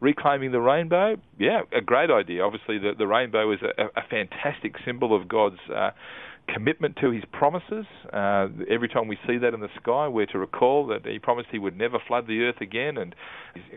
reclaiming 0.00 0.52
the 0.52 0.60
rainbow, 0.60 1.16
yeah, 1.38 1.62
a 1.76 1.80
great 1.80 2.10
idea. 2.10 2.42
Obviously, 2.42 2.78
the, 2.78 2.92
the 2.96 3.06
rainbow 3.06 3.52
is 3.52 3.60
a, 3.62 3.84
a 3.98 4.02
fantastic 4.08 4.74
symbol 4.84 5.14
of 5.14 5.28
God's 5.28 5.60
uh, 5.74 5.90
commitment 6.52 6.96
to 7.00 7.10
His 7.10 7.22
promises. 7.32 7.84
Uh, 8.12 8.48
every 8.68 8.88
time 8.88 9.08
we 9.08 9.18
see 9.26 9.38
that 9.38 9.54
in 9.54 9.60
the 9.60 9.68
sky, 9.80 10.08
we're 10.08 10.26
to 10.26 10.38
recall 10.38 10.86
that 10.88 11.06
He 11.06 11.18
promised 11.18 11.48
He 11.52 11.58
would 11.58 11.76
never 11.76 11.98
flood 12.06 12.26
the 12.26 12.40
earth 12.42 12.60
again, 12.60 12.96
and 12.96 13.14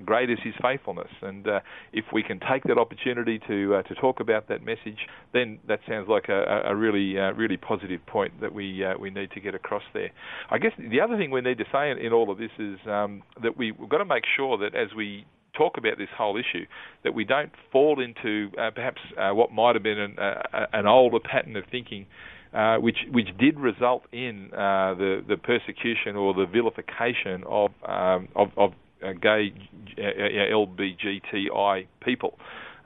great 0.05 0.29
is 0.29 0.39
His 0.43 0.53
faithfulness. 0.61 1.11
And 1.21 1.47
uh, 1.47 1.59
if 1.91 2.05
we 2.13 2.23
can 2.23 2.39
take 2.39 2.63
that 2.63 2.77
opportunity 2.77 3.39
to 3.47 3.75
uh, 3.75 3.81
to 3.83 3.95
talk 3.95 4.19
about 4.19 4.47
that 4.47 4.63
message, 4.63 5.07
then 5.33 5.59
that 5.67 5.79
sounds 5.87 6.07
like 6.07 6.29
a, 6.29 6.63
a 6.65 6.75
really 6.75 7.19
uh, 7.19 7.33
really 7.33 7.57
positive 7.57 8.05
point 8.05 8.39
that 8.41 8.53
we 8.53 8.83
uh, 8.83 8.97
we 8.97 9.09
need 9.09 9.31
to 9.31 9.39
get 9.39 9.55
across 9.55 9.83
there. 9.93 10.09
I 10.49 10.57
guess 10.57 10.71
the 10.77 11.01
other 11.01 11.17
thing 11.17 11.31
we 11.31 11.41
need 11.41 11.57
to 11.57 11.65
say 11.71 11.91
in, 11.91 11.97
in 11.97 12.13
all 12.13 12.31
of 12.31 12.37
this 12.37 12.51
is 12.57 12.77
um, 12.87 13.23
that 13.41 13.57
we, 13.57 13.71
we've 13.71 13.89
got 13.89 13.99
to 13.99 14.05
make 14.05 14.23
sure 14.37 14.57
that 14.57 14.75
as 14.75 14.93
we 14.95 15.25
talk 15.57 15.77
about 15.77 15.97
this 15.97 16.09
whole 16.17 16.37
issue, 16.37 16.65
that 17.03 17.13
we 17.13 17.23
don't 17.23 17.51
fall 17.71 18.01
into 18.01 18.49
uh, 18.57 18.71
perhaps 18.71 19.01
uh, 19.17 19.31
what 19.31 19.51
might 19.51 19.75
have 19.75 19.83
been 19.83 19.99
an, 19.99 20.19
uh, 20.19 20.65
an 20.73 20.85
older 20.87 21.19
pattern 21.19 21.55
of 21.55 21.63
thinking, 21.71 22.05
uh, 22.53 22.77
which 22.77 22.97
which 23.11 23.29
did 23.39 23.59
result 23.59 24.03
in 24.11 24.49
uh, 24.53 24.93
the 24.95 25.23
the 25.27 25.37
persecution 25.37 26.15
or 26.15 26.33
the 26.33 26.45
vilification 26.45 27.43
of 27.47 27.71
um, 27.87 28.27
of, 28.35 28.49
of 28.57 28.73
uh, 29.03 29.13
gay 29.13 29.53
LBGTI 29.97 31.87
people. 32.03 32.37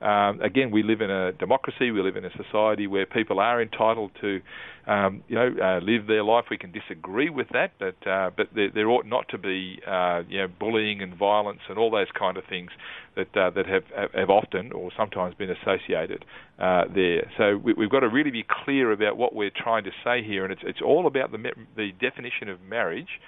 Um, 0.01 0.41
again, 0.41 0.69
we 0.71 0.83
live 0.83 1.01
in 1.01 1.09
a 1.09 1.31
democracy. 1.31 1.91
We 1.91 2.01
live 2.01 2.15
in 2.15 2.25
a 2.25 2.31
society 2.37 2.85
where 2.85 3.05
people 3.05 3.39
are 3.39 3.61
entitled 3.61 4.11
to, 4.21 4.41
um, 4.85 5.23
you 5.27 5.35
know, 5.35 5.49
uh, 5.61 5.79
live 5.83 6.05
their 6.07 6.23
life. 6.23 6.45
We 6.51 6.57
can 6.57 6.71
disagree 6.71 7.29
with 7.29 7.47
that, 7.53 7.71
but 7.79 8.07
uh, 8.07 8.29
but 8.35 8.49
there, 8.53 8.69
there, 8.73 8.89
ought 8.89 9.05
not 9.05 9.27
to 9.29 9.37
be, 9.37 9.81
uh, 9.87 10.21
you 10.29 10.37
know, 10.37 10.47
bullying 10.47 11.01
and 11.01 11.15
violence 11.17 11.61
and 11.67 11.79
all 11.79 11.89
those 11.89 12.07
kind 12.17 12.37
of 12.37 12.43
things 12.45 12.69
that 13.15 13.35
uh, 13.35 13.49
that 13.51 13.65
have 13.65 13.83
have 14.13 14.29
often 14.29 14.71
or 14.71 14.91
sometimes 14.95 15.33
been 15.33 15.49
associated 15.49 16.23
uh, 16.59 16.83
there. 16.93 17.31
So 17.37 17.57
we, 17.57 17.73
have 17.79 17.91
got 17.91 18.01
to 18.01 18.09
really 18.09 18.31
be 18.31 18.45
clear 18.65 18.91
about 18.91 19.17
what 19.17 19.33
we're 19.33 19.51
trying 19.55 19.83
to 19.85 19.91
say 20.03 20.23
here, 20.23 20.43
and 20.43 20.53
it's 20.53 20.63
it's 20.63 20.81
all 20.81 21.07
about 21.07 21.31
the 21.31 21.39
the 21.75 21.91
definition 21.99 22.49
of 22.49 22.61
marriage 22.61 23.19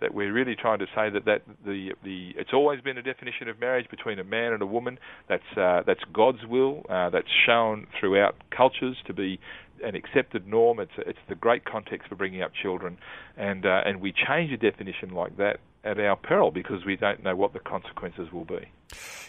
that 0.00 0.14
we're 0.14 0.32
really 0.32 0.54
trying 0.54 0.78
to 0.78 0.86
say 0.94 1.10
that, 1.10 1.24
that 1.24 1.42
the 1.64 1.90
the 2.04 2.32
it's 2.36 2.52
always 2.52 2.80
been 2.80 2.98
a 2.98 3.02
definition 3.02 3.48
of 3.48 3.58
marriage 3.60 3.88
between 3.90 4.18
a 4.18 4.24
man 4.24 4.52
and 4.52 4.62
a 4.62 4.66
woman. 4.66 4.98
That's 5.28 5.56
uh, 5.56 5.82
that's 5.86 6.00
God's 6.12 6.46
will. 6.48 6.82
Uh, 6.88 7.10
that's 7.10 7.28
shown 7.46 7.86
throughout 7.98 8.36
cultures 8.56 8.96
to 9.06 9.14
be 9.14 9.38
an 9.84 9.94
accepted 9.94 10.46
norm. 10.46 10.80
It's 10.80 10.92
it's 10.98 11.18
the 11.28 11.34
great 11.34 11.64
context 11.64 12.08
for 12.08 12.14
bringing 12.14 12.42
up 12.42 12.52
children, 12.60 12.98
and 13.36 13.66
uh, 13.66 13.82
and 13.84 14.00
we 14.00 14.12
change 14.12 14.52
a 14.52 14.56
definition 14.56 15.10
like 15.10 15.36
that 15.36 15.60
at 15.84 15.98
our 15.98 16.16
peril 16.16 16.50
because 16.50 16.84
we 16.84 16.96
don't 16.96 17.22
know 17.22 17.36
what 17.36 17.52
the 17.52 17.60
consequences 17.60 18.32
will 18.32 18.44
be. 18.44 18.66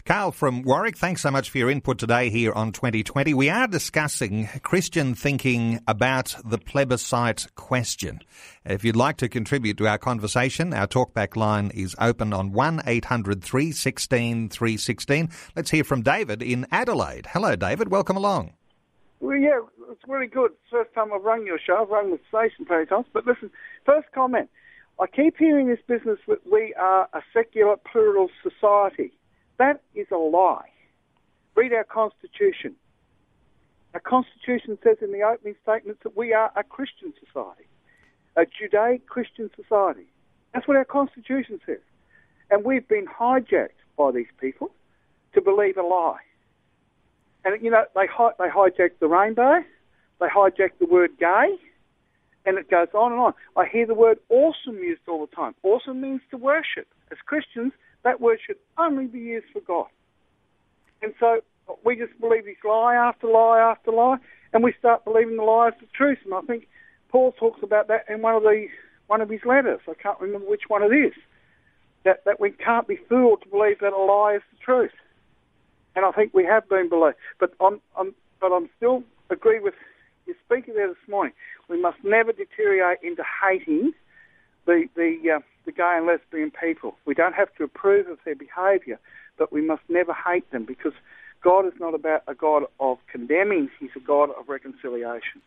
Carl 0.06 0.32
from 0.32 0.64
Warwick, 0.64 0.97
thanks 0.97 1.22
so 1.22 1.32
much 1.32 1.50
for 1.50 1.58
your 1.58 1.70
input 1.70 1.97
today 1.97 2.30
here 2.30 2.54
on 2.54 2.72
2020. 2.72 3.34
We 3.34 3.50
are 3.50 3.68
discussing 3.68 4.47
Christian 4.64 5.16
thinking 5.16 5.82
about 5.88 6.36
the 6.45 6.58
plebiscite 6.58 7.47
question. 7.56 8.22
If 8.66 8.84
you'd 8.84 8.95
like 8.95 9.18
to 9.18 9.30
contribute 9.30 9.78
to 9.78 9.88
our 9.88 9.97
conversation, 9.97 10.74
our 10.74 10.88
talkback 10.88 11.36
line 11.36 11.72
is 11.74 11.95
open 12.00 12.34
on 12.34 12.54
1 12.54 12.84
800 12.86 13.43
316 13.43 14.50
316. 14.50 15.30
Let's 15.56 15.72
hear 15.72 15.84
from 15.84 16.02
David 16.02 16.41
in 16.41 16.66
Adelaide. 16.72 17.28
Hello, 17.28 17.56
David. 17.56 17.89
Welcome 17.89 18.18
along. 18.18 18.54
Well, 19.20 19.36
yeah, 19.36 19.60
it's 19.91 20.02
really 20.08 20.28
good. 20.28 20.52
First 20.72 20.93
time 20.93 21.12
I've 21.14 21.24
rung 21.24 21.45
your 21.45 21.60
show. 21.60 21.82
I've 21.82 21.89
rung 21.89 22.12
the 22.12 22.20
station 22.30 22.66
plenty 22.66 22.86
times. 22.86 23.08
But 23.12 23.26
listen, 23.26 23.52
first 23.86 24.08
comment. 24.14 24.50
I 25.00 25.08
keep 25.08 25.38
hearing 25.38 25.68
this 25.68 25.80
business 25.88 26.20
that 26.28 26.39
we 26.52 26.74
are 26.74 27.08
a 27.14 27.22
secular 27.34 27.78
plural 27.78 28.30
society. 28.43 29.14
That 29.58 29.82
is 29.95 30.08
a 30.12 30.18
lie. 30.18 30.70
Read 31.56 31.72
our 31.74 31.86
Constitution. 31.86 32.76
Our 33.93 34.02
Constitution 34.02 34.78
says 34.84 34.97
in 35.02 35.14
the 35.14 35.24
opening 35.24 35.56
statements 35.64 36.02
that 36.04 36.18
we 36.18 36.34
are 36.34 36.52
a 36.56 36.64
Christian 36.64 37.14
society, 37.26 37.66
a 38.36 38.45
Judaic 38.45 39.08
Christian 39.08 39.50
society. 39.56 40.08
That's 40.54 40.68
what 40.68 40.76
our 40.76 40.86
Constitution 40.86 41.62
says. 41.66 41.80
And 42.52 42.66
we've 42.66 42.88
been 42.88 43.06
hijacked 43.08 43.80
by 43.97 44.12
these 44.12 44.28
people 44.39 44.72
to 45.34 45.41
believe 45.41 45.78
a 45.78 45.84
lie. 45.84 46.20
And, 47.45 47.62
you 47.64 47.72
know, 47.72 47.86
they, 47.95 48.08
they 48.38 48.50
hijacked 48.50 49.00
the 49.00 49.08
rainbow, 49.08 49.64
they 50.20 50.28
hijacked 50.28 50.78
the 50.80 50.88
word 50.88 51.12
gay, 51.18 51.58
and 52.46 52.58
it 52.58 52.70
goes 52.70 52.88
on 52.94 53.12
and 53.12 53.22
on. 53.22 53.34
I 53.56 53.66
hear 53.68 53.86
the 53.86 53.94
word 53.94 54.20
awesome 54.30 54.78
used 54.78 55.02
all 55.08 55.26
the 55.26 55.36
time. 55.36 55.56
Awesome 55.64 56.02
means 56.02 56.22
to 56.32 56.38
worship. 56.38 56.88
As 57.12 57.18
Christians, 57.26 57.74
that 58.04 58.22
word 58.22 58.40
should 58.46 58.58
only 58.78 59.08
be 59.08 59.20
used 59.20 59.48
for 59.52 59.62
God. 59.62 59.88
And 61.02 61.14
so 61.20 61.42
we 61.84 61.96
just 61.96 62.20
believe 62.20 62.46
this 62.46 62.56
lie 62.64 62.96
after 62.96 63.28
lie 63.28 63.60
after 63.60 63.92
lie, 63.92 64.18
and 64.54 64.64
we 64.64 64.74
start 64.80 65.06
believing 65.06 65.38
the 65.38 65.44
lie 65.44 65.68
as 65.68 65.74
the 65.80 65.88
truth. 65.96 66.20
And 66.26 66.34
I 66.34 66.42
think 66.42 66.68
Paul 67.10 67.34
talks 67.34 67.62
about 67.64 67.88
that 67.88 68.06
in 68.10 68.22
one 68.22 68.36
of 68.36 68.44
the 68.44 68.68
one 69.08 69.22
of 69.22 69.30
his 69.30 69.42
letters. 69.46 69.80
I 69.88 69.94
can't 69.96 70.20
remember 70.20 70.48
which 70.48 70.64
one 70.68 70.84
it 70.84 70.96
is. 70.96 71.14
That 72.06 72.24
that 72.26 72.40
we 72.40 72.52
can't 72.52 72.88
be 72.88 72.98
fooled 73.10 73.42
to 73.44 73.50
believe 73.50 73.80
that 73.80 73.94
a 73.94 73.98
lie 73.98 74.36
is 74.36 74.42
the 74.52 74.58
truth. 74.64 74.92
And 75.96 76.06
I 76.06 76.12
think 76.12 76.34
we 76.34 76.46
have 76.46 76.70
been 76.70 76.90
believed. 76.90 77.18
But 77.40 77.54
I'm, 77.60 77.82
I'm 77.98 78.14
but 78.40 78.52
I'm 78.52 78.70
still 78.78 79.04
agree 79.30 79.60
with 79.60 79.74
your 80.26 80.36
speaker 80.45 80.74
there 80.74 80.88
this 80.88 81.07
morning. 81.07 81.34
We 81.70 81.82
must 81.82 81.97
never 82.03 82.32
deteriorate 82.32 82.99
into 83.03 83.24
hating 83.43 83.93
the 84.65 84.88
the 84.95 85.38
uh, 85.38 85.39
the 85.65 85.72
gay 85.72 85.95
and 85.97 86.07
lesbian 86.07 86.51
people. 86.51 86.95
We 87.05 87.13
don't 87.13 87.36
have 87.36 87.53
to 87.55 87.63
approve 87.63 88.07
of 88.07 88.20
their 88.26 88.36
behaviour, 88.36 88.99
but 89.38 89.51
we 89.51 89.61
must 89.61 89.84
never 89.89 90.13
hate 90.13 90.49
them 90.51 90.65
because 90.65 90.93
God 91.43 91.65
is 91.65 91.74
not 91.80 91.93
about 91.93 92.24
a 92.28 92.36
God 92.36 92.63
of 92.80 92.97
condemning; 93.11 93.70
He's 93.80 93.91
a 93.95 93.99
God 93.99 94.30
of 94.38 94.49
reconciliation. 94.49 95.41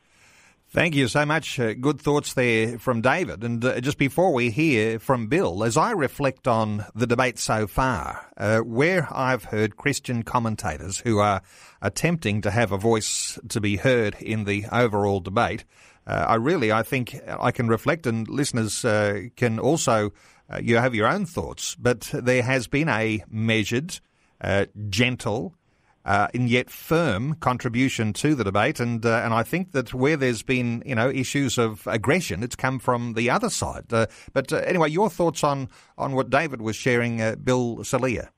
Thank 0.73 0.95
you 0.95 1.07
so 1.07 1.27
much. 1.27 1.61
Uh, 1.61 1.75
good 1.75 2.01
thoughts 2.01 2.33
there 2.33 2.79
from 2.79 3.03
David. 3.03 3.45
And 3.45 3.63
uh, 3.63 3.79
just 3.83 3.99
before 3.99 4.33
we 4.33 4.49
hear 4.49 4.99
from 4.99 5.27
Bill, 5.27 5.65
as 5.65 5.77
I 5.77 5.91
reflect 5.91 6.49
on 6.49 6.87
the 6.95 7.07
debate 7.07 7.39
so 7.39 7.67
far, 7.67 8.27
uh, 8.39 8.61
where 8.61 9.07
I've 9.13 9.45
heard 9.45 9.77
Christian 9.77 10.23
commentators 10.23 11.01
who 11.01 11.19
are 11.19 11.43
attempting 11.83 12.41
to 12.41 12.51
have 12.51 12.73
a 12.73 12.79
voice 12.79 13.39
to 13.51 13.61
be 13.61 13.77
heard 13.77 14.15
in 14.19 14.45
the 14.45 14.65
overall 14.73 15.21
debate, 15.21 15.67
uh, 16.07 16.25
I 16.27 16.37
really, 16.37 16.73
I 16.73 16.83
think 16.83 17.21
I 17.29 17.51
can 17.51 17.69
reflect, 17.69 18.07
and 18.07 18.27
listeners 18.27 18.83
uh, 18.83 19.25
can 19.37 19.59
also, 19.59 20.15
uh, 20.51 20.59
you 20.63 20.79
have 20.79 20.95
your 20.95 21.07
own 21.07 21.27
thoughts, 21.27 21.75
but 21.75 22.09
there 22.15 22.43
has 22.43 22.67
been 22.67 22.89
a 22.89 23.23
measured, 23.29 24.01
gentle, 24.89 25.55
uh, 26.05 26.29
and 26.35 26.49
yet 26.49 26.71
firm 26.71 27.35
contribution 27.35 28.13
to 28.15 28.35
the 28.35 28.45
debate. 28.45 28.81
And 28.81 29.05
uh, 29.05 29.23
and 29.25 29.35
I 29.35 29.43
think 29.43 29.73
that 29.73 29.95
where 29.95 30.17
there's 30.17 30.43
been 30.43 30.83
you 30.87 30.95
know 30.95 31.09
issues 31.11 31.59
of 31.59 31.87
aggression, 31.87 32.43
it's 32.43 32.57
come 32.57 32.79
from 32.79 33.15
the 33.15 33.31
other 33.31 33.51
side. 33.51 33.93
Uh, 33.93 34.07
but 34.33 34.53
uh, 34.53 34.57
anyway, 34.59 34.91
your 34.91 35.11
thoughts 35.11 35.45
on 35.45 35.69
on 35.99 36.13
what 36.13 36.31
David 36.31 36.61
was 36.61 36.77
sharing, 36.77 37.21
uh, 37.21 37.37
Bill 37.37 37.79
Salier. 37.85 38.31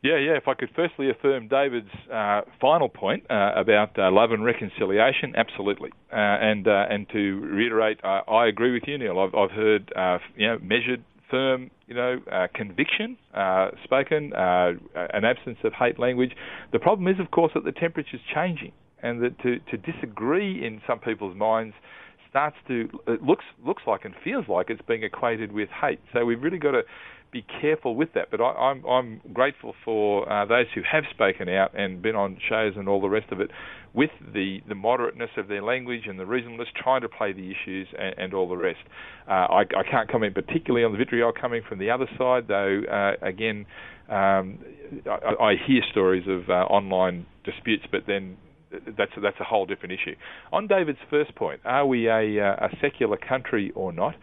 Yeah, 0.00 0.16
yeah. 0.16 0.36
If 0.36 0.46
I 0.46 0.54
could 0.54 0.70
firstly 0.76 1.10
affirm 1.10 1.48
David's 1.48 1.90
uh, 2.12 2.42
final 2.60 2.88
point 2.88 3.26
about 3.28 3.98
love 3.98 4.30
and 4.30 4.44
reconciliation, 4.44 5.34
absolutely. 5.36 5.90
and 6.12 6.68
and 6.68 7.08
to 7.10 7.40
reiterate, 7.40 7.98
I 8.04 8.46
agree 8.46 8.72
with 8.72 8.84
you, 8.86 8.96
Neil. 8.96 9.18
I've, 9.18 9.34
I've 9.34 9.50
heard 9.50 9.92
you 10.36 10.46
know 10.46 10.58
measured 10.62 11.02
firm, 11.30 11.70
you 11.86 11.94
know, 11.94 12.20
uh, 12.30 12.46
conviction 12.54 13.16
uh, 13.34 13.68
spoken, 13.84 14.32
uh, 14.32 14.72
an 14.94 15.24
absence 15.24 15.58
of 15.64 15.72
hate 15.72 15.98
language. 15.98 16.32
The 16.72 16.78
problem 16.78 17.08
is, 17.08 17.20
of 17.20 17.30
course, 17.30 17.52
that 17.54 17.64
the 17.64 17.72
temperature 17.72 18.16
is 18.16 18.22
changing, 18.34 18.72
and 19.02 19.22
that 19.22 19.38
to, 19.42 19.58
to 19.70 19.76
disagree 19.76 20.64
in 20.64 20.80
some 20.86 20.98
people's 20.98 21.36
minds 21.36 21.74
starts 22.30 22.56
to 22.68 22.88
it 23.06 23.22
looks 23.22 23.44
looks 23.64 23.82
like 23.86 24.04
and 24.04 24.14
feels 24.22 24.46
like 24.48 24.70
it's 24.70 24.82
being 24.86 25.02
equated 25.02 25.52
with 25.52 25.68
hate. 25.68 26.00
So 26.12 26.24
we've 26.24 26.42
really 26.42 26.58
got 26.58 26.72
to 26.72 26.82
be 27.30 27.44
careful 27.60 27.94
with 27.94 28.12
that. 28.14 28.30
But 28.30 28.40
I, 28.40 28.70
am 28.70 28.84
I'm, 28.86 29.20
I'm 29.24 29.32
grateful 29.32 29.74
for 29.84 30.30
uh, 30.30 30.46
those 30.46 30.66
who 30.74 30.80
have 30.90 31.04
spoken 31.10 31.48
out 31.48 31.78
and 31.78 32.00
been 32.00 32.16
on 32.16 32.38
shows 32.48 32.74
and 32.76 32.88
all 32.88 33.00
the 33.00 33.08
rest 33.08 33.30
of 33.32 33.40
it 33.40 33.50
with 33.94 34.10
the, 34.32 34.60
the 34.68 34.74
moderateness 34.74 35.30
of 35.36 35.48
their 35.48 35.62
language 35.62 36.02
and 36.06 36.18
the 36.18 36.26
reasonableness, 36.26 36.68
trying 36.76 37.00
to 37.00 37.08
play 37.08 37.32
the 37.32 37.50
issues 37.50 37.88
and, 37.98 38.14
and 38.18 38.34
all 38.34 38.48
the 38.48 38.56
rest. 38.56 38.80
Uh, 39.28 39.32
I, 39.32 39.60
I, 39.60 39.82
can't 39.90 40.10
comment 40.10 40.34
particularly 40.34 40.84
on 40.84 40.92
the 40.92 40.98
vitriol 40.98 41.32
coming 41.38 41.62
from 41.68 41.78
the 41.78 41.90
other 41.90 42.06
side, 42.18 42.46
though. 42.48 42.82
Uh, 42.90 43.26
again, 43.26 43.66
um, 44.08 44.58
I, 45.06 45.44
I, 45.44 45.54
hear 45.66 45.82
stories 45.90 46.24
of 46.28 46.48
uh, 46.48 46.64
online 46.64 47.26
disputes, 47.44 47.84
but 47.90 48.02
then 48.06 48.36
that's 48.70 49.12
a, 49.16 49.20
that's 49.20 49.40
a 49.40 49.44
whole 49.44 49.66
different 49.66 49.92
issue. 49.92 50.14
On 50.52 50.66
David's 50.66 50.98
first 51.10 51.34
point, 51.34 51.60
are 51.64 51.86
we 51.86 52.08
a, 52.08 52.40
uh, 52.40 52.66
a 52.66 52.68
secular 52.80 53.16
country 53.16 53.72
or 53.74 53.92
not? 53.92 54.14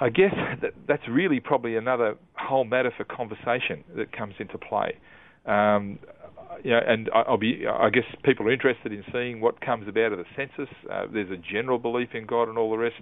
I 0.00 0.08
guess 0.08 0.34
that, 0.62 0.72
that's 0.88 1.02
really 1.08 1.40
probably 1.40 1.76
another 1.76 2.16
whole 2.34 2.64
matter 2.64 2.92
for 2.96 3.04
conversation 3.04 3.84
that 3.96 4.10
comes 4.16 4.34
into 4.38 4.58
play. 4.58 4.96
Um, 5.46 5.98
know, 6.70 6.80
and 6.86 7.10
I'll 7.14 7.38
be, 7.38 7.64
I 7.66 7.90
guess 7.90 8.04
people 8.24 8.46
are 8.46 8.52
interested 8.52 8.92
in 8.92 9.04
seeing 9.12 9.40
what 9.40 9.60
comes 9.60 9.88
about 9.88 10.12
of 10.12 10.18
the 10.18 10.24
census. 10.36 10.72
Uh, 10.90 11.06
there's 11.12 11.30
a 11.30 11.36
general 11.36 11.78
belief 11.78 12.10
in 12.14 12.26
God 12.26 12.48
and 12.48 12.58
all 12.58 12.70
the 12.70 12.78
rest. 12.78 12.96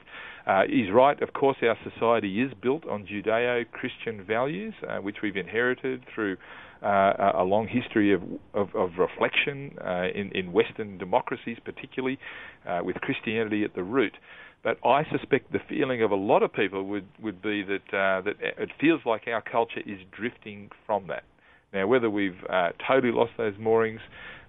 Uh, 0.47 0.63
he's 0.69 0.91
right. 0.93 1.21
Of 1.23 1.33
course, 1.33 1.57
our 1.63 1.77
society 1.89 2.43
is 2.43 2.53
built 2.63 2.87
on 2.87 3.07
Judeo-Christian 3.07 4.25
values, 4.25 4.75
uh, 4.89 4.99
which 4.99 5.17
we've 5.23 5.37
inherited 5.37 6.03
through 6.15 6.37
uh, 6.83 7.33
a 7.35 7.45
long 7.45 7.69
history 7.69 8.15
of, 8.15 8.23
of, 8.55 8.75
of 8.75 8.91
reflection 8.99 9.77
uh, 9.85 10.05
in, 10.15 10.31
in 10.35 10.53
Western 10.53 10.99
democracies, 10.99 11.59
particularly 11.65 12.19
uh, 12.67 12.81
with 12.83 12.97
Christianity 12.97 13.65
at 13.65 13.75
the 13.75 13.83
root. 13.83 14.15
But 14.63 14.79
I 14.85 15.05
suspect 15.11 15.53
the 15.53 15.59
feeling 15.69 16.03
of 16.03 16.11
a 16.11 16.17
lot 16.17 16.43
of 16.43 16.53
people 16.53 16.85
would, 16.85 17.07
would 17.23 17.41
be 17.41 17.63
that 17.63 17.97
uh, 17.97 18.21
that 18.23 18.35
it 18.41 18.71
feels 18.79 19.01
like 19.07 19.23
our 19.27 19.41
culture 19.41 19.81
is 19.87 19.99
drifting 20.11 20.71
from 20.87 21.07
that. 21.09 21.25
Now, 21.73 21.87
whether 21.87 22.11
we've 22.11 22.43
uh, 22.49 22.71
totally 22.87 23.13
lost 23.13 23.33
those 23.37 23.55
moorings 23.59 24.01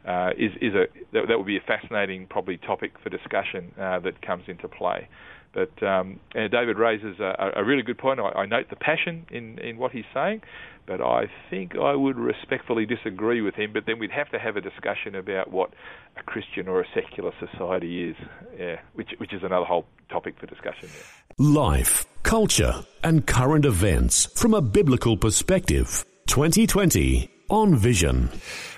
uh, 0.07 0.31
is 0.37 0.51
is 0.61 0.73
a 0.73 0.87
that, 1.13 1.27
that, 1.27 1.37
would 1.37 1.47
be 1.47 1.57
a 1.57 1.61
fascinating 1.61 2.25
probably 2.27 2.57
topic 2.57 2.93
for 3.03 3.09
discussion 3.09 3.71
uh, 3.79 3.99
that 3.99 4.21
comes 4.21 4.43
into 4.47 4.67
play. 4.67 5.07
But 5.53 5.83
um, 5.83 6.19
David 6.33 6.77
raises 6.77 7.19
a, 7.19 7.51
a, 7.57 7.63
really 7.65 7.83
good 7.83 7.97
point. 7.97 8.21
I, 8.21 8.29
I 8.29 8.45
note 8.45 8.69
the 8.69 8.77
passion 8.77 9.25
in, 9.29 9.59
in 9.59 9.77
what 9.77 9.91
he's 9.91 10.05
saying, 10.13 10.43
but 10.85 11.01
I 11.01 11.25
think 11.49 11.75
I 11.75 11.93
would 11.93 12.17
respectfully 12.17 12.85
disagree 12.85 13.41
with 13.41 13.55
him. 13.55 13.73
But 13.73 13.83
then 13.85 13.99
we'd 13.99 14.11
have 14.11 14.29
to 14.29 14.39
have 14.39 14.55
a 14.55 14.61
discussion 14.61 15.13
about 15.13 15.51
what 15.51 15.71
a 16.17 16.23
Christian 16.23 16.69
or 16.69 16.81
a 16.81 16.85
secular 16.95 17.31
society 17.39 18.11
is, 18.11 18.15
yeah, 18.57 18.79
which 18.93 19.09
which 19.17 19.33
is 19.33 19.43
another 19.43 19.65
whole 19.65 19.85
topic 20.09 20.35
for 20.39 20.45
discussion. 20.45 20.89
Yeah. 20.93 21.45
Life, 21.45 22.05
culture, 22.23 22.85
and 23.03 23.27
current 23.27 23.65
events 23.65 24.27
from 24.35 24.53
a 24.53 24.61
biblical 24.61 25.17
perspective. 25.17 26.05
2020 26.31 27.27
on 27.51 27.75
Vision. 27.75 28.29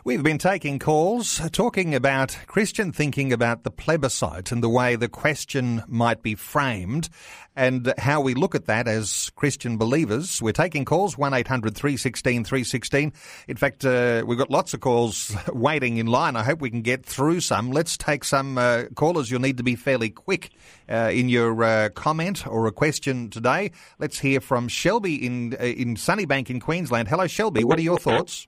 We've 0.03 0.23
been 0.23 0.39
taking 0.39 0.79
calls 0.79 1.39
talking 1.51 1.93
about 1.93 2.35
Christian 2.47 2.91
thinking 2.91 3.31
about 3.31 3.63
the 3.63 3.69
plebiscite 3.69 4.51
and 4.51 4.63
the 4.63 4.67
way 4.67 4.95
the 4.95 5.07
question 5.07 5.83
might 5.87 6.23
be 6.23 6.33
framed 6.33 7.07
and 7.55 7.93
how 7.99 8.19
we 8.19 8.33
look 8.33 8.55
at 8.55 8.65
that 8.65 8.87
as 8.87 9.29
Christian 9.35 9.77
believers. 9.77 10.41
We're 10.41 10.53
taking 10.53 10.85
calls 10.85 11.19
1 11.19 11.35
800 11.35 11.75
316 11.75 12.43
316. 12.43 13.13
In 13.47 13.57
fact, 13.57 13.85
uh, 13.85 14.23
we've 14.25 14.39
got 14.39 14.49
lots 14.49 14.73
of 14.73 14.79
calls 14.79 15.35
waiting 15.53 15.97
in 15.97 16.07
line. 16.07 16.35
I 16.35 16.41
hope 16.41 16.59
we 16.59 16.71
can 16.71 16.81
get 16.81 17.05
through 17.05 17.41
some. 17.41 17.69
Let's 17.69 17.95
take 17.95 18.23
some 18.23 18.57
uh, 18.57 18.85
callers. 18.95 19.29
You'll 19.29 19.41
need 19.41 19.57
to 19.57 19.63
be 19.63 19.75
fairly 19.75 20.09
quick 20.09 20.49
uh, 20.89 21.11
in 21.13 21.29
your 21.29 21.63
uh, 21.63 21.89
comment 21.89 22.47
or 22.47 22.65
a 22.65 22.71
question 22.71 23.29
today. 23.29 23.71
Let's 23.99 24.17
hear 24.17 24.41
from 24.41 24.67
Shelby 24.67 25.23
in, 25.23 25.53
uh, 25.53 25.63
in 25.63 25.95
Sunnybank 25.95 26.49
in 26.49 26.59
Queensland. 26.59 27.07
Hello, 27.07 27.27
Shelby. 27.27 27.63
What 27.63 27.77
are 27.77 27.83
your 27.83 27.99
thoughts? 27.99 28.47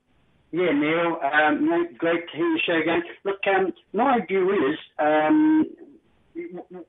Yeah, 0.52 0.72
Neil, 0.72 1.18
um, 1.22 1.88
great 1.98 2.28
to 2.30 2.36
hear 2.36 2.46
you 2.46 2.58
show 2.64 2.80
again. 2.80 3.02
Look, 3.24 3.40
um, 3.46 3.72
my 3.92 4.20
view 4.26 4.50
is 4.52 4.78
um, 4.98 5.66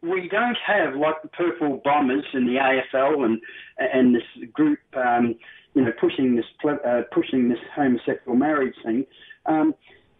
we 0.01 0.29
don't 0.29 0.57
have 0.65 0.95
like 0.95 1.21
the 1.23 1.29
purple 1.29 1.81
bombers 1.83 2.25
in 2.33 2.45
the 2.45 2.55
AFL 2.55 3.25
and 3.25 3.41
and 3.77 4.15
this 4.15 4.49
group, 4.53 4.79
um, 4.95 5.35
you 5.73 5.83
know, 5.83 5.91
pushing 5.99 6.35
this 6.35 6.45
uh, 6.63 7.01
pushing 7.11 7.49
this 7.49 7.59
homosexual 7.75 8.37
marriage 8.37 8.75
thing. 8.85 9.05
Um, 9.45 9.73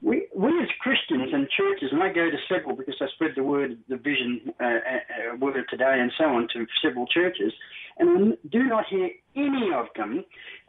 we, 0.08 0.26
we 0.34 0.48
as 0.62 0.70
Christians 0.80 1.34
and 1.34 1.50
churches, 1.50 1.90
and 1.92 2.02
I 2.02 2.08
go 2.08 2.32
to 2.32 2.38
several 2.48 2.78
because 2.78 2.96
I 3.02 3.08
spread 3.14 3.32
the 3.36 3.44
word, 3.44 3.78
the 3.90 3.98
vision, 3.98 4.54
uh, 4.60 4.64
uh, 4.64 5.36
word 5.38 5.66
today, 5.70 5.98
and 6.00 6.12
so 6.18 6.24
on 6.24 6.48
to 6.54 6.66
several 6.82 7.06
churches, 7.08 7.52
and 8.00 8.38
do 8.50 8.64
not 8.64 8.86
hear 8.90 9.10
any 9.36 9.70
of 9.76 9.88
them, 9.98 10.24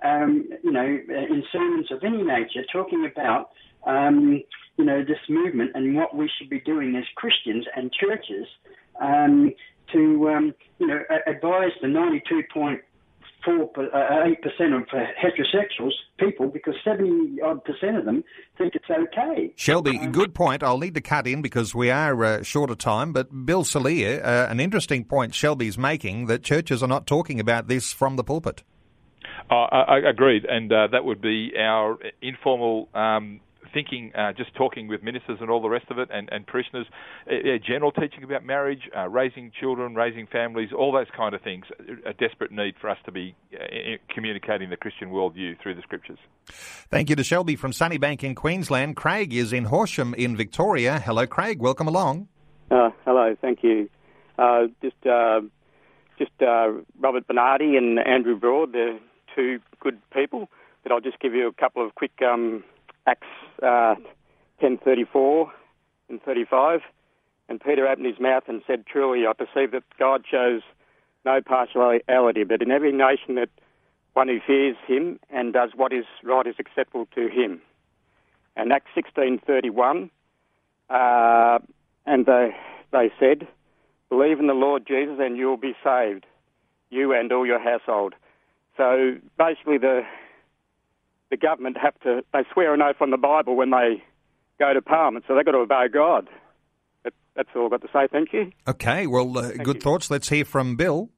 um, 0.05 0.49
you 0.65 0.73
know, 0.73 0.85
in 0.85 1.45
sermons 1.53 1.87
of 1.93 2.03
any 2.03 2.25
nature, 2.25 2.65
talking 2.73 3.09
about, 3.11 3.51
um, 3.87 4.43
you 4.77 4.85
know, 4.85 5.05
this 5.05 5.19
movement 5.29 5.71
and 5.75 5.95
what 5.95 6.17
we 6.17 6.29
should 6.37 6.51
be 6.51 6.61
doing 6.61 6.97
as 6.97 7.05
Christians 7.15 7.65
and 7.77 7.93
churches 7.93 8.47
um, 9.01 9.53
to, 9.93 10.31
um, 10.31 10.55
you 10.81 10.87
know, 10.89 10.99
advise 11.29 11.73
the 11.81 11.87
92 11.87 12.43
four 13.45 13.71
uh, 13.77 14.25
eight 14.25 14.43
percent 14.43 14.75
of 14.75 14.83
uh, 14.93 15.05
heterosexuals 15.21 15.93
people 16.19 16.49
because 16.49 16.75
seventy 16.85 17.41
odd 17.41 17.65
percent 17.65 17.97
of 17.97 18.05
them 18.05 18.25
think 18.57 18.75
it's 18.75 18.91
okay. 18.91 19.53
Shelby, 19.57 19.99
um, 19.99 20.13
good 20.13 20.35
point. 20.35 20.63
I'll 20.63 20.79
need 20.79 20.95
to 20.95 21.01
cut 21.01 21.27
in 21.27 21.43
because 21.43 21.75
we 21.75 21.91
are 21.91 22.25
uh, 22.25 22.43
short 22.43 22.71
of 22.71 22.79
time. 22.79 23.13
But 23.13 23.47
Bill 23.47 23.65
Salier, 23.65 24.21
uh, 24.25 24.51
an 24.51 24.61
interesting 24.61 25.05
point 25.05 25.35
Shelby's 25.35 25.79
making 25.79 26.27
that 26.27 26.43
churches 26.43 26.83
are 26.83 26.89
not 26.89 27.07
talking 27.07 27.41
about 27.41 27.69
this 27.69 27.93
from 27.93 28.17
the 28.17 28.25
pulpit. 28.25 28.63
Uh, 29.51 29.55
I, 29.55 29.97
I 29.97 30.11
agreed, 30.11 30.45
and 30.45 30.71
uh, 30.73 30.89
that 30.93 31.05
would 31.05 31.21
be 31.21 31.53
our 31.59 31.99
informal 32.21 32.89
um, 32.95 33.41
thinking, 33.73 34.13
uh, 34.15 34.33
just 34.33 34.55
talking 34.55 34.89
with 34.89 35.03
ministers 35.03 35.39
and 35.41 35.51
all 35.51 35.61
the 35.61 35.69
rest 35.69 35.87
of 35.91 35.99
it, 35.99 36.09
and, 36.13 36.29
and 36.33 36.47
parishioners, 36.47 36.87
uh, 37.31 37.35
general 37.67 37.93
teaching 37.93 38.25
about 38.25 38.45
marriage, 38.45 38.83
uh, 38.97 39.09
raising 39.09 39.53
children, 39.59 39.95
raising 39.95 40.27
families, 40.27 40.71
all 40.77 40.93
those 40.93 41.07
kind 41.17 41.35
of 41.35 41.43
things, 41.43 41.65
a 42.07 42.13
desperate 42.15 42.53
need 42.53 42.75
for 42.81 42.89
us 42.89 42.99
to 43.05 43.13
be 43.13 43.35
uh, 43.55 43.97
communicating 44.15 44.71
the 44.71 44.77
Christian 44.77 45.11
worldview 45.11 45.61
through 45.63 45.75
the 45.75 45.83
scriptures. 45.83 46.19
Thank 46.47 47.11
you 47.11 47.17
to 47.17 47.25
Shelby 47.25 47.57
from 47.57 47.73
Sunnybank 47.73 48.23
in 48.23 48.35
Queensland. 48.35 48.97
Craig 48.97 49.35
is 49.35 49.53
in 49.53 49.65
Horsham 49.65 50.15
in 50.15 50.37
Victoria. 50.37 50.99
Hello, 51.01 51.27
Craig. 51.27 51.61
Welcome 51.61 51.89
along. 51.89 52.29
Uh, 52.71 52.91
hello. 53.05 53.37
Thank 53.41 53.63
you. 53.63 53.89
Uh, 54.39 54.67
just 54.83 54.97
just 56.19 56.31
Robert 56.41 57.27
Bernardi 57.27 57.77
and 57.77 57.99
Andrew 57.99 58.37
Broad, 58.37 58.73
they're 58.73 58.99
two 59.35 59.61
good 59.81 59.99
people. 60.11 60.49
But 60.83 60.93
I'll 60.93 61.01
just 61.01 61.19
give 61.21 61.35
you 61.35 61.49
a 61.49 61.53
couple 61.53 61.85
of 61.85 61.95
quick 61.95 62.13
um, 62.23 62.65
Acts 63.09 63.27
uh, 63.63 63.95
10:34 64.63 65.51
and 66.11 66.23
35. 66.23 66.81
And 67.49 67.59
Peter 67.59 67.89
opened 67.89 68.07
his 68.07 68.21
mouth 68.21 68.43
and 68.47 68.63
said, 68.67 68.85
Truly, 68.87 69.27
I 69.27 69.33
perceive 69.33 69.71
that 69.73 69.85
God 69.99 70.25
shows 70.31 70.61
no 71.25 71.41
partiality, 71.41 72.45
but 72.45 72.61
in 72.61 72.71
every 72.71 72.93
nation 72.93 73.37
that 73.37 73.49
one 74.13 74.29
who 74.29 74.41
fears 74.47 74.77
him 74.87 75.19
and 75.31 75.55
does 75.55 75.71
what 75.75 75.93
is 75.93 76.05
right 76.23 76.47
is 76.47 76.57
acceptable 76.59 77.07
to 77.15 77.29
him. 77.29 77.63
And 78.57 78.73
Acts 78.73 78.91
16:31, 78.95 80.11
uh, 80.91 81.59
and 82.05 82.27
they, 82.27 82.51
they 82.93 83.11
said, 83.19 83.47
Believe 84.11 84.39
in 84.39 84.47
the 84.49 84.55
Lord 84.55 84.87
Jesus 84.87 85.17
and 85.19 85.37
you 85.37 85.47
will 85.47 85.57
be 85.57 85.77
saved, 85.83 86.27
you 86.91 87.13
and 87.13 87.33
all 87.33 87.47
your 87.47 87.61
household. 87.61 88.15
So 88.77 89.17
basically, 89.39 89.79
the 89.79 90.03
the 91.31 91.37
government 91.37 91.77
have 91.79 91.99
to, 92.01 92.23
they 92.33 92.41
swear 92.53 92.75
an 92.75 92.83
oath 92.83 92.97
on 93.01 93.11
the 93.11 93.17
Bible 93.17 93.57
when 93.57 93.71
they 93.71 94.03
go 94.59 94.73
to 94.73 94.83
Parliament, 94.83 95.25
so 95.29 95.35
they've 95.35 95.45
got 95.45 95.53
to 95.53 95.59
obey 95.59 95.87
God. 95.93 96.29
that's 97.37 97.49
all 97.55 97.67
I've 97.67 97.71
got 97.71 97.83
to 97.83 97.89
say. 97.93 98.09
Thank 98.11 98.33
you. 98.33 98.53
Okay, 98.67 99.07
well, 99.07 99.37
uh, 99.39 99.53
good 99.53 99.77
you. 99.77 99.81
thoughts. 99.81 100.11
Let's 100.11 100.29
hear 100.29 100.45
from 100.45 100.77
Bill. 100.77 101.11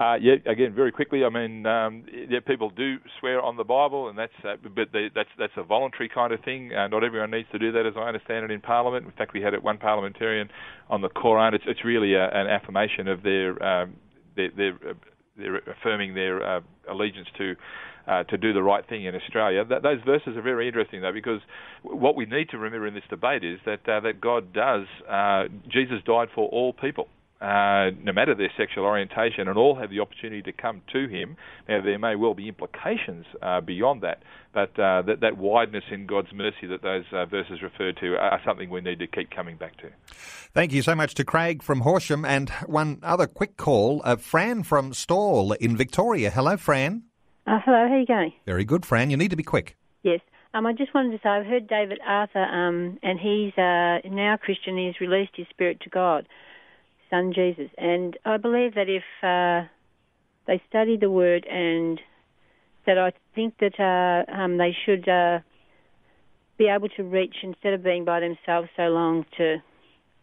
Uh, 0.00 0.14
yeah, 0.20 0.34
again, 0.46 0.72
very 0.72 0.92
quickly. 0.92 1.24
I 1.24 1.28
mean, 1.28 1.66
um, 1.66 2.04
yeah, 2.28 2.38
people 2.46 2.70
do 2.70 2.98
swear 3.18 3.42
on 3.42 3.56
the 3.56 3.64
Bible, 3.64 4.08
and 4.08 4.16
that's 4.16 4.32
uh, 4.44 4.54
but 4.62 4.92
they, 4.92 5.10
that's 5.12 5.28
that's 5.36 5.54
a 5.56 5.64
voluntary 5.64 6.08
kind 6.08 6.32
of 6.32 6.40
thing. 6.44 6.72
Uh, 6.72 6.86
not 6.86 7.02
everyone 7.02 7.32
needs 7.32 7.48
to 7.50 7.58
do 7.58 7.72
that, 7.72 7.84
as 7.84 7.94
I 7.96 8.02
understand 8.02 8.44
it, 8.44 8.52
in 8.52 8.60
Parliament. 8.60 9.06
In 9.06 9.12
fact, 9.12 9.32
we 9.34 9.42
had 9.42 9.54
it 9.54 9.62
one 9.64 9.78
parliamentarian 9.78 10.50
on 10.88 11.00
the 11.00 11.08
Quran. 11.08 11.52
It's 11.52 11.64
it's 11.66 11.84
really 11.84 12.14
a, 12.14 12.28
an 12.28 12.46
affirmation 12.46 13.08
of 13.08 13.24
their 13.24 13.60
um, 13.60 13.96
their, 14.36 14.50
their, 14.56 14.74
uh, 14.74 14.94
their 15.36 15.56
affirming 15.56 16.14
their 16.14 16.44
uh, 16.44 16.60
allegiance 16.88 17.28
to 17.36 17.56
uh, 18.08 18.24
to 18.24 18.38
do 18.38 18.52
the 18.52 18.62
right 18.62 18.86
thing 18.88 19.04
in 19.04 19.14
Australia. 19.14 19.64
That, 19.64 19.82
those 19.82 20.00
verses 20.04 20.36
are 20.36 20.42
very 20.42 20.66
interesting, 20.66 21.02
though, 21.02 21.12
because 21.12 21.40
what 21.82 22.16
we 22.16 22.24
need 22.24 22.48
to 22.50 22.58
remember 22.58 22.86
in 22.86 22.94
this 22.94 23.04
debate 23.10 23.44
is 23.44 23.58
that 23.66 23.88
uh, 23.88 24.00
that 24.00 24.20
God 24.20 24.52
does. 24.52 24.86
Uh, 25.08 25.44
Jesus 25.68 25.98
died 26.04 26.28
for 26.34 26.48
all 26.48 26.72
people. 26.72 27.08
Uh, 27.40 27.90
no 28.02 28.12
matter 28.12 28.34
their 28.34 28.50
sexual 28.56 28.84
orientation, 28.84 29.46
and 29.46 29.56
all 29.56 29.76
have 29.76 29.90
the 29.90 30.00
opportunity 30.00 30.42
to 30.42 30.50
come 30.50 30.82
to 30.92 31.06
Him. 31.06 31.36
Now, 31.68 31.80
there 31.80 31.96
may 31.96 32.16
well 32.16 32.34
be 32.34 32.48
implications 32.48 33.26
uh, 33.40 33.60
beyond 33.60 34.02
that, 34.02 34.24
but 34.52 34.70
uh, 34.70 35.02
that, 35.02 35.20
that 35.20 35.38
wideness 35.38 35.84
in 35.92 36.06
God's 36.06 36.32
mercy 36.34 36.66
that 36.66 36.82
those 36.82 37.04
uh, 37.12 37.26
verses 37.26 37.62
refer 37.62 37.92
to 37.92 38.16
are 38.16 38.40
something 38.44 38.70
we 38.70 38.80
need 38.80 38.98
to 38.98 39.06
keep 39.06 39.30
coming 39.30 39.56
back 39.56 39.76
to. 39.76 39.90
Thank 40.52 40.72
you 40.72 40.82
so 40.82 40.96
much 40.96 41.14
to 41.14 41.24
Craig 41.24 41.62
from 41.62 41.82
Horsham, 41.82 42.24
and 42.24 42.50
one 42.66 42.98
other 43.04 43.28
quick 43.28 43.56
call, 43.56 44.02
uh, 44.04 44.16
Fran 44.16 44.64
from 44.64 44.92
Stawell 44.92 45.52
in 45.52 45.76
Victoria. 45.76 46.30
Hello, 46.30 46.56
Fran. 46.56 47.04
Uh, 47.48 47.58
hello, 47.64 47.88
how 47.88 47.94
are 47.94 47.98
you 47.98 48.04
going? 48.04 48.30
Very 48.44 48.66
good, 48.66 48.84
Fran. 48.84 49.08
You 49.08 49.16
need 49.16 49.30
to 49.30 49.36
be 49.36 49.42
quick. 49.42 49.74
Yes. 50.02 50.20
Um, 50.52 50.66
I 50.66 50.74
just 50.74 50.92
wanted 50.92 51.12
to 51.12 51.18
say 51.22 51.30
I've 51.30 51.46
heard 51.46 51.66
David 51.66 51.98
Arthur, 52.06 52.42
um, 52.42 52.98
and 53.02 53.18
he's 53.18 53.56
uh, 53.56 54.06
now 54.06 54.36
Christian. 54.36 54.76
He's 54.76 55.00
released 55.00 55.30
his 55.34 55.46
spirit 55.48 55.80
to 55.80 55.88
God, 55.88 56.28
Son 57.08 57.32
Jesus, 57.34 57.70
and 57.78 58.18
I 58.26 58.36
believe 58.36 58.74
that 58.74 58.90
if 58.90 59.02
uh, 59.22 59.66
they 60.46 60.60
study 60.68 60.98
the 60.98 61.10
Word, 61.10 61.46
and 61.46 61.98
that 62.84 62.98
I 62.98 63.12
think 63.34 63.54
that 63.60 63.80
uh, 63.80 64.30
um, 64.30 64.58
they 64.58 64.76
should 64.84 65.08
uh, 65.08 65.38
be 66.58 66.66
able 66.66 66.90
to 66.90 67.02
reach 67.02 67.36
instead 67.42 67.72
of 67.72 67.82
being 67.82 68.04
by 68.04 68.20
themselves 68.20 68.68
so 68.76 68.88
long 68.88 69.24
to 69.38 69.56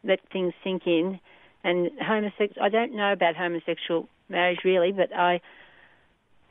let 0.03 0.19
things 0.31 0.53
sink 0.63 0.83
in. 0.85 1.19
And 1.63 1.89
homosexual, 1.99 2.63
I 2.63 2.69
don't 2.69 2.95
know 2.95 3.13
about 3.13 3.35
homosexual 3.35 4.09
marriage 4.29 4.59
really, 4.63 4.91
but 4.91 5.11
I 5.11 5.41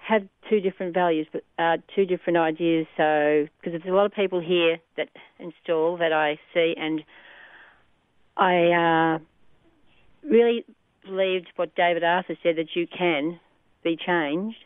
have 0.07 0.23
two 0.51 0.61
different 0.61 0.95
values, 0.95 1.27
but 1.33 1.45
uh, 1.59 1.79
two 1.95 2.05
different 2.05 2.37
ideas. 2.37 2.87
So, 2.97 3.47
because 3.59 3.81
there's 3.81 3.91
a 3.91 3.97
lot 3.97 4.07
of 4.07 4.13
people 4.13 4.41
here 4.41 4.79
that 4.97 5.09
install 5.39 5.97
that 5.99 6.13
I 6.13 6.39
see, 6.53 6.75
and 6.77 7.03
I 8.37 9.17
uh, 9.17 9.19
really 10.29 10.65
believed 11.05 11.49
what 11.57 11.75
David 11.75 12.05
Arthur 12.05 12.37
said 12.43 12.57
that 12.57 12.69
you 12.75 12.87
can 12.87 13.41
be 13.83 13.97
changed. 13.97 14.59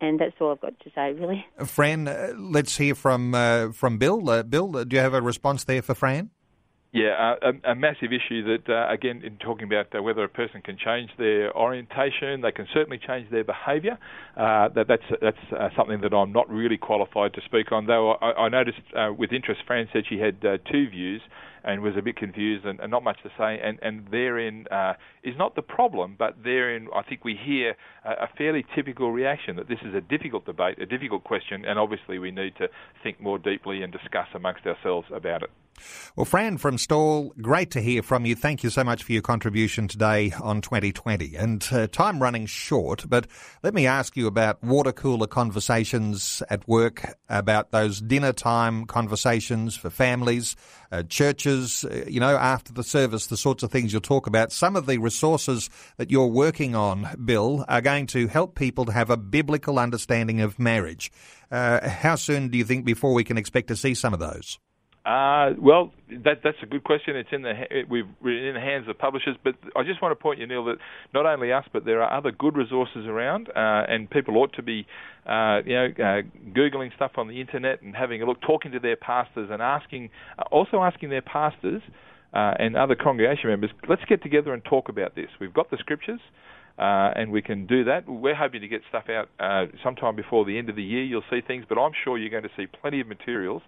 And 0.00 0.18
that's 0.18 0.34
all 0.40 0.52
I've 0.52 0.60
got 0.60 0.78
to 0.80 0.90
say, 0.94 1.12
really. 1.12 1.46
Fran, 1.64 2.08
uh, 2.08 2.32
let's 2.36 2.76
hear 2.76 2.94
from 2.94 3.34
uh, 3.34 3.72
from 3.72 3.96
Bill. 3.96 4.28
Uh, 4.28 4.42
Bill, 4.42 4.76
uh, 4.76 4.84
do 4.84 4.96
you 4.96 5.00
have 5.00 5.14
a 5.14 5.22
response 5.22 5.64
there 5.64 5.82
for 5.82 5.94
Fran? 5.94 6.30
Yeah, 6.94 7.34
uh, 7.42 7.50
a, 7.50 7.72
a, 7.72 7.74
massive 7.74 8.12
issue 8.12 8.44
that, 8.44 8.72
uh, 8.72 8.86
again, 8.88 9.22
in 9.24 9.36
talking 9.38 9.66
about 9.66 9.92
uh, 9.92 10.00
whether 10.00 10.22
a 10.22 10.28
person 10.28 10.62
can 10.62 10.78
change 10.78 11.10
their 11.18 11.52
orientation, 11.56 12.40
they 12.40 12.52
can 12.52 12.68
certainly 12.72 13.00
change 13.04 13.28
their 13.32 13.42
behaviour. 13.42 13.98
Uh, 14.36 14.68
that, 14.76 14.86
that's 14.86 15.02
that's 15.20 15.36
uh, 15.58 15.70
something 15.76 16.00
that 16.02 16.14
I'm 16.14 16.30
not 16.30 16.48
really 16.48 16.76
qualified 16.76 17.34
to 17.34 17.40
speak 17.46 17.72
on. 17.72 17.86
Though 17.86 18.12
I, 18.12 18.44
I 18.44 18.48
noticed 18.48 18.78
uh, 18.96 19.12
with 19.12 19.32
interest, 19.32 19.62
Fran 19.66 19.88
said 19.92 20.04
she 20.08 20.20
had 20.20 20.40
two 20.40 20.88
views 20.88 21.20
and 21.64 21.82
was 21.82 21.96
a 21.96 22.02
bit 22.02 22.16
confused 22.16 22.64
and, 22.64 22.80
and 22.80 22.90
not 22.90 23.02
much 23.02 23.22
to 23.22 23.30
say. 23.38 23.58
And, 23.62 23.78
and 23.82 24.06
therein 24.10 24.66
is 25.22 25.34
not 25.36 25.56
the 25.56 25.62
problem, 25.62 26.16
but 26.18 26.42
therein 26.42 26.88
I 26.94 27.02
think 27.02 27.24
we 27.24 27.36
hear 27.42 27.74
a, 28.04 28.24
a 28.24 28.28
fairly 28.36 28.64
typical 28.74 29.12
reaction 29.12 29.56
that 29.56 29.68
this 29.68 29.80
is 29.84 29.94
a 29.94 30.00
difficult 30.00 30.44
debate, 30.46 30.78
a 30.80 30.86
difficult 30.86 31.24
question, 31.24 31.64
and 31.64 31.78
obviously 31.78 32.18
we 32.18 32.30
need 32.30 32.56
to 32.56 32.68
think 33.02 33.20
more 33.20 33.38
deeply 33.38 33.82
and 33.82 33.92
discuss 33.92 34.28
amongst 34.34 34.66
ourselves 34.66 35.08
about 35.12 35.42
it. 35.42 35.50
Well, 36.16 36.24
Fran 36.24 36.58
from 36.58 36.78
Stawell, 36.78 37.32
great 37.40 37.70
to 37.72 37.80
hear 37.80 38.02
from 38.02 38.24
you. 38.24 38.36
Thank 38.36 38.62
you 38.62 38.70
so 38.70 38.84
much 38.84 39.02
for 39.02 39.12
your 39.12 39.22
contribution 39.22 39.88
today 39.88 40.32
on 40.40 40.60
2020. 40.60 41.34
And 41.34 41.66
uh, 41.72 41.86
time 41.88 42.22
running 42.22 42.46
short, 42.46 43.04
but 43.08 43.26
let 43.62 43.74
me 43.74 43.86
ask 43.86 44.16
you 44.16 44.26
about 44.26 44.62
water 44.62 44.92
cooler 44.92 45.26
conversations 45.26 46.42
at 46.48 46.66
work, 46.68 47.16
about 47.28 47.72
those 47.72 48.00
dinner 48.00 48.32
time 48.32 48.84
conversations 48.86 49.76
for 49.76 49.90
families, 49.90 50.54
uh, 50.94 51.02
churches, 51.04 51.84
uh, 51.84 52.04
you 52.06 52.20
know, 52.20 52.36
after 52.36 52.72
the 52.72 52.84
service, 52.84 53.26
the 53.26 53.36
sorts 53.36 53.62
of 53.62 53.70
things 53.70 53.92
you'll 53.92 54.00
talk 54.00 54.26
about. 54.26 54.52
Some 54.52 54.76
of 54.76 54.86
the 54.86 54.98
resources 54.98 55.68
that 55.96 56.10
you're 56.10 56.26
working 56.26 56.74
on, 56.74 57.08
Bill, 57.24 57.64
are 57.68 57.80
going 57.80 58.06
to 58.08 58.28
help 58.28 58.54
people 58.54 58.84
to 58.84 58.92
have 58.92 59.10
a 59.10 59.16
biblical 59.16 59.78
understanding 59.78 60.40
of 60.40 60.58
marriage. 60.58 61.10
Uh, 61.50 61.88
how 61.88 62.14
soon 62.14 62.48
do 62.48 62.58
you 62.58 62.64
think 62.64 62.84
before 62.84 63.12
we 63.12 63.24
can 63.24 63.36
expect 63.36 63.68
to 63.68 63.76
see 63.76 63.94
some 63.94 64.14
of 64.14 64.20
those? 64.20 64.58
Uh, 65.04 65.52
well, 65.60 65.92
that, 66.24 66.38
that's 66.42 66.56
a 66.62 66.66
good 66.66 66.82
question. 66.82 67.14
It's 67.14 67.28
in 67.30 67.42
the 67.42 67.52
we've 67.90 68.06
in 68.22 68.54
the 68.54 68.60
hands 68.60 68.88
of 68.88 68.96
publishers, 68.98 69.36
but 69.44 69.54
I 69.76 69.82
just 69.82 70.00
want 70.00 70.18
to 70.18 70.22
point 70.22 70.38
you, 70.38 70.46
Neil, 70.46 70.64
that 70.64 70.76
not 71.12 71.26
only 71.26 71.52
us, 71.52 71.66
but 71.74 71.84
there 71.84 72.02
are 72.02 72.16
other 72.16 72.30
good 72.30 72.56
resources 72.56 73.04
around, 73.06 73.50
uh, 73.50 73.84
and 73.86 74.08
people 74.08 74.38
ought 74.38 74.54
to 74.54 74.62
be, 74.62 74.86
uh, 75.28 75.60
you 75.66 75.74
know, 75.74 75.88
uh, 75.98 76.22
googling 76.56 76.94
stuff 76.96 77.12
on 77.18 77.28
the 77.28 77.38
internet 77.38 77.82
and 77.82 77.94
having 77.94 78.22
a 78.22 78.24
look, 78.24 78.40
talking 78.40 78.72
to 78.72 78.78
their 78.78 78.96
pastors, 78.96 79.50
and 79.52 79.60
asking, 79.60 80.08
uh, 80.38 80.44
also 80.50 80.82
asking 80.82 81.10
their 81.10 81.20
pastors 81.20 81.82
uh, 82.32 82.54
and 82.58 82.74
other 82.74 82.94
congregation 82.94 83.50
members, 83.50 83.70
let's 83.86 84.04
get 84.08 84.22
together 84.22 84.54
and 84.54 84.64
talk 84.64 84.88
about 84.88 85.14
this. 85.14 85.28
We've 85.38 85.54
got 85.54 85.70
the 85.70 85.76
scriptures. 85.78 86.20
Uh, 86.76 87.14
and 87.14 87.30
we 87.30 87.40
can 87.40 87.68
do 87.68 87.84
that. 87.84 88.02
We're 88.08 88.34
hoping 88.34 88.60
to 88.60 88.66
get 88.66 88.80
stuff 88.88 89.04
out 89.08 89.28
uh, 89.38 89.70
sometime 89.84 90.16
before 90.16 90.44
the 90.44 90.58
end 90.58 90.68
of 90.68 90.74
the 90.74 90.82
year. 90.82 91.04
You'll 91.04 91.22
see 91.30 91.40
things, 91.46 91.64
but 91.68 91.78
I'm 91.78 91.92
sure 92.02 92.18
you're 92.18 92.30
going 92.30 92.42
to 92.42 92.48
see 92.56 92.66
plenty 92.66 93.00
of 93.00 93.06
materials 93.06 93.62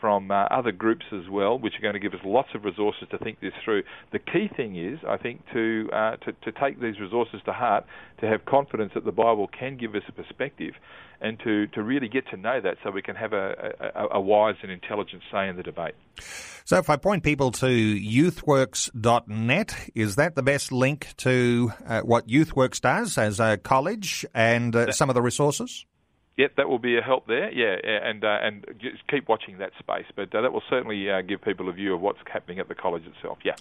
from 0.00 0.30
uh, 0.30 0.44
other 0.44 0.72
groups 0.72 1.04
as 1.12 1.28
well, 1.30 1.58
which 1.58 1.74
are 1.78 1.82
going 1.82 1.94
to 1.94 2.00
give 2.00 2.14
us 2.14 2.20
lots 2.24 2.48
of 2.54 2.64
resources 2.64 3.08
to 3.10 3.18
think 3.18 3.40
this 3.40 3.52
through. 3.64 3.82
The 4.12 4.18
key 4.18 4.48
thing 4.56 4.76
is, 4.76 4.98
I 5.08 5.16
think, 5.16 5.42
to, 5.52 5.88
uh, 5.92 6.16
to, 6.16 6.32
to 6.32 6.52
take 6.52 6.80
these 6.80 7.00
resources 7.00 7.40
to 7.46 7.52
heart, 7.52 7.84
to 8.20 8.26
have 8.26 8.44
confidence 8.44 8.92
that 8.94 9.04
the 9.04 9.12
Bible 9.12 9.48
can 9.48 9.76
give 9.76 9.94
us 9.94 10.02
a 10.08 10.12
perspective, 10.12 10.74
and 11.20 11.38
to, 11.40 11.66
to 11.68 11.82
really 11.82 12.08
get 12.08 12.28
to 12.28 12.36
know 12.36 12.60
that 12.60 12.76
so 12.84 12.90
we 12.90 13.02
can 13.02 13.16
have 13.16 13.32
a, 13.32 13.72
a, 13.94 14.16
a 14.16 14.20
wise 14.20 14.56
and 14.62 14.70
intelligent 14.70 15.22
say 15.32 15.48
in 15.48 15.56
the 15.56 15.62
debate. 15.62 15.94
So, 16.64 16.78
if 16.78 16.90
I 16.90 16.96
point 16.96 17.22
people 17.22 17.52
to 17.52 17.66
youthworks.net, 17.66 19.90
is 19.94 20.16
that 20.16 20.34
the 20.34 20.42
best 20.42 20.72
link 20.72 21.14
to 21.18 21.72
uh, 21.86 22.00
what 22.00 22.26
YouthWorks 22.26 22.80
does 22.80 23.16
as 23.16 23.38
a 23.38 23.56
college 23.56 24.26
and 24.34 24.74
uh, 24.74 24.92
some 24.92 25.08
of 25.08 25.14
the 25.14 25.22
resources? 25.22 25.86
Yep, 26.36 26.56
that 26.56 26.68
will 26.68 26.78
be 26.78 26.98
a 26.98 27.00
help 27.00 27.26
there. 27.26 27.50
Yeah, 27.50 27.76
and 27.82 28.22
uh, 28.22 28.38
and 28.42 28.66
just 28.78 29.06
keep 29.08 29.26
watching 29.26 29.56
that 29.58 29.72
space. 29.78 30.04
But 30.14 30.34
uh, 30.34 30.42
that 30.42 30.52
will 30.52 30.62
certainly 30.68 31.10
uh, 31.10 31.22
give 31.22 31.40
people 31.40 31.68
a 31.70 31.72
view 31.72 31.94
of 31.94 32.02
what's 32.02 32.18
happening 32.30 32.58
at 32.58 32.68
the 32.68 32.74
college 32.74 33.04
itself. 33.06 33.38
Yeah. 33.42 33.54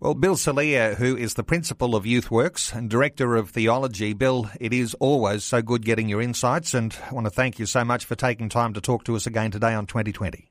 Well, 0.00 0.14
Bill 0.14 0.34
Salier, 0.34 0.96
who 0.96 1.16
is 1.16 1.34
the 1.34 1.44
principal 1.44 1.94
of 1.94 2.04
YouthWorks 2.04 2.74
and 2.74 2.90
director 2.90 3.36
of 3.36 3.50
theology, 3.50 4.14
Bill, 4.14 4.50
it 4.60 4.72
is 4.72 4.94
always 4.94 5.44
so 5.44 5.62
good 5.62 5.84
getting 5.84 6.08
your 6.08 6.20
insights, 6.20 6.74
and 6.74 6.96
I 7.08 7.14
want 7.14 7.26
to 7.26 7.30
thank 7.30 7.60
you 7.60 7.66
so 7.66 7.84
much 7.84 8.04
for 8.04 8.16
taking 8.16 8.48
time 8.48 8.74
to 8.74 8.80
talk 8.80 9.04
to 9.04 9.14
us 9.14 9.26
again 9.26 9.52
today 9.52 9.74
on 9.74 9.86
2020. 9.86 10.50